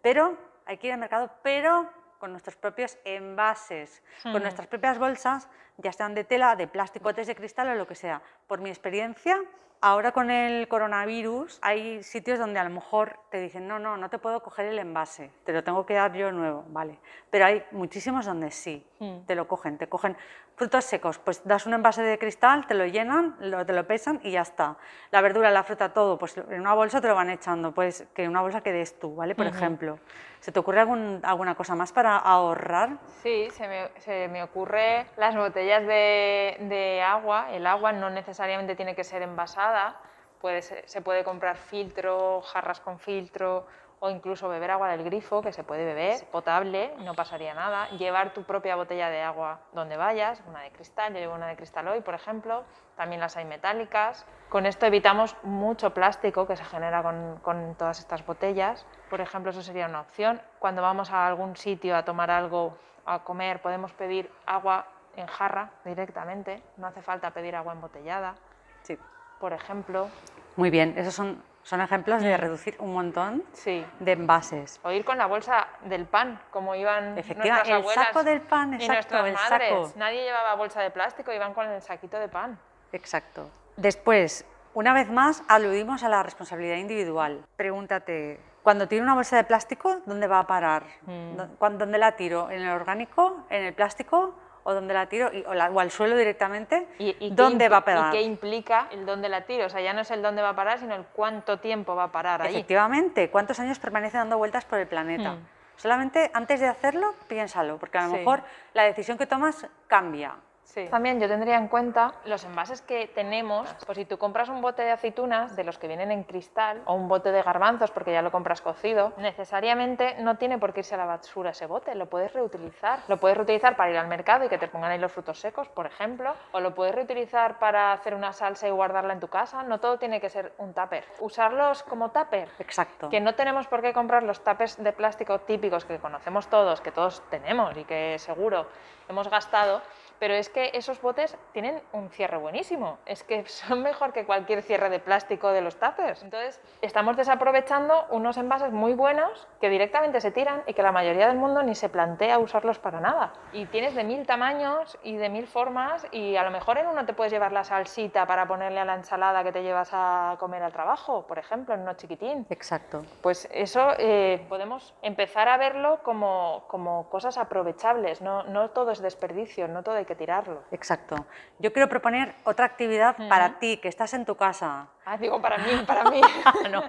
pero 0.02 0.36
hay 0.66 0.78
que 0.78 0.88
ir 0.88 0.92
al 0.94 0.98
mercado, 0.98 1.30
pero 1.42 1.88
con 2.26 2.32
nuestros 2.32 2.56
propios 2.56 2.98
envases, 3.04 4.02
con 4.24 4.32
Ujú. 4.32 4.40
nuestras 4.42 4.66
propias 4.66 4.98
bolsas, 4.98 5.48
ya 5.76 5.92
sean 5.92 6.12
de 6.12 6.24
tela, 6.24 6.56
de 6.56 6.66
plástico, 6.66 7.12
de 7.12 7.34
cristal 7.36 7.68
o 7.68 7.74
lo 7.76 7.86
que 7.86 7.94
sea. 7.94 8.20
Por 8.48 8.60
mi 8.60 8.68
experiencia, 8.68 9.40
ahora 9.80 10.10
con 10.10 10.32
el 10.32 10.66
coronavirus 10.66 11.60
hay 11.62 12.02
sitios 12.02 12.40
donde 12.40 12.58
a 12.58 12.64
lo 12.64 12.70
mejor 12.70 13.20
te 13.30 13.40
dicen, 13.40 13.68
no, 13.68 13.78
no, 13.78 13.96
no 13.96 14.10
te 14.10 14.18
puedo 14.18 14.42
coger 14.42 14.66
el 14.66 14.80
envase, 14.80 15.30
te 15.44 15.52
lo 15.52 15.62
tengo 15.62 15.86
que 15.86 15.94
dar 15.94 16.12
yo 16.14 16.32
nuevo, 16.32 16.64
vale. 16.70 16.98
Pero 17.30 17.44
hay 17.44 17.64
muchísimos 17.70 18.26
donde 18.26 18.50
sí, 18.50 18.84
Mm. 18.98 19.26
te 19.26 19.36
lo 19.36 19.46
cogen, 19.46 19.78
te 19.78 19.88
cogen 19.88 20.16
frutos 20.56 20.84
secos, 20.86 21.18
pues 21.18 21.42
das 21.44 21.66
un 21.66 21.74
envase 21.74 22.02
de 22.02 22.18
cristal, 22.18 22.66
te 22.66 22.72
lo 22.74 22.86
llenan, 22.86 23.36
lo- 23.40 23.64
te 23.66 23.74
lo 23.74 23.86
pesan 23.86 24.20
y 24.24 24.30
ya 24.32 24.40
está. 24.40 24.76
La 25.10 25.20
verdura, 25.20 25.50
la 25.50 25.62
fruta, 25.62 25.92
todo, 25.92 26.18
pues 26.18 26.36
en 26.38 26.60
una 26.60 26.72
bolsa 26.72 27.00
te 27.00 27.08
lo 27.08 27.14
van 27.14 27.28
echando, 27.30 27.72
pues 27.72 28.06
que 28.14 28.26
una 28.26 28.40
bolsa 28.40 28.62
que 28.62 28.72
des 28.72 28.98
tú, 28.98 29.14
¿vale? 29.14 29.34
Por 29.34 29.46
ejemplo. 29.46 29.98
¿Se 30.40 30.52
te 30.52 30.58
ocurre 30.58 30.80
algún- 30.80 31.20
alguna 31.24 31.54
cosa 31.54 31.74
más 31.74 31.92
para 31.92 32.16
ahorrar? 32.16 32.96
Sí, 33.22 33.48
se 33.50 33.68
me, 33.68 33.88
se 34.00 34.28
me 34.28 34.42
ocurre 34.42 35.06
las 35.18 35.36
botellas 35.36 35.86
de, 35.86 36.56
de 36.60 37.02
agua. 37.02 37.52
El 37.52 37.66
agua 37.66 37.92
no 37.92 38.08
necesariamente 38.10 38.76
tiene 38.76 38.94
que 38.94 39.04
ser 39.04 39.22
envasada, 39.22 39.96
puede 40.40 40.62
ser- 40.62 40.88
se 40.88 41.02
puede 41.02 41.22
comprar 41.24 41.56
filtro, 41.56 42.40
jarras 42.42 42.80
con 42.80 42.98
filtro 42.98 43.66
o 44.00 44.10
incluso 44.10 44.48
beber 44.48 44.70
agua 44.70 44.88
del 44.90 45.04
grifo, 45.04 45.40
que 45.40 45.52
se 45.52 45.64
puede 45.64 45.84
beber, 45.84 46.24
potable, 46.30 46.94
no 46.98 47.14
pasaría 47.14 47.54
nada. 47.54 47.88
Llevar 47.90 48.34
tu 48.34 48.42
propia 48.44 48.76
botella 48.76 49.08
de 49.08 49.22
agua 49.22 49.60
donde 49.72 49.96
vayas, 49.96 50.42
una 50.46 50.60
de 50.60 50.70
cristal, 50.70 51.14
yo 51.14 51.18
llevo 51.20 51.34
una 51.34 51.46
de 51.48 51.56
cristal 51.56 51.88
hoy, 51.88 52.02
por 52.02 52.14
ejemplo, 52.14 52.64
también 52.96 53.20
las 53.20 53.36
hay 53.36 53.44
metálicas. 53.46 54.26
Con 54.50 54.66
esto 54.66 54.86
evitamos 54.86 55.36
mucho 55.42 55.94
plástico 55.94 56.46
que 56.46 56.56
se 56.56 56.64
genera 56.64 57.02
con, 57.02 57.38
con 57.42 57.74
todas 57.76 57.98
estas 57.98 58.24
botellas. 58.24 58.86
Por 59.08 59.20
ejemplo, 59.20 59.50
eso 59.50 59.62
sería 59.62 59.86
una 59.86 60.02
opción. 60.02 60.40
Cuando 60.58 60.82
vamos 60.82 61.10
a 61.10 61.26
algún 61.26 61.56
sitio 61.56 61.96
a 61.96 62.04
tomar 62.04 62.30
algo, 62.30 62.76
a 63.06 63.24
comer, 63.24 63.62
podemos 63.62 63.92
pedir 63.92 64.30
agua 64.46 64.86
en 65.16 65.26
jarra 65.26 65.70
directamente, 65.84 66.62
no 66.76 66.86
hace 66.86 67.00
falta 67.00 67.30
pedir 67.30 67.56
agua 67.56 67.72
embotellada, 67.72 68.34
Sí. 68.82 68.98
por 69.40 69.54
ejemplo. 69.54 70.08
Muy 70.56 70.68
bien, 70.70 70.94
esos 70.98 71.14
son 71.14 71.42
Son 71.66 71.80
ejemplos 71.80 72.22
de 72.22 72.36
reducir 72.36 72.76
un 72.78 72.92
montón 72.94 73.42
Sí. 73.52 73.84
de 73.98 74.12
envases. 74.12 74.78
O 74.84 74.92
ir 74.92 75.04
con 75.04 75.18
la 75.18 75.26
bolsa 75.26 75.66
del 75.82 76.06
pan, 76.06 76.40
como 76.52 76.76
iban 76.76 77.18
Efectiva- 77.18 77.56
nuestras 77.56 77.68
el 77.68 77.74
abuelas 77.74 78.06
saco 78.06 78.22
del 78.22 78.40
pan, 78.40 78.72
y 78.74 78.76
exacto, 78.76 78.92
nuestras 78.92 79.26
el 79.26 79.32
madres. 79.34 79.68
saco. 79.88 79.98
Nadie 79.98 80.22
llevaba 80.22 80.54
bolsa 80.54 80.80
de 80.80 80.92
plástico, 80.92 81.32
iban 81.32 81.54
con 81.54 81.66
el 81.66 81.82
saquito 81.82 82.20
de 82.20 82.28
pan. 82.28 82.56
Exacto. 82.92 83.50
Después, 83.76 84.46
una 84.74 84.92
vez 84.92 85.10
más, 85.10 85.42
aludimos 85.48 86.04
a 86.04 86.08
la 86.08 86.22
responsabilidad 86.22 86.76
individual. 86.76 87.44
Pregúntate, 87.56 88.38
cuando 88.62 88.86
tiro 88.86 89.02
una 89.02 89.14
bolsa 89.14 89.34
de 89.36 89.42
plástico, 89.42 90.02
¿dónde 90.06 90.28
va 90.28 90.38
a 90.38 90.46
parar? 90.46 90.84
Mm. 91.02 91.36
¿Dó- 91.36 91.48
cuán- 91.58 91.78
¿Dónde 91.78 91.98
la 91.98 92.12
tiro? 92.12 92.48
¿En 92.48 92.62
el 92.62 92.68
orgánico? 92.70 93.44
¿En 93.50 93.64
el 93.64 93.74
plástico? 93.74 94.34
¿O 94.68 94.74
dónde 94.74 94.94
la 94.94 95.06
tiro? 95.06 95.32
Y- 95.32 95.44
o, 95.46 95.54
la- 95.54 95.70
o 95.70 95.78
al 95.78 95.92
suelo 95.92 96.16
directamente? 96.16 96.88
¿Y, 96.98 97.30
¿Dónde 97.30 97.68
va 97.68 97.76
a 97.78 97.84
parar? 97.84 98.12
¿Y 98.12 98.18
qué 98.18 98.22
implica 98.24 98.88
el 98.90 99.06
dónde 99.06 99.28
la 99.28 99.42
tiro? 99.42 99.66
O 99.66 99.68
sea, 99.70 99.80
ya 99.80 99.92
no 99.92 100.00
es 100.00 100.10
el 100.10 100.22
dónde 100.22 100.42
va 100.42 100.48
a 100.50 100.56
parar, 100.56 100.80
sino 100.80 100.96
el 100.96 101.04
cuánto 101.04 101.60
tiempo 101.60 101.94
va 101.94 102.04
a 102.04 102.12
parar 102.12 102.42
ahí. 102.42 102.52
Efectivamente, 102.52 103.30
¿cuántos 103.30 103.60
años 103.60 103.78
permanece 103.78 104.18
dando 104.18 104.38
vueltas 104.38 104.64
por 104.64 104.80
el 104.80 104.88
planeta? 104.88 105.34
Hmm. 105.34 105.46
Solamente 105.76 106.32
antes 106.34 106.58
de 106.58 106.66
hacerlo, 106.66 107.14
piénsalo, 107.28 107.78
porque 107.78 107.98
a 107.98 108.02
lo 108.06 108.10
Sí. 108.10 108.16
mejor 108.16 108.42
la 108.74 108.82
decisión 108.82 109.16
que 109.16 109.26
tomas 109.26 109.68
cambia. 109.86 110.34
Sí. 110.76 110.88
También 110.90 111.18
yo 111.18 111.26
tendría 111.26 111.56
en 111.56 111.68
cuenta 111.68 112.12
los 112.26 112.44
envases 112.44 112.82
que 112.82 113.06
tenemos. 113.06 113.66
Pues 113.86 113.96
si 113.96 114.04
tú 114.04 114.18
compras 114.18 114.50
un 114.50 114.60
bote 114.60 114.82
de 114.82 114.90
aceitunas, 114.90 115.56
de 115.56 115.64
los 115.64 115.78
que 115.78 115.88
vienen 115.88 116.12
en 116.12 116.22
cristal, 116.24 116.82
o 116.84 116.92
un 116.92 117.08
bote 117.08 117.32
de 117.32 117.40
garbanzos, 117.40 117.90
porque 117.90 118.12
ya 118.12 118.20
lo 118.20 118.30
compras 118.30 118.60
cocido, 118.60 119.14
necesariamente 119.16 120.16
no 120.18 120.36
tiene 120.36 120.58
por 120.58 120.74
qué 120.74 120.80
irse 120.80 120.94
a 120.94 120.98
la 120.98 121.06
basura 121.06 121.50
ese 121.50 121.64
bote, 121.64 121.94
lo 121.94 122.10
puedes 122.10 122.30
reutilizar. 122.34 122.98
Lo 123.08 123.16
puedes 123.16 123.38
reutilizar 123.38 123.74
para 123.74 123.90
ir 123.90 123.96
al 123.96 124.06
mercado 124.06 124.44
y 124.44 124.50
que 124.50 124.58
te 124.58 124.68
pongan 124.68 124.90
ahí 124.90 124.98
los 124.98 125.12
frutos 125.12 125.40
secos, 125.40 125.66
por 125.70 125.86
ejemplo, 125.86 126.34
o 126.52 126.60
lo 126.60 126.74
puedes 126.74 126.94
reutilizar 126.94 127.58
para 127.58 127.92
hacer 127.92 128.14
una 128.14 128.34
salsa 128.34 128.68
y 128.68 128.70
guardarla 128.70 129.14
en 129.14 129.20
tu 129.20 129.28
casa. 129.28 129.62
No 129.62 129.80
todo 129.80 129.98
tiene 129.98 130.20
que 130.20 130.28
ser 130.28 130.52
un 130.58 130.74
tupper. 130.74 131.04
Usarlos 131.20 131.84
como 131.84 132.10
tupper. 132.10 132.50
Exacto. 132.58 133.08
Que 133.08 133.20
no 133.20 133.34
tenemos 133.34 133.66
por 133.66 133.80
qué 133.80 133.94
comprar 133.94 134.22
los 134.24 134.44
tapes 134.44 134.76
de 134.76 134.92
plástico 134.92 135.38
típicos 135.38 135.86
que 135.86 135.96
conocemos 135.98 136.48
todos, 136.48 136.82
que 136.82 136.92
todos 136.92 137.22
tenemos 137.30 137.74
y 137.78 137.84
que 137.84 138.18
seguro 138.18 138.66
hemos 139.08 139.30
gastado, 139.30 139.82
pero 140.18 140.34
es 140.34 140.48
que 140.48 140.70
esos 140.74 141.00
botes 141.00 141.36
tienen 141.52 141.80
un 141.92 142.10
cierre 142.10 142.36
buenísimo. 142.36 142.98
Es 143.06 143.22
que 143.22 143.46
son 143.46 143.82
mejor 143.82 144.12
que 144.12 144.24
cualquier 144.24 144.62
cierre 144.62 144.90
de 144.90 144.98
plástico 144.98 145.50
de 145.50 145.60
los 145.60 145.76
tuppers. 145.76 146.22
Entonces, 146.22 146.60
estamos 146.82 147.16
desaprovechando 147.16 148.06
unos 148.10 148.36
envases 148.36 148.72
muy 148.72 148.94
buenos 148.94 149.46
que 149.60 149.68
directamente 149.68 150.20
se 150.20 150.30
tiran 150.30 150.62
y 150.66 150.74
que 150.74 150.82
la 150.82 150.92
mayoría 150.92 151.28
del 151.28 151.36
mundo 151.36 151.62
ni 151.62 151.74
se 151.74 151.88
plantea 151.88 152.38
usarlos 152.38 152.78
para 152.78 153.00
nada. 153.00 153.32
Y 153.52 153.66
tienes 153.66 153.94
de 153.94 154.04
mil 154.04 154.26
tamaños 154.26 154.98
y 155.02 155.16
de 155.16 155.28
mil 155.28 155.46
formas 155.46 156.06
y 156.12 156.36
a 156.36 156.42
lo 156.42 156.50
mejor 156.50 156.78
en 156.78 156.86
uno 156.86 157.04
te 157.04 157.12
puedes 157.12 157.32
llevar 157.32 157.52
la 157.52 157.64
salsita 157.64 158.26
para 158.26 158.46
ponerle 158.46 158.80
a 158.80 158.84
la 158.84 158.94
ensalada 158.94 159.44
que 159.44 159.52
te 159.52 159.62
llevas 159.62 159.90
a 159.92 160.36
comer 160.38 160.62
al 160.62 160.72
trabajo, 160.72 161.26
por 161.26 161.38
ejemplo, 161.38 161.74
en 161.74 161.82
uno 161.82 161.94
chiquitín. 161.94 162.46
Exacto. 162.50 163.04
Pues 163.22 163.48
eso 163.52 163.90
eh, 163.98 164.44
podemos 164.48 164.94
empezar 165.02 165.48
a 165.48 165.56
verlo 165.56 166.00
como, 166.02 166.64
como 166.68 167.08
cosas 167.10 167.38
aprovechables, 167.38 168.22
no, 168.22 168.44
no 168.44 168.70
todo 168.70 168.92
es 168.92 169.00
desperdicio, 169.00 169.68
no 169.68 169.82
todo 169.82 169.96
hay 169.96 170.05
que 170.06 170.14
tirarlo. 170.14 170.62
Exacto. 170.70 171.26
Yo 171.58 171.72
quiero 171.72 171.88
proponer 171.88 172.34
otra 172.44 172.64
actividad 172.66 173.16
para 173.28 173.58
ti, 173.58 173.76
que 173.78 173.88
estás 173.88 174.14
en 174.14 174.24
tu 174.24 174.36
casa. 174.36 174.88
Ah, 175.04 175.16
digo, 175.16 175.40
para 175.42 175.58
mí, 175.58 175.70
para 175.86 176.04
mí. 176.10 176.20
no. 176.70 176.82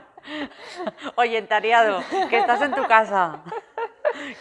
Oyentariado, 1.16 2.02
que 2.30 2.38
estás 2.40 2.62
en 2.62 2.74
tu 2.74 2.86
casa, 2.86 3.40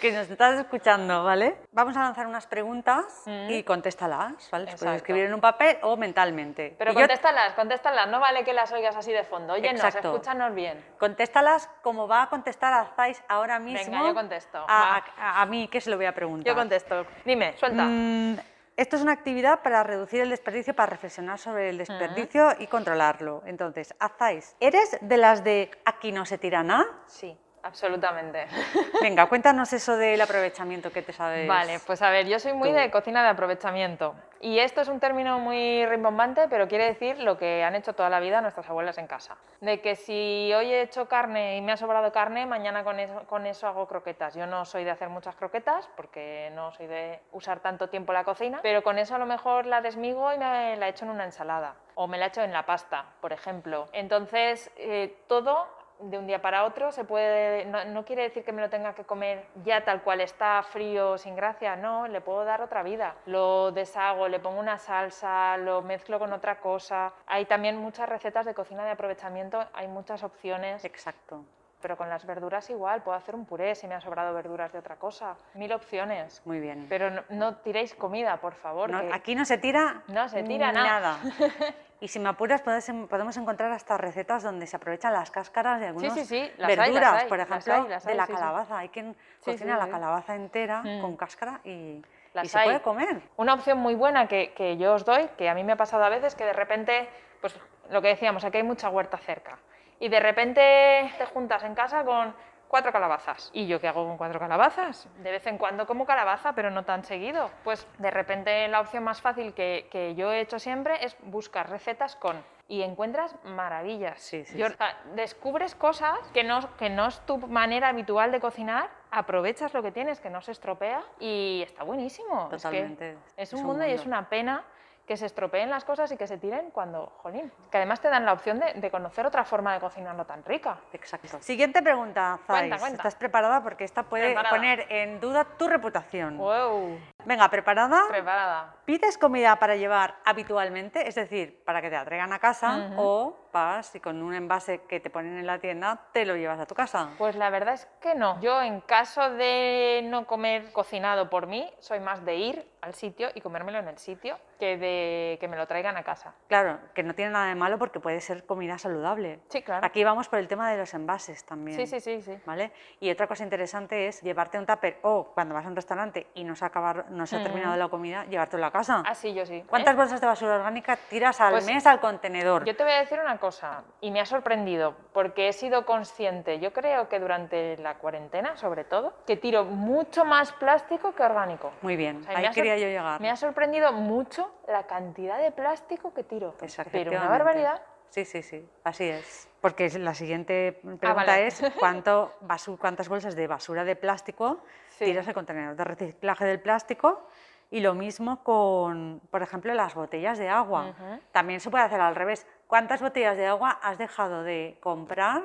que 0.00 0.12
nos 0.12 0.28
estás 0.30 0.58
escuchando, 0.58 1.22
¿vale? 1.24 1.56
Vamos 1.72 1.96
a 1.96 2.00
lanzar 2.00 2.26
unas 2.26 2.46
preguntas 2.46 3.22
y 3.48 3.62
contéstalas, 3.62 4.32
¿vale? 4.50 4.64
Exacto. 4.64 4.84
Puedes 4.84 4.96
escribir 4.96 5.24
en 5.26 5.34
un 5.34 5.40
papel 5.40 5.78
o 5.82 5.96
mentalmente. 5.96 6.74
Pero 6.78 6.90
Y 6.92 6.94
yo- 6.94 7.00
contéstalas, 7.00 7.52
contéstalas, 7.54 8.08
no 8.08 8.20
vale 8.20 8.44
que 8.44 8.52
las 8.52 8.72
oigas 8.72 8.96
así 8.96 9.12
de 9.12 9.24
fondo. 9.24 9.52
Óyenos, 9.54 9.84
Exacto. 9.84 10.12
escúchanos 10.12 10.54
bien. 10.54 10.84
Contéstalas 10.98 11.68
como 11.82 12.08
va 12.08 12.22
a 12.22 12.28
contestar 12.28 12.72
Azais 12.72 13.22
ahora 13.28 13.58
mismo. 13.58 13.92
Venga, 13.92 14.08
yo 14.08 14.14
contesto. 14.14 14.64
A, 14.68 15.02
a- 15.18 15.42
a 15.42 15.46
mí, 15.46 15.68
que 15.68 15.80
se 15.80 15.90
lo 15.90 15.96
voy 15.96 16.06
a 16.06 16.14
preguntar. 16.14 16.46
Yo 16.46 16.54
contesto. 16.54 17.06
Dime, 17.24 17.56
suelta. 17.58 17.84
Mm, 17.84 18.36
esto 18.76 18.96
es 18.96 19.02
una 19.02 19.12
actividad 19.12 19.62
para 19.62 19.82
reducir 19.82 20.20
el 20.20 20.30
desperdicio, 20.30 20.74
para 20.74 20.90
reflexionar 20.90 21.38
sobre 21.38 21.70
el 21.70 21.78
desperdicio 21.78 22.50
y 22.58 22.66
controlarlo. 22.66 23.42
Entonces, 23.46 23.94
Azais, 23.98 24.54
¿eres 24.60 24.98
de 25.00 25.16
las 25.16 25.44
de 25.44 25.70
aquí 25.84 26.12
no 26.12 26.26
se 26.26 26.36
tira 26.36 26.62
nada? 26.62 26.86
Sí, 27.06 27.38
absolutamente. 27.66 28.46
Venga, 29.02 29.26
cuéntanos 29.26 29.72
eso 29.72 29.96
del 29.96 30.20
aprovechamiento 30.20 30.90
que 30.90 31.02
te 31.02 31.12
sabes. 31.12 31.46
Vale, 31.46 31.81
pues 31.87 32.00
a 32.02 32.11
ver, 32.11 32.26
yo 32.26 32.38
soy 32.38 32.52
muy 32.52 32.70
tú. 32.70 32.76
de 32.76 32.90
cocina 32.90 33.22
de 33.22 33.29
aprovechamiento. 33.29 34.14
Y 34.40 34.59
esto 34.59 34.81
es 34.81 34.88
un 34.88 35.00
término 35.00 35.38
muy 35.38 35.85
rimbombante, 35.87 36.46
pero 36.48 36.68
quiere 36.68 36.85
decir 36.85 37.18
lo 37.18 37.38
que 37.38 37.64
han 37.64 37.74
hecho 37.74 37.94
toda 37.94 38.11
la 38.11 38.20
vida 38.20 38.40
nuestras 38.40 38.68
abuelas 38.68 38.98
en 38.98 39.07
casa. 39.07 39.37
De 39.61 39.81
que 39.81 39.96
si 39.96 40.52
hoy 40.55 40.72
he 40.72 40.83
hecho 40.83 41.09
carne 41.09 41.57
y 41.57 41.62
me 41.62 41.72
ha 41.72 41.76
sobrado 41.76 42.12
carne, 42.12 42.46
mañana 42.46 42.85
con 42.85 43.00
eso, 43.00 43.24
con 43.26 43.46
eso 43.46 43.66
hago 43.66 43.87
croquetas. 43.87 44.35
Yo 44.35 44.46
no 44.46 44.64
soy 44.64 44.85
de 44.85 44.90
hacer 44.90 45.09
muchas 45.09 45.37
croquetas 45.37 45.88
porque 45.96 46.50
no 46.55 46.70
soy 46.72 46.87
de 46.87 47.20
usar 47.33 47.61
tanto 47.61 47.88
tiempo 47.88 48.12
la 48.12 48.24
cocina, 48.24 48.61
pero 48.62 48.83
con 48.83 48.98
eso 48.98 49.14
a 49.14 49.18
lo 49.18 49.26
mejor 49.26 49.66
la 49.66 49.81
desmigo 49.81 50.33
y 50.33 50.38
me 50.38 50.76
la 50.76 50.88
echo 50.88 51.05
en 51.05 51.11
una 51.11 51.24
ensalada. 51.24 51.74
O 51.94 52.07
me 52.07 52.18
la 52.18 52.26
echo 52.26 52.42
en 52.42 52.52
la 52.52 52.66
pasta, 52.66 53.07
por 53.20 53.33
ejemplo. 53.33 53.88
Entonces, 53.92 54.70
eh, 54.76 55.16
todo 55.29 55.66
de 56.00 56.18
un 56.18 56.26
día 56.26 56.42
para 56.42 56.64
otro 56.64 56.92
se 56.92 57.04
puede 57.04 57.64
no, 57.64 57.85
no 57.87 58.04
quiere 58.04 58.22
decir 58.24 58.44
que 58.44 58.52
me 58.52 58.61
lo 58.61 58.68
tenga 58.68 58.94
que 58.94 59.04
comer 59.04 59.46
ya 59.64 59.85
tal 59.85 60.02
cual 60.02 60.20
está 60.20 60.62
frío 60.62 61.16
sin 61.18 61.35
gracia 61.37 61.74
no 61.76 62.06
le 62.06 62.20
puedo 62.20 62.44
dar 62.44 62.61
otra 62.61 62.82
vida 62.82 63.14
lo 63.26 63.72
deshago 63.72 64.28
le 64.28 64.38
pongo 64.38 64.61
una 64.61 64.78
salsa 64.78 65.56
lo 65.56 65.82
mezclo 65.82 66.18
con 66.18 66.32
otra 66.32 66.61
cosa 66.61 67.12
hay 67.26 67.46
también 67.46 67.76
muchas 67.78 68.09
recetas 68.09 68.44
de 68.46 68.54
cocina 68.54 68.85
de 68.85 68.90
aprovechamiento 68.90 69.64
hay 69.72 69.88
muchas 69.88 70.22
opciones 70.22 70.85
Exacto. 70.85 71.44
pero 71.80 71.96
con 71.96 72.09
las 72.11 72.26
verduras 72.26 72.68
igual 72.70 73.02
puedo 73.02 73.16
hacer 73.16 73.35
un 73.35 73.46
puré 73.46 73.74
si 73.74 73.87
me 73.87 73.94
han 73.94 74.00
sobrado 74.02 74.35
verduras 74.35 74.72
de 74.72 74.78
otra 74.80 74.96
cosa 74.96 75.37
mil 75.54 75.72
opciones 75.72 76.42
Muy 76.44 76.61
bien. 76.61 76.87
pero 76.90 77.11
no, 77.11 77.22
no 77.30 77.56
tiréis 77.56 77.94
comida 77.94 78.37
por 78.38 78.54
favor 78.54 78.90
No, 78.90 79.00
que- 79.00 79.12
aquí 79.14 79.35
no 79.35 79.44
se 79.46 79.56
tira 79.59 80.02
No 80.09 80.28
se 80.28 80.42
tira 80.42 80.72
nada. 80.72 81.18
Y 82.00 82.09
si 82.09 82.18
me 82.18 82.28
apuras, 82.28 82.61
podemos 82.62 83.37
encontrar 83.37 83.72
hasta 83.72 83.96
recetas 83.96 84.42
donde 84.42 84.66
se 84.66 84.76
aprovechan 84.76 85.12
las 85.14 85.30
cáscaras 85.30 85.80
de 85.80 85.87
algunas 85.87 86.12
sí, 86.12 86.24
sí, 86.26 86.50
las 86.59 86.68
hay, 86.70 86.76
las 86.76 86.87
verduras, 86.88 87.24
por 87.24 87.38
las 87.38 87.48
ejemplo, 87.48 87.74
hay, 87.74 87.88
las 87.88 88.04
de 88.04 88.14
la 88.14 88.26
calabaza. 88.26 88.78
Hay 88.78 88.88
quien 88.90 89.16
cocina 89.42 89.78
la 89.78 89.88
calabaza 89.88 90.35
entera 90.35 90.82
Mm. 90.82 91.00
con 91.00 91.16
cáscara 91.16 91.61
y, 91.64 92.02
y 92.42 92.48
se 92.48 92.59
puede 92.59 92.82
comer. 92.82 93.22
Una 93.38 93.54
opción 93.54 93.78
muy 93.78 93.94
buena 93.94 94.28
que, 94.28 94.52
que 94.52 94.76
yo 94.76 94.92
os 94.92 95.04
doy, 95.06 95.28
que 95.38 95.48
a 95.48 95.54
mí 95.54 95.64
me 95.64 95.72
ha 95.72 95.76
pasado 95.76 96.04
a 96.04 96.11
veces, 96.11 96.35
que 96.35 96.44
de 96.44 96.52
repente, 96.52 97.09
pues 97.40 97.59
lo 97.90 98.02
que 98.02 98.09
decíamos, 98.09 98.44
aquí 98.44 98.59
hay 98.59 98.62
mucha 98.62 98.90
huerta 98.90 99.16
cerca. 99.16 99.59
Y 99.98 100.11
de 100.11 100.20
repente 100.20 101.11
te 101.16 101.24
juntas 101.26 101.64
en 101.64 101.74
casa 101.74 102.04
con 102.04 102.35
cuatro 102.68 102.92
calabazas. 102.92 103.50
¿Y 103.52 103.66
yo 103.66 103.81
qué 103.81 103.88
hago 103.88 104.07
con 104.07 104.16
cuatro 104.16 104.38
calabazas? 104.38 105.09
De 105.22 105.31
vez 105.31 105.46
en 105.46 105.59
cuando 105.59 105.87
como 105.87 106.05
calabaza, 106.07 106.52
pero 106.55 106.70
no 106.70 106.85
tan 106.85 107.05
seguido. 107.05 107.50
Pues 107.64 107.87
de 107.98 108.11
repente 108.11 108.66
la 108.68 108.81
opción 108.81 109.05
más 109.05 109.20
fácil 109.20 109.55
que, 109.55 109.88
que 109.90 110.14
yo 110.14 110.33
he 110.33 110.40
hecho 110.40 110.59
siempre 110.59 111.05
es 111.05 111.16
buscar 111.22 111.68
recetas 111.70 112.16
con... 112.16 112.42
Y 112.68 112.83
encuentras 112.83 113.33
maravillas. 113.44 114.20
Sí, 114.20 114.44
sí, 114.44 114.59
Yo- 114.59 114.66
sí. 114.66 114.72
o 114.74 114.76
sea, 114.76 114.98
descubres 115.14 115.76
cosas 115.76 116.18
que 116.35 116.42
no, 116.42 116.59
que 116.76 116.90
no 116.90 117.07
es 117.07 117.20
tu 117.20 117.38
manera 117.38 117.88
habitual 117.88 118.33
de 118.33 118.40
cocinar, 118.40 118.90
aprovechas 119.12 119.72
lo 119.72 119.85
que 119.85 119.92
tienes, 119.92 120.20
que 120.20 120.31
no 120.31 120.40
se 120.42 120.50
estropea 120.50 121.00
y 121.20 121.62
está 121.64 121.85
buenísimo. 121.85 122.44
Es 122.46 122.48
que 122.50 122.57
Totalmente. 122.57 123.18
es 123.37 123.52
un 123.52 123.62
mundo 123.62 123.87
y 123.87 123.92
es 123.92 124.05
una 124.05 124.29
pena 124.29 124.64
que 125.07 125.16
se 125.16 125.27
estropeen 125.27 125.71
las 125.71 125.85
cosas 125.85 126.11
y 126.12 126.16
que 126.16 126.27
se 126.27 126.37
tiren 126.37 126.71
cuando, 126.71 127.12
jolín, 127.23 127.53
que 127.71 127.77
además 127.77 128.01
te 128.01 128.09
dan 128.09 128.25
la 128.25 128.33
opción 128.33 128.59
de, 128.59 128.75
de 128.75 128.90
conocer 128.90 129.25
otra 129.27 129.45
forma 129.45 129.73
de 129.73 129.81
cocinarlo 129.81 130.25
tan 130.25 130.45
rica. 130.45 130.79
Exacto. 130.92 131.38
Siguiente 131.40 131.83
pregunta, 131.83 132.38
Zais. 132.47 132.61
Cuenta, 132.61 132.79
cuenta. 132.79 132.97
¿Estás 132.99 133.14
preparada? 133.14 133.62
Porque 133.62 133.85
esta 133.85 134.03
puede 134.03 134.27
Preparada. 134.27 134.55
poner 134.55 134.87
en 134.90 135.21
duda 135.21 135.45
tu 135.45 135.69
reputación. 135.69 136.38
¡Wow! 136.38 136.99
Venga, 137.25 137.49
¿preparada? 137.49 138.03
Preparada. 138.09 138.75
¿Pides 138.87 139.18
comida 139.18 139.57
para 139.57 139.75
llevar 139.75 140.14
habitualmente? 140.25 141.09
Es 141.09 141.16
decir, 141.16 141.61
para 141.64 141.83
que 141.83 141.90
te 141.90 141.96
la 141.96 142.05
traigan 142.05 142.33
a 142.33 142.38
casa 142.38 142.87
Ujú. 142.92 142.94
o 143.03 143.37
vas 143.53 143.92
y 143.96 144.01
con 144.01 144.22
un 144.22 144.33
envase 144.33 144.83
que 144.83 145.01
te 145.01 145.11
ponen 145.11 145.38
en 145.38 145.46
la 145.46 145.59
tienda 145.59 146.07
te 146.12 146.25
lo 146.25 146.37
llevas 146.37 146.61
a 146.61 146.66
tu 146.66 146.75
casa. 146.77 147.09
Pues 147.18 147.35
la 147.35 147.51
verdad 147.51 147.75
es 147.75 147.88
que 148.01 148.14
no. 148.14 148.40
Yo 148.40 148.62
en 148.62 148.81
caso 148.83 149.31
de 149.31 150.03
no 150.05 150.25
comer 150.29 150.70
cocinado 150.72 151.29
por 151.29 151.49
mí, 151.49 151.68
soy 151.81 151.99
más 151.99 152.25
de 152.25 152.37
ir 152.37 152.70
al 152.81 152.94
sitio 152.94 153.29
y 153.35 153.40
comérmelo 153.40 153.79
en 153.81 153.88
el 153.88 153.99
sitio 153.99 154.38
que 154.61 154.77
de 154.77 155.37
que 155.40 155.49
me 155.49 155.57
lo 155.57 155.66
traigan 155.66 155.96
a 155.96 156.05
casa. 156.05 156.35
Claro, 156.46 156.79
que 156.94 157.03
no 157.03 157.14
tiene 157.14 157.33
nada 157.33 157.46
de 157.49 157.55
malo 157.57 157.79
porque 157.79 157.99
puede 157.99 158.20
ser 158.20 158.46
comida 158.46 158.79
saludable. 158.79 159.40
Sí, 159.49 159.62
claro. 159.62 159.85
Aquí 159.85 160.05
vamos 160.05 160.29
por 160.29 160.38
el 160.38 160.46
tema 160.46 160.70
de 160.70 160.77
los 160.79 160.94
envases 160.94 161.44
también. 161.44 161.77
Sí, 161.79 161.87
sí, 161.88 161.99
sí, 162.01 162.22
sí. 162.22 162.38
¿Vale? 162.46 162.70
Y 163.01 163.11
otra 163.11 163.27
cosa 163.27 163.42
interesante 163.42 164.07
es 164.07 164.20
llevarte 164.22 164.59
un 164.59 164.66
tupper 164.66 164.99
o 165.03 165.33
cuando 165.35 165.55
vas 165.57 165.64
a 165.64 165.68
un 165.68 165.75
restaurante 165.77 166.29
y 166.35 166.44
no 166.44 166.55
se 166.55 166.64
ha, 166.64 166.68
acabar- 166.68 167.07
no 167.11 167.27
se 167.27 167.37
ha 167.37 167.38
Mm. 167.40 167.42
terminado 167.42 167.77
la 167.77 167.88
comida, 167.88 168.25
llevártelo 168.27 168.64
a 168.66 168.70
casa. 168.70 168.75
Ah, 169.06 169.14
sí, 169.14 169.32
yo 169.34 169.46
sí. 169.46 169.64
¿Cuántas 169.68 169.94
¿Eh? 169.94 169.96
bolsas 169.96 170.20
de 170.20 170.26
basura 170.26 170.56
orgánica 170.56 170.96
tiras 171.08 171.40
al 171.40 171.52
Pues, 171.52 171.66
mes 171.66 171.86
al 171.86 172.00
contenedor? 172.00 172.64
Yo 172.64 172.76
te 172.76 172.82
voy 172.82 172.92
a 172.92 172.98
decir 173.00 173.18
una 173.20 173.38
cosa, 173.38 173.82
y 174.00 174.10
me 174.10 174.20
ha 174.20 174.26
sorprendido, 174.26 174.94
porque 175.12 175.48
he 175.48 175.52
sido 175.52 175.86
consciente, 175.86 176.58
yo 176.58 176.72
creo 176.72 177.08
que 177.08 177.18
durante 177.18 177.76
la 177.78 177.94
cuarentena, 177.98 178.56
sobre 178.56 178.84
todo, 178.84 179.14
que 179.26 179.36
tiro 179.36 179.64
mucho 179.64 180.24
más 180.24 180.52
plástico 180.52 181.14
que 181.14 181.22
orgánico. 181.22 181.72
Muy 181.82 181.96
bien, 181.96 182.18
O 182.20 182.24
sea, 182.24 182.38
ahí 182.38 182.50
quería 182.50 182.76
yo 182.76 182.86
llegar. 182.86 183.20
Me 183.20 183.30
ha 183.30 183.36
sorprendido 183.36 183.92
mucho 183.92 184.50
la 184.68 184.86
cantidad 184.86 185.38
de 185.38 185.50
plástico 185.52 186.12
que 186.12 186.24
tiro. 186.24 186.54
Pero 186.92 187.10
una 187.12 187.28
barbaridad. 187.28 187.80
Sí, 188.10 188.24
sí, 188.24 188.42
sí, 188.42 188.66
así 188.84 189.04
es. 189.08 189.48
porque 189.60 189.90
la 189.98 190.14
siguiente 190.14 190.72
pregunta 191.00 191.12
vale. 191.12 191.48
es 191.48 191.60
¿cuánto 191.78 192.32
cuántas 192.78 193.08
bolsas 193.08 193.34
de 193.34 193.46
basura 193.48 193.84
de 193.84 193.96
plástico 193.96 194.60
Sí. 194.90 195.04
tiras 195.06 195.26
al 195.28 195.34
contenedor 195.34 195.76
de 195.76 195.84
reciclaje 195.84 196.44
del 196.46 196.60
plástico. 196.60 197.26
Y 197.70 197.81
lo 197.81 197.94
mismo 197.94 198.44
con, 198.44 199.21
por 199.31 199.42
ejemplo, 199.42 199.75
las 199.75 199.94
botellas 199.94 200.38
de 200.38 200.48
agua. 200.48 200.94
También 201.33 201.60
se 201.60 201.71
puede 201.71 201.85
hacer 201.85 202.00
al 202.00 202.14
revés. 202.14 202.46
¿Cuántas 202.69 203.00
botellas 203.00 203.37
de 203.37 203.46
agua 203.46 203.79
has 203.83 203.98
dejado 203.98 204.42
de 204.42 204.77
comprar 204.81 205.42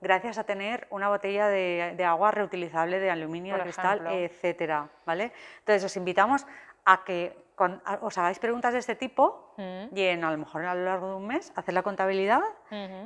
gracias 0.00 0.38
a 0.38 0.44
tener 0.44 0.86
una 0.90 1.08
botella 1.08 1.48
de, 1.48 1.94
de 1.96 2.04
agua 2.04 2.30
reutilizable 2.30 2.98
de 2.98 3.10
aluminio, 3.10 3.54
Por 3.54 3.58
de 3.58 3.64
cristal, 3.64 3.98
ejemplo. 3.98 4.16
etcétera? 4.18 4.88
¿vale? 5.06 5.32
Entonces 5.60 5.84
os 5.84 5.96
invitamos 5.96 6.46
a 6.84 7.04
que 7.04 7.36
con- 7.60 7.82
os 8.00 8.16
hagáis 8.16 8.38
preguntas 8.38 8.72
de 8.72 8.78
este 8.78 8.94
tipo 8.94 9.52
Ujú. 9.58 9.90
y 9.94 10.02
en, 10.06 10.24
a 10.24 10.30
lo 10.30 10.38
mejor 10.38 10.64
a 10.64 10.74
lo 10.74 10.82
largo 10.86 11.08
de 11.10 11.14
un 11.16 11.26
mes 11.26 11.52
hacer 11.56 11.74
la 11.74 11.82
contabilidad 11.82 12.40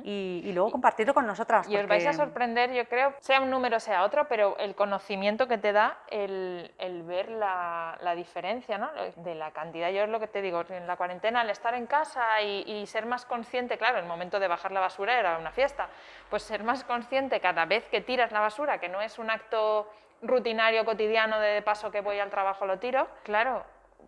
y, 0.03 0.41
y 0.45 0.53
luego 0.53 0.71
compartirlo 0.71 1.13
con 1.13 1.27
nosotras. 1.27 1.67
Y 1.67 1.75
os 1.75 1.85
vais 1.87 2.05
a 2.07 2.13
sorprender, 2.13 2.71
yo 2.71 2.87
creo, 2.87 3.13
sea 3.19 3.41
un 3.41 3.49
número, 3.49 3.81
sea 3.81 4.03
otro, 4.05 4.29
pero 4.29 4.57
el 4.57 4.73
conocimiento 4.73 5.49
que 5.49 5.57
te 5.57 5.73
da 5.73 5.97
el, 6.07 6.73
el 6.79 7.03
ver 7.03 7.29
la, 7.31 7.97
la 7.99 8.15
diferencia 8.15 8.77
¿no? 8.77 8.89
de 9.17 9.35
la 9.35 9.51
cantidad. 9.51 9.89
Yo 9.89 10.03
es 10.03 10.09
lo 10.09 10.21
que 10.21 10.27
te 10.27 10.41
digo, 10.41 10.63
en 10.69 10.87
la 10.87 10.95
cuarentena, 10.95 11.41
al 11.41 11.49
estar 11.49 11.73
en 11.73 11.85
casa 11.85 12.41
y, 12.41 12.63
y 12.65 12.85
ser 12.87 13.05
más 13.05 13.25
consciente, 13.25 13.77
claro, 13.77 13.97
el 13.99 14.05
momento 14.05 14.39
de 14.39 14.47
bajar 14.47 14.71
la 14.71 14.79
basura 14.79 15.19
era 15.19 15.37
una 15.37 15.51
fiesta, 15.51 15.89
pues 16.29 16.43
ser 16.43 16.63
más 16.63 16.85
consciente 16.85 17.41
cada 17.41 17.65
vez 17.65 17.89
que 17.89 17.99
tiras 17.99 18.31
la 18.31 18.39
basura, 18.39 18.79
que 18.79 18.87
no 18.87 19.01
es 19.01 19.19
un 19.19 19.29
acto 19.29 19.91
rutinario, 20.21 20.85
cotidiano, 20.85 21.39
de 21.39 21.61
paso 21.61 21.91
que 21.91 21.99
voy 21.99 22.19
al 22.19 22.29
trabajo 22.29 22.65
lo 22.65 22.79
tiro, 22.79 23.07
claro, 23.23 23.63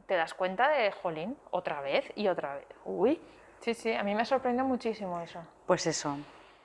te 0.08 0.16
das 0.16 0.34
cuenta 0.34 0.70
de, 0.70 0.92
jolín, 0.92 1.38
otra 1.52 1.82
vez 1.82 2.12
y 2.16 2.28
otra 2.28 2.56
vez. 2.56 2.66
Uy, 2.86 3.22
sí, 3.60 3.74
sí, 3.74 3.94
a 3.94 4.04
mí 4.04 4.16
me 4.16 4.26
sorprendió 4.26 4.64
muchísimo 4.66 5.20
eso. 5.22 5.40
Pues 5.66 5.86
eso. 5.86 6.18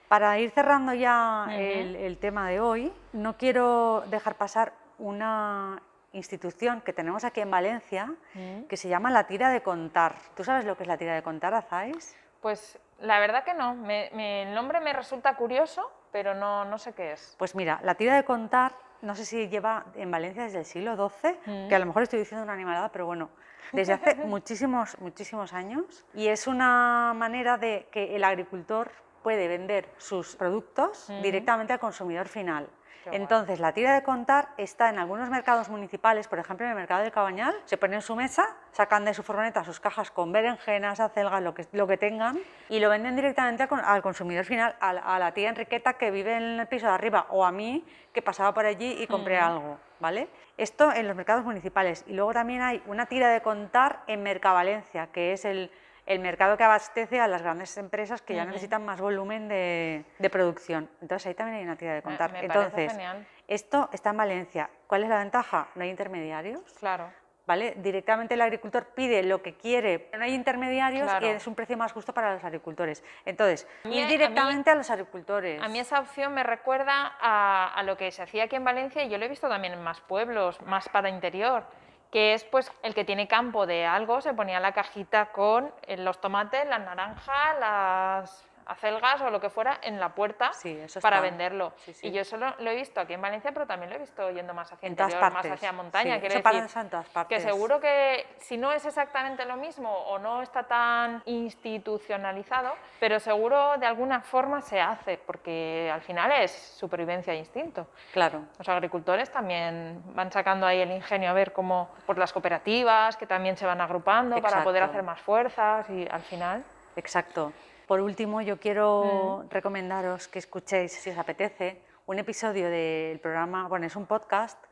Para 0.09 0.39
ir 0.39 0.51
cerrando 0.51 0.93
ya 0.95 1.47
el, 1.51 1.97
el 1.97 2.19
tema 2.19 2.49
de 2.49 2.61
hoy, 2.61 2.93
no 3.13 3.37
quiero 3.37 4.05
dejar 4.09 4.37
pasar 4.37 4.73
una 4.99 5.83
institución 6.13 6.83
que 6.83 6.93
tenemos 6.93 7.25
aquí 7.25 7.41
en 7.41 7.51
Valencia 7.51 8.13
Mm. 8.35 8.65
que 8.69 8.77
se 8.77 8.89
llama 8.89 9.11
la 9.11 9.27
tira 9.27 9.49
de 9.51 9.63
contar. 9.63 10.15
¿Tú 10.37 10.45
sabes 10.45 10.65
lo 10.67 10.77
que 10.77 10.83
es 10.85 10.89
la 10.89 10.99
tira 10.99 11.15
de 11.15 11.23
contar, 11.23 11.55
Azáis? 11.55 12.15
Pues 12.43 12.79
la 13.01 13.19
verdad 13.19 13.45
que 13.45 13.55
no. 13.55 13.75
Me- 13.75 14.11
me- 14.13 14.43
el 14.43 14.55
nombre 14.55 14.81
me 14.81 14.93
resulta 14.93 15.35
curioso, 15.37 15.91
pero 16.13 16.35
no, 16.35 16.65
no 16.67 16.79
sé 16.79 16.93
qué 16.93 17.13
es. 17.13 17.35
Pues 17.39 17.55
mira, 17.55 17.81
la 17.83 17.95
tira 17.95 18.15
de 18.15 18.25
contar, 18.25 18.73
no 19.03 19.15
sé 19.15 19.25
si 19.25 19.49
lleva 19.49 19.85
en 19.97 20.11
Valencia 20.11 20.45
desde 20.45 20.61
el 20.61 20.65
siglo 20.65 20.97
XII, 20.97 21.33
Mm. 21.45 21.69
que 21.69 21.75
a 21.75 21.79
lo 21.79 21.87
mejor 21.87 22.05
estoy 22.05 22.21
diciendo 22.21 22.43
una 22.45 22.53
animalada, 22.55 22.91
pero 22.91 23.05
bueno, 23.07 23.31
desde 23.73 23.93
hace 23.93 24.15
muchísimos, 24.25 24.97
muchísimos 25.01 25.53
años. 25.53 26.05
Y 26.15 26.29
es 26.29 26.47
una 26.47 27.13
manera 27.15 27.59
de 27.59 27.89
que 27.91 28.15
el 28.17 28.25
agricultor 28.25 28.91
puede 29.23 29.49
vender 29.49 29.89
sus 29.99 30.37
productos 30.37 31.09
Ujú. 31.11 31.23
directamente 31.23 31.73
al 31.73 31.81
consumidor 31.81 32.29
final. 32.29 32.69
Entonces, 33.11 33.59
la 33.61 33.73
tira 33.73 33.95
de 33.95 34.03
contar 34.03 34.49
está 34.57 34.89
en 34.89 34.99
algunos 34.99 35.29
mercados 35.29 35.69
municipales, 35.69 36.29
por 36.29 36.39
ejemplo, 36.39 36.65
en 36.67 36.71
el 36.73 36.77
mercado 36.77 37.03
del 37.03 37.11
Cabañal, 37.13 37.55
se 37.65 37.77
ponen 37.77 37.97
en 37.97 38.03
su 38.03 38.15
mesa, 38.15 38.47
sacan 38.73 39.05
de 39.05 39.15
su 39.15 39.23
furgoneta 39.23 39.65
sus 39.65 39.81
cajas 39.81 40.11
con 40.11 40.31
berenjenas, 40.33 41.01
acelgas, 41.01 41.43
lo 41.43 41.55
que, 41.55 41.67
lo 41.73 41.87
que 41.87 41.97
tengan, 41.97 42.39
y 42.69 42.79
lo 42.81 42.89
venden 42.89 43.17
directamente 43.17 43.65
al, 43.65 43.69
con- 43.69 43.81
al 43.85 44.03
consumidor 44.03 44.45
final, 44.45 44.77
a, 44.81 44.93
la- 44.93 45.01
a 45.01 45.19
la 45.19 45.33
tía 45.33 45.49
Enriqueta 45.49 45.95
que 45.95 46.11
vive 46.11 46.37
en 46.37 46.61
el 46.61 46.67
piso 46.69 46.87
de 46.87 46.93
arriba, 46.93 47.27
o 47.31 47.45
a 47.45 47.51
mí 47.53 47.85
que 48.13 48.23
pasaba 48.23 48.53
por 48.55 48.67
allí 48.67 48.97
y 49.03 49.07
compré 49.07 49.39
Ujú. 49.39 49.47
algo, 49.47 49.79
¿vale? 50.01 50.29
Esto 50.59 50.93
en 50.93 51.09
los 51.09 51.17
mercados 51.17 51.45
municipales. 51.45 52.05
Y 52.07 52.13
luego 52.13 52.33
también 52.33 52.63
hay 52.63 52.83
una 52.87 53.07
tira 53.07 53.31
de 53.31 53.41
contar 53.41 54.01
en 54.07 54.23
Mercavalencia, 54.23 55.09
que 55.09 55.33
es 55.33 55.45
el, 55.45 55.71
el 56.13 56.21
mercado 56.21 56.57
que 56.57 56.65
abastece 56.65 57.21
a 57.21 57.27
las 57.29 57.43
grandes 57.43 57.77
empresas 57.79 58.23
que 58.23 58.35
ya 58.35 58.45
necesitan 58.45 58.85
más 58.85 59.01
volumen 59.01 59.49
de, 59.49 60.05
de 60.19 60.31
producción. 60.31 60.89
Entonces 61.01 61.27
ahí 61.27 61.35
también 61.35 61.59
hay 61.59 61.65
una 61.65 61.77
tira 61.77 61.93
de 61.93 61.99
Me- 61.99 62.03
contar. 62.03 62.33
me 62.33 62.47
parece 62.47 62.59
Entonces, 62.59 62.93
genial. 62.93 63.27
esto 63.49 63.89
está 63.93 64.11
en 64.11 64.17
Valencia. 64.17 64.71
¿Cuál 64.87 65.03
es 65.05 65.09
la 65.09 65.19
ventaja? 65.19 65.69
No 65.75 65.83
hay 65.83 65.91
intermediarios. 65.91 66.61
Claro. 66.79 67.11
¿Vale? 67.45 67.75
Directamente 67.79 68.35
el 68.35 68.41
agricultor 68.41 68.85
pide 68.95 69.21
lo 69.25 69.43
que 69.43 69.57
quiere, 69.57 69.99
pero 69.99 70.19
no 70.21 70.25
hay 70.27 70.33
intermediarios 70.35 71.09
Claro. 71.09 71.27
y 71.27 71.31
es 71.31 71.45
un 71.49 71.57
precio 71.57 71.77
más 71.77 71.91
justo 71.93 72.15
para 72.15 72.33
los 72.35 72.45
agricultores. 72.45 73.03
Entonces, 73.25 73.67
A 73.85 73.89
mí- 73.89 73.97
ir 73.97 74.05
a 74.05 74.07
mí- 74.07 74.13
directamente 74.13 74.71
a, 74.71 74.77
los 74.77 74.89
agricultores. 74.91 75.61
A 75.61 75.67
mí 75.67 75.81
esa 75.81 75.99
opción 75.99 76.33
me 76.35 76.45
recuerda 76.45 77.17
a, 77.21 77.75
a 77.75 77.83
lo 77.83 77.97
que 77.97 78.13
se 78.13 78.23
hacía 78.23 78.45
aquí 78.45 78.55
en 78.55 78.63
Valencia 78.65 79.03
y 79.03 79.09
yo 79.09 79.19
lo 79.19 79.25
he 79.25 79.29
visto 79.29 79.49
también 79.49 79.73
en 79.73 79.83
más 79.83 80.01
pueblos, 80.03 80.61
más 80.63 80.89
para 80.89 81.09
interior, 81.09 81.65
que 82.13 82.35
es 82.35 82.45
pues 82.45 82.71
el 82.83 82.95
que 82.95 83.05
tiene 83.05 83.27
campo 83.27 83.67
de 83.67 83.87
algo, 83.87 84.21
se 84.21 84.35
ponía 84.35 84.61
la 84.61 84.73
cajita 84.73 85.33
con 85.33 85.73
eh, 85.87 85.97
los 85.97 86.21
tomates, 86.21 86.67
las 86.67 86.81
naranjas, 86.81 87.59
las 87.59 88.45
acelgas 88.67 89.21
o 89.23 89.31
lo 89.31 89.41
que 89.41 89.51
fuera 89.51 89.79
en 89.83 89.99
la 89.99 90.15
puerta 90.15 90.53
Sí, 90.53 90.79
eso 90.79 91.01
para 91.01 91.21
venderlo. 91.21 91.73
Sí, 91.79 91.93
sí. 91.95 92.09
Y 92.09 92.13
yo 92.13 92.23
eso 92.23 92.37
lo, 92.37 92.55
he 92.59 92.75
visto 92.75 93.01
aquí 93.01 93.15
en 93.15 93.23
Valencia, 93.23 93.53
pero 93.53 93.67
también 93.67 93.91
lo 93.91 93.97
he 93.97 93.99
visto 93.99 94.31
yendo 94.31 94.55
más 94.55 94.73
hacia 94.73 94.89
interior, 94.89 95.21
partes. 95.21 95.51
más 95.51 95.59
hacia 95.59 95.73
montaña. 95.73 96.21
Quiero 96.21 96.35
eso 96.35 96.43
decir, 96.49 96.63
pasa 96.63 96.81
en 96.81 96.91
todas 96.91 97.07
que 97.07 97.13
partes. 97.13 97.43
seguro 97.43 97.81
que 97.81 98.27
si 98.39 98.57
no 98.57 98.73
es 98.73 98.85
exactamente 98.85 99.45
lo 99.45 99.57
mismo 99.57 99.91
o 99.91 100.19
no 100.19 100.43
está 100.43 100.65
tan 100.65 101.23
institucionalizado, 101.27 102.75
pero 103.01 103.21
seguro 103.21 103.77
de 103.79 103.87
alguna 103.87 104.21
forma 104.21 104.61
se 104.61 104.81
hace, 104.81 105.19
porque 105.19 105.91
al 105.93 106.03
final 106.03 106.33
es 106.33 106.53
supervivencia 106.53 107.33
e 107.33 107.37
instinto. 107.37 107.87
Claro. 108.13 108.45
Los 108.59 108.69
agricultores 108.69 109.31
también 109.31 110.03
van 110.15 110.31
sacando 110.31 110.67
ahí 110.67 110.81
el 110.81 110.91
ingenio 110.91 111.31
a 111.31 111.33
ver 111.33 111.53
cómo, 111.53 111.91
por 112.07 112.19
las 112.19 112.33
cooperativas 112.33 113.17
que 113.17 113.27
también 113.27 113.57
se 113.57 113.67
van 113.67 113.81
agrupando 113.81 114.41
para 114.41 114.63
poder 114.63 114.83
Exacto. 114.83 114.93
hacer 114.93 115.03
más 115.05 115.21
fuerzas 115.21 115.91
y 115.91 116.07
al 116.11 116.23
final. 116.23 116.65
Exacto. 116.97 117.53
Por 117.87 118.01
último, 118.01 118.41
yo 118.41 118.59
quiero 118.59 119.45
recomendaros 119.51 120.29
que 120.29 120.39
escuchéis, 120.39 120.93
si 120.93 121.11
os 121.11 121.19
apetece, 121.19 121.81
un 122.07 122.19
episodio 122.19 122.69
del 122.71 123.19
programa, 123.21 123.69
bueno, 123.69 123.87
es 123.87 123.97
un 123.97 124.07
podcast 124.07 124.63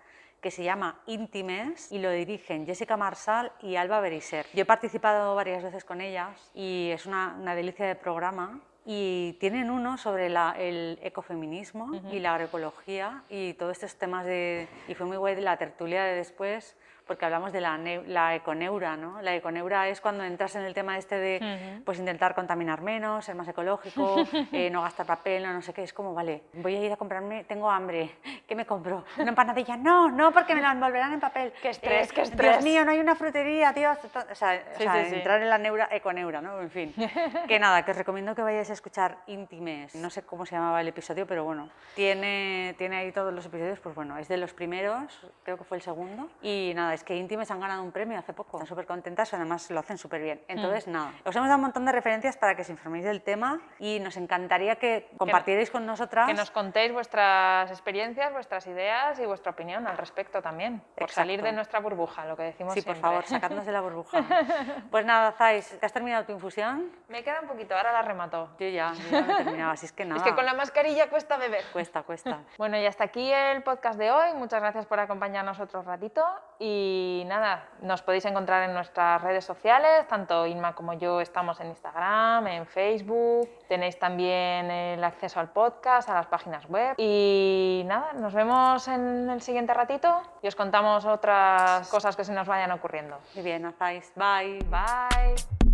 que 0.41 0.51
se 0.51 0.63
llama 0.65 1.01
Íntimes 1.07 1.93
y 1.93 1.99
lo 1.99 2.11
dirigen 2.11 2.65
Jessica 2.65 2.97
Marsal 2.97 3.53
y 3.61 3.77
Alba 3.77 4.01
Beriser. 4.01 4.47
Yo 4.55 4.63
he 4.63 4.65
participado 4.65 5.35
varias 5.35 5.63
veces 5.63 5.85
con 5.85 6.01
ellas 6.01 6.51
y 6.55 6.91
es 6.93 7.05
una, 7.05 7.37
una 7.39 7.55
delicia 7.55 7.87
de 7.87 7.95
programa. 7.95 8.61
Y 8.87 9.37
tienen 9.39 9.71
uno 9.71 9.99
sobre 9.99 10.31
la- 10.31 10.55
el 10.59 10.99
ecofeminismo 11.03 12.01
y 12.11 12.19
la 12.19 12.33
agroecología 12.33 13.23
y 13.29 13.53
todos 13.53 13.73
estos 13.73 13.97
temas 13.97 14.25
de... 14.25 14.67
Y 14.89 14.95
fue 14.95 15.05
muy 15.07 15.19
guay 15.19 15.39
la 15.39 15.59
tertulia 15.59 16.03
de 16.03 16.15
después 16.15 16.75
porque 17.11 17.25
hablamos 17.25 17.51
de 17.53 17.61
la, 17.61 17.77
la 18.07 18.37
econeura, 18.37 18.97
¿no? 18.97 19.21
La 19.21 19.35
econeura 19.35 19.89
es 19.89 20.01
cuando 20.01 20.23
entras 20.23 20.55
en 20.55 20.63
el 20.63 20.75
tema 20.75 20.97
este 20.97 21.17
de 21.17 21.83
pues 21.85 21.99
intentar 21.99 22.37
contaminar 22.37 22.83
menos, 22.83 23.25
ser 23.25 23.35
más 23.35 23.49
ecológico, 23.49 24.15
eh, 24.53 24.71
no 24.71 24.83
gastar 24.83 25.07
papel, 25.07 25.43
no, 25.43 25.53
no 25.53 25.61
sé 25.61 25.73
qué. 25.75 25.83
Es 25.83 25.93
como, 25.93 26.15
vale, 26.15 26.45
voy 26.53 26.77
a 26.77 26.81
ir 26.87 26.93
a 26.93 26.97
comprarme, 26.97 27.43
tengo 27.43 27.69
hambre, 27.69 28.13
¿qué 28.47 28.55
me 28.55 28.65
compro? 28.65 29.05
¿Una 29.19 29.31
empanadilla? 29.31 29.77
No, 29.77 30.09
no, 30.09 30.31
porque 30.31 30.55
me 30.55 30.61
la 30.63 30.71
envolverán 30.71 31.13
en 31.13 31.19
papel. 31.19 31.53
Qué 31.61 31.71
estrés, 31.71 32.11
Eh, 32.11 32.15
qué 32.15 32.23
estrés. 32.23 32.53
Dios 32.53 32.63
mío, 32.65 32.85
no 32.85 32.93
hay 32.93 33.01
una 33.01 33.17
frutería, 33.17 33.73
tío. 33.75 33.91
O 33.91 34.35
sea, 34.37 34.63
o 34.73 34.77
Sí, 34.77 34.85
sea, 34.85 35.03
sí, 35.05 35.11
sí. 35.11 35.17
entrar 35.17 35.43
en 35.43 35.51
la 35.51 35.59
neura, 35.59 35.89
econeura, 35.91 36.41
¿no? 36.41 36.61
En 36.61 36.71
fin. 36.71 36.95
que 37.49 37.59
nada, 37.59 37.85
que 37.85 37.91
os 37.91 37.97
recomiendo 37.97 38.37
que 38.37 38.43
vayáis 38.43 38.71
a 38.71 38.75
escuchar 38.75 39.17
Íntimes. 39.27 39.97
No 39.97 40.11
sé 40.11 40.23
cómo 40.23 40.47
se 40.47 40.55
llamaba 40.55 40.81
el 40.81 40.87
episodio, 40.87 41.27
pero 41.27 41.43
bueno, 41.43 41.71
tiene, 41.97 42.77
tiene 42.79 42.99
ahí 42.99 43.11
todos 43.11 43.35
los 43.35 43.45
episodios, 43.47 43.81
pues 43.81 43.97
bueno, 43.97 44.17
es 44.17 44.29
de 44.29 44.37
los 44.37 44.53
primeros, 44.53 45.27
creo 45.43 45.59
que 45.59 45.65
fue 45.65 45.77
el 45.77 45.83
segundo. 45.83 46.29
Y 46.41 46.71
nada, 46.77 46.95
es 47.01 47.05
que 47.05 47.17
Íntimes 47.17 47.51
han 47.51 47.61
ganado 47.61 47.83
un 47.83 47.93
premio 47.93 48.19
hace 48.19 48.33
poco. 48.35 48.59
Están 48.59 48.67
súper 48.69 48.87
contentas 48.87 49.33
y 49.33 49.37
además 49.37 49.71
lo 49.71 49.81
hacen 49.81 49.97
súper 49.99 50.21
bien. 50.21 50.43
Entonces, 50.49 50.87
Mm. 50.87 50.93
nada, 50.93 51.13
os 51.25 51.35
hemos 51.35 51.49
dado 51.49 51.57
un 51.57 51.63
montón 51.63 51.85
de 51.87 51.93
referencias 51.93 52.37
para 52.37 52.55
que 52.55 52.63
os 52.63 52.69
informéis 52.69 53.05
del 53.05 53.23
tema 53.23 53.61
y 53.79 53.99
nos 54.01 54.17
encantaría 54.17 54.77
que 54.77 55.09
compartierais 55.17 55.71
con 55.71 55.87
nosotras. 55.87 56.27
Que 56.27 56.35
nos 56.35 56.51
contéis 56.51 56.93
vuestras 56.93 57.71
experiencias, 57.71 58.33
vuestras 58.33 58.67
ideas 58.67 59.19
y 59.19 59.25
vuestra 59.27 59.53
opinión 59.53 59.87
al 59.87 59.97
respecto 59.97 60.43
también, 60.43 60.83
por 60.97 61.11
salir 61.11 61.35
Exacto. 61.37 61.47
de 61.47 61.53
nuestra 61.57 61.81
burbuja, 61.81 62.25
lo 62.27 62.37
que 62.37 62.43
decimos 62.45 62.75
Sí, 62.75 62.81
por 62.83 62.95
siempre. 62.95 63.01
favor, 63.03 63.25
sacadnos 63.27 63.65
de 63.67 63.73
la 63.73 63.81
burbuja. 63.81 64.19
Pues 64.91 65.05
nada, 65.07 65.33
Zais, 65.33 65.79
¿te 65.79 65.87
has 65.87 65.93
terminado 65.93 66.25
tu 66.25 66.33
infusión? 66.33 66.91
Me 67.09 67.23
queda 67.25 67.41
un 67.41 67.49
poquito, 67.49 67.75
ahora 67.77 67.93
la 67.93 68.03
remato. 68.03 68.51
Yo 68.59 68.69
ya, 68.69 68.93
yo 68.93 69.11
ya 69.11 69.23
me 69.23 69.35
terminado, 69.45 69.71
así 69.71 69.87
es 69.87 69.93
que 69.93 70.05
nada. 70.05 70.17
Es 70.19 70.23
que 70.23 70.35
con 70.35 70.45
la 70.45 70.55
mascarilla 70.55 71.09
cuesta 71.09 71.37
beber. 71.37 71.65
Cuesta, 71.73 72.03
cuesta. 72.03 72.41
Bueno, 72.59 72.77
y 72.79 72.85
hasta 72.87 73.05
aquí 73.05 73.33
el 73.33 73.63
podcast 73.63 73.99
de 73.99 74.11
hoy. 74.11 74.35
Muchas 74.35 74.61
gracias 74.61 74.85
por 74.87 74.99
acompañarnos 75.01 75.59
otro 75.61 75.83
ratito. 75.83 76.25
Y 76.59 76.90
nada, 77.27 77.69
nos 77.83 78.03
podéis 78.03 78.25
encontrar 78.25 78.69
en 78.69 78.75
nuestras 78.75 79.21
redes 79.23 79.45
sociales, 79.45 80.07
tanto 80.09 80.47
Inma 80.47 80.75
como 80.75 80.95
yo 80.95 81.21
estamos 81.21 81.61
en 81.61 81.69
Instagram, 81.69 82.47
en 82.47 82.67
Facebook. 82.67 83.49
Tenéis 83.69 83.99
también 83.99 84.71
el 84.71 85.03
acceso 85.03 85.41
al 85.41 85.51
podcast, 85.51 86.09
a 86.09 86.15
las 86.15 86.27
páginas 86.27 86.69
web. 86.69 86.95
Y 86.99 87.83
nada, 87.87 88.13
nos 88.15 88.35
vemos 88.35 88.87
en 88.89 89.31
el 89.31 89.41
siguiente 89.41 89.75
ratito 89.75 90.23
y 90.43 90.49
os 90.49 90.57
contamos 90.57 91.05
otras 91.05 91.89
cosas 91.89 92.17
que 92.17 92.25
se 92.25 92.33
nos 92.33 92.47
vayan 92.47 92.71
ocurriendo. 92.73 93.19
Muy 93.35 93.45
bien, 93.45 93.73
Zais. 93.79 94.13
Bye. 94.17 94.59
Bye. 94.71 95.70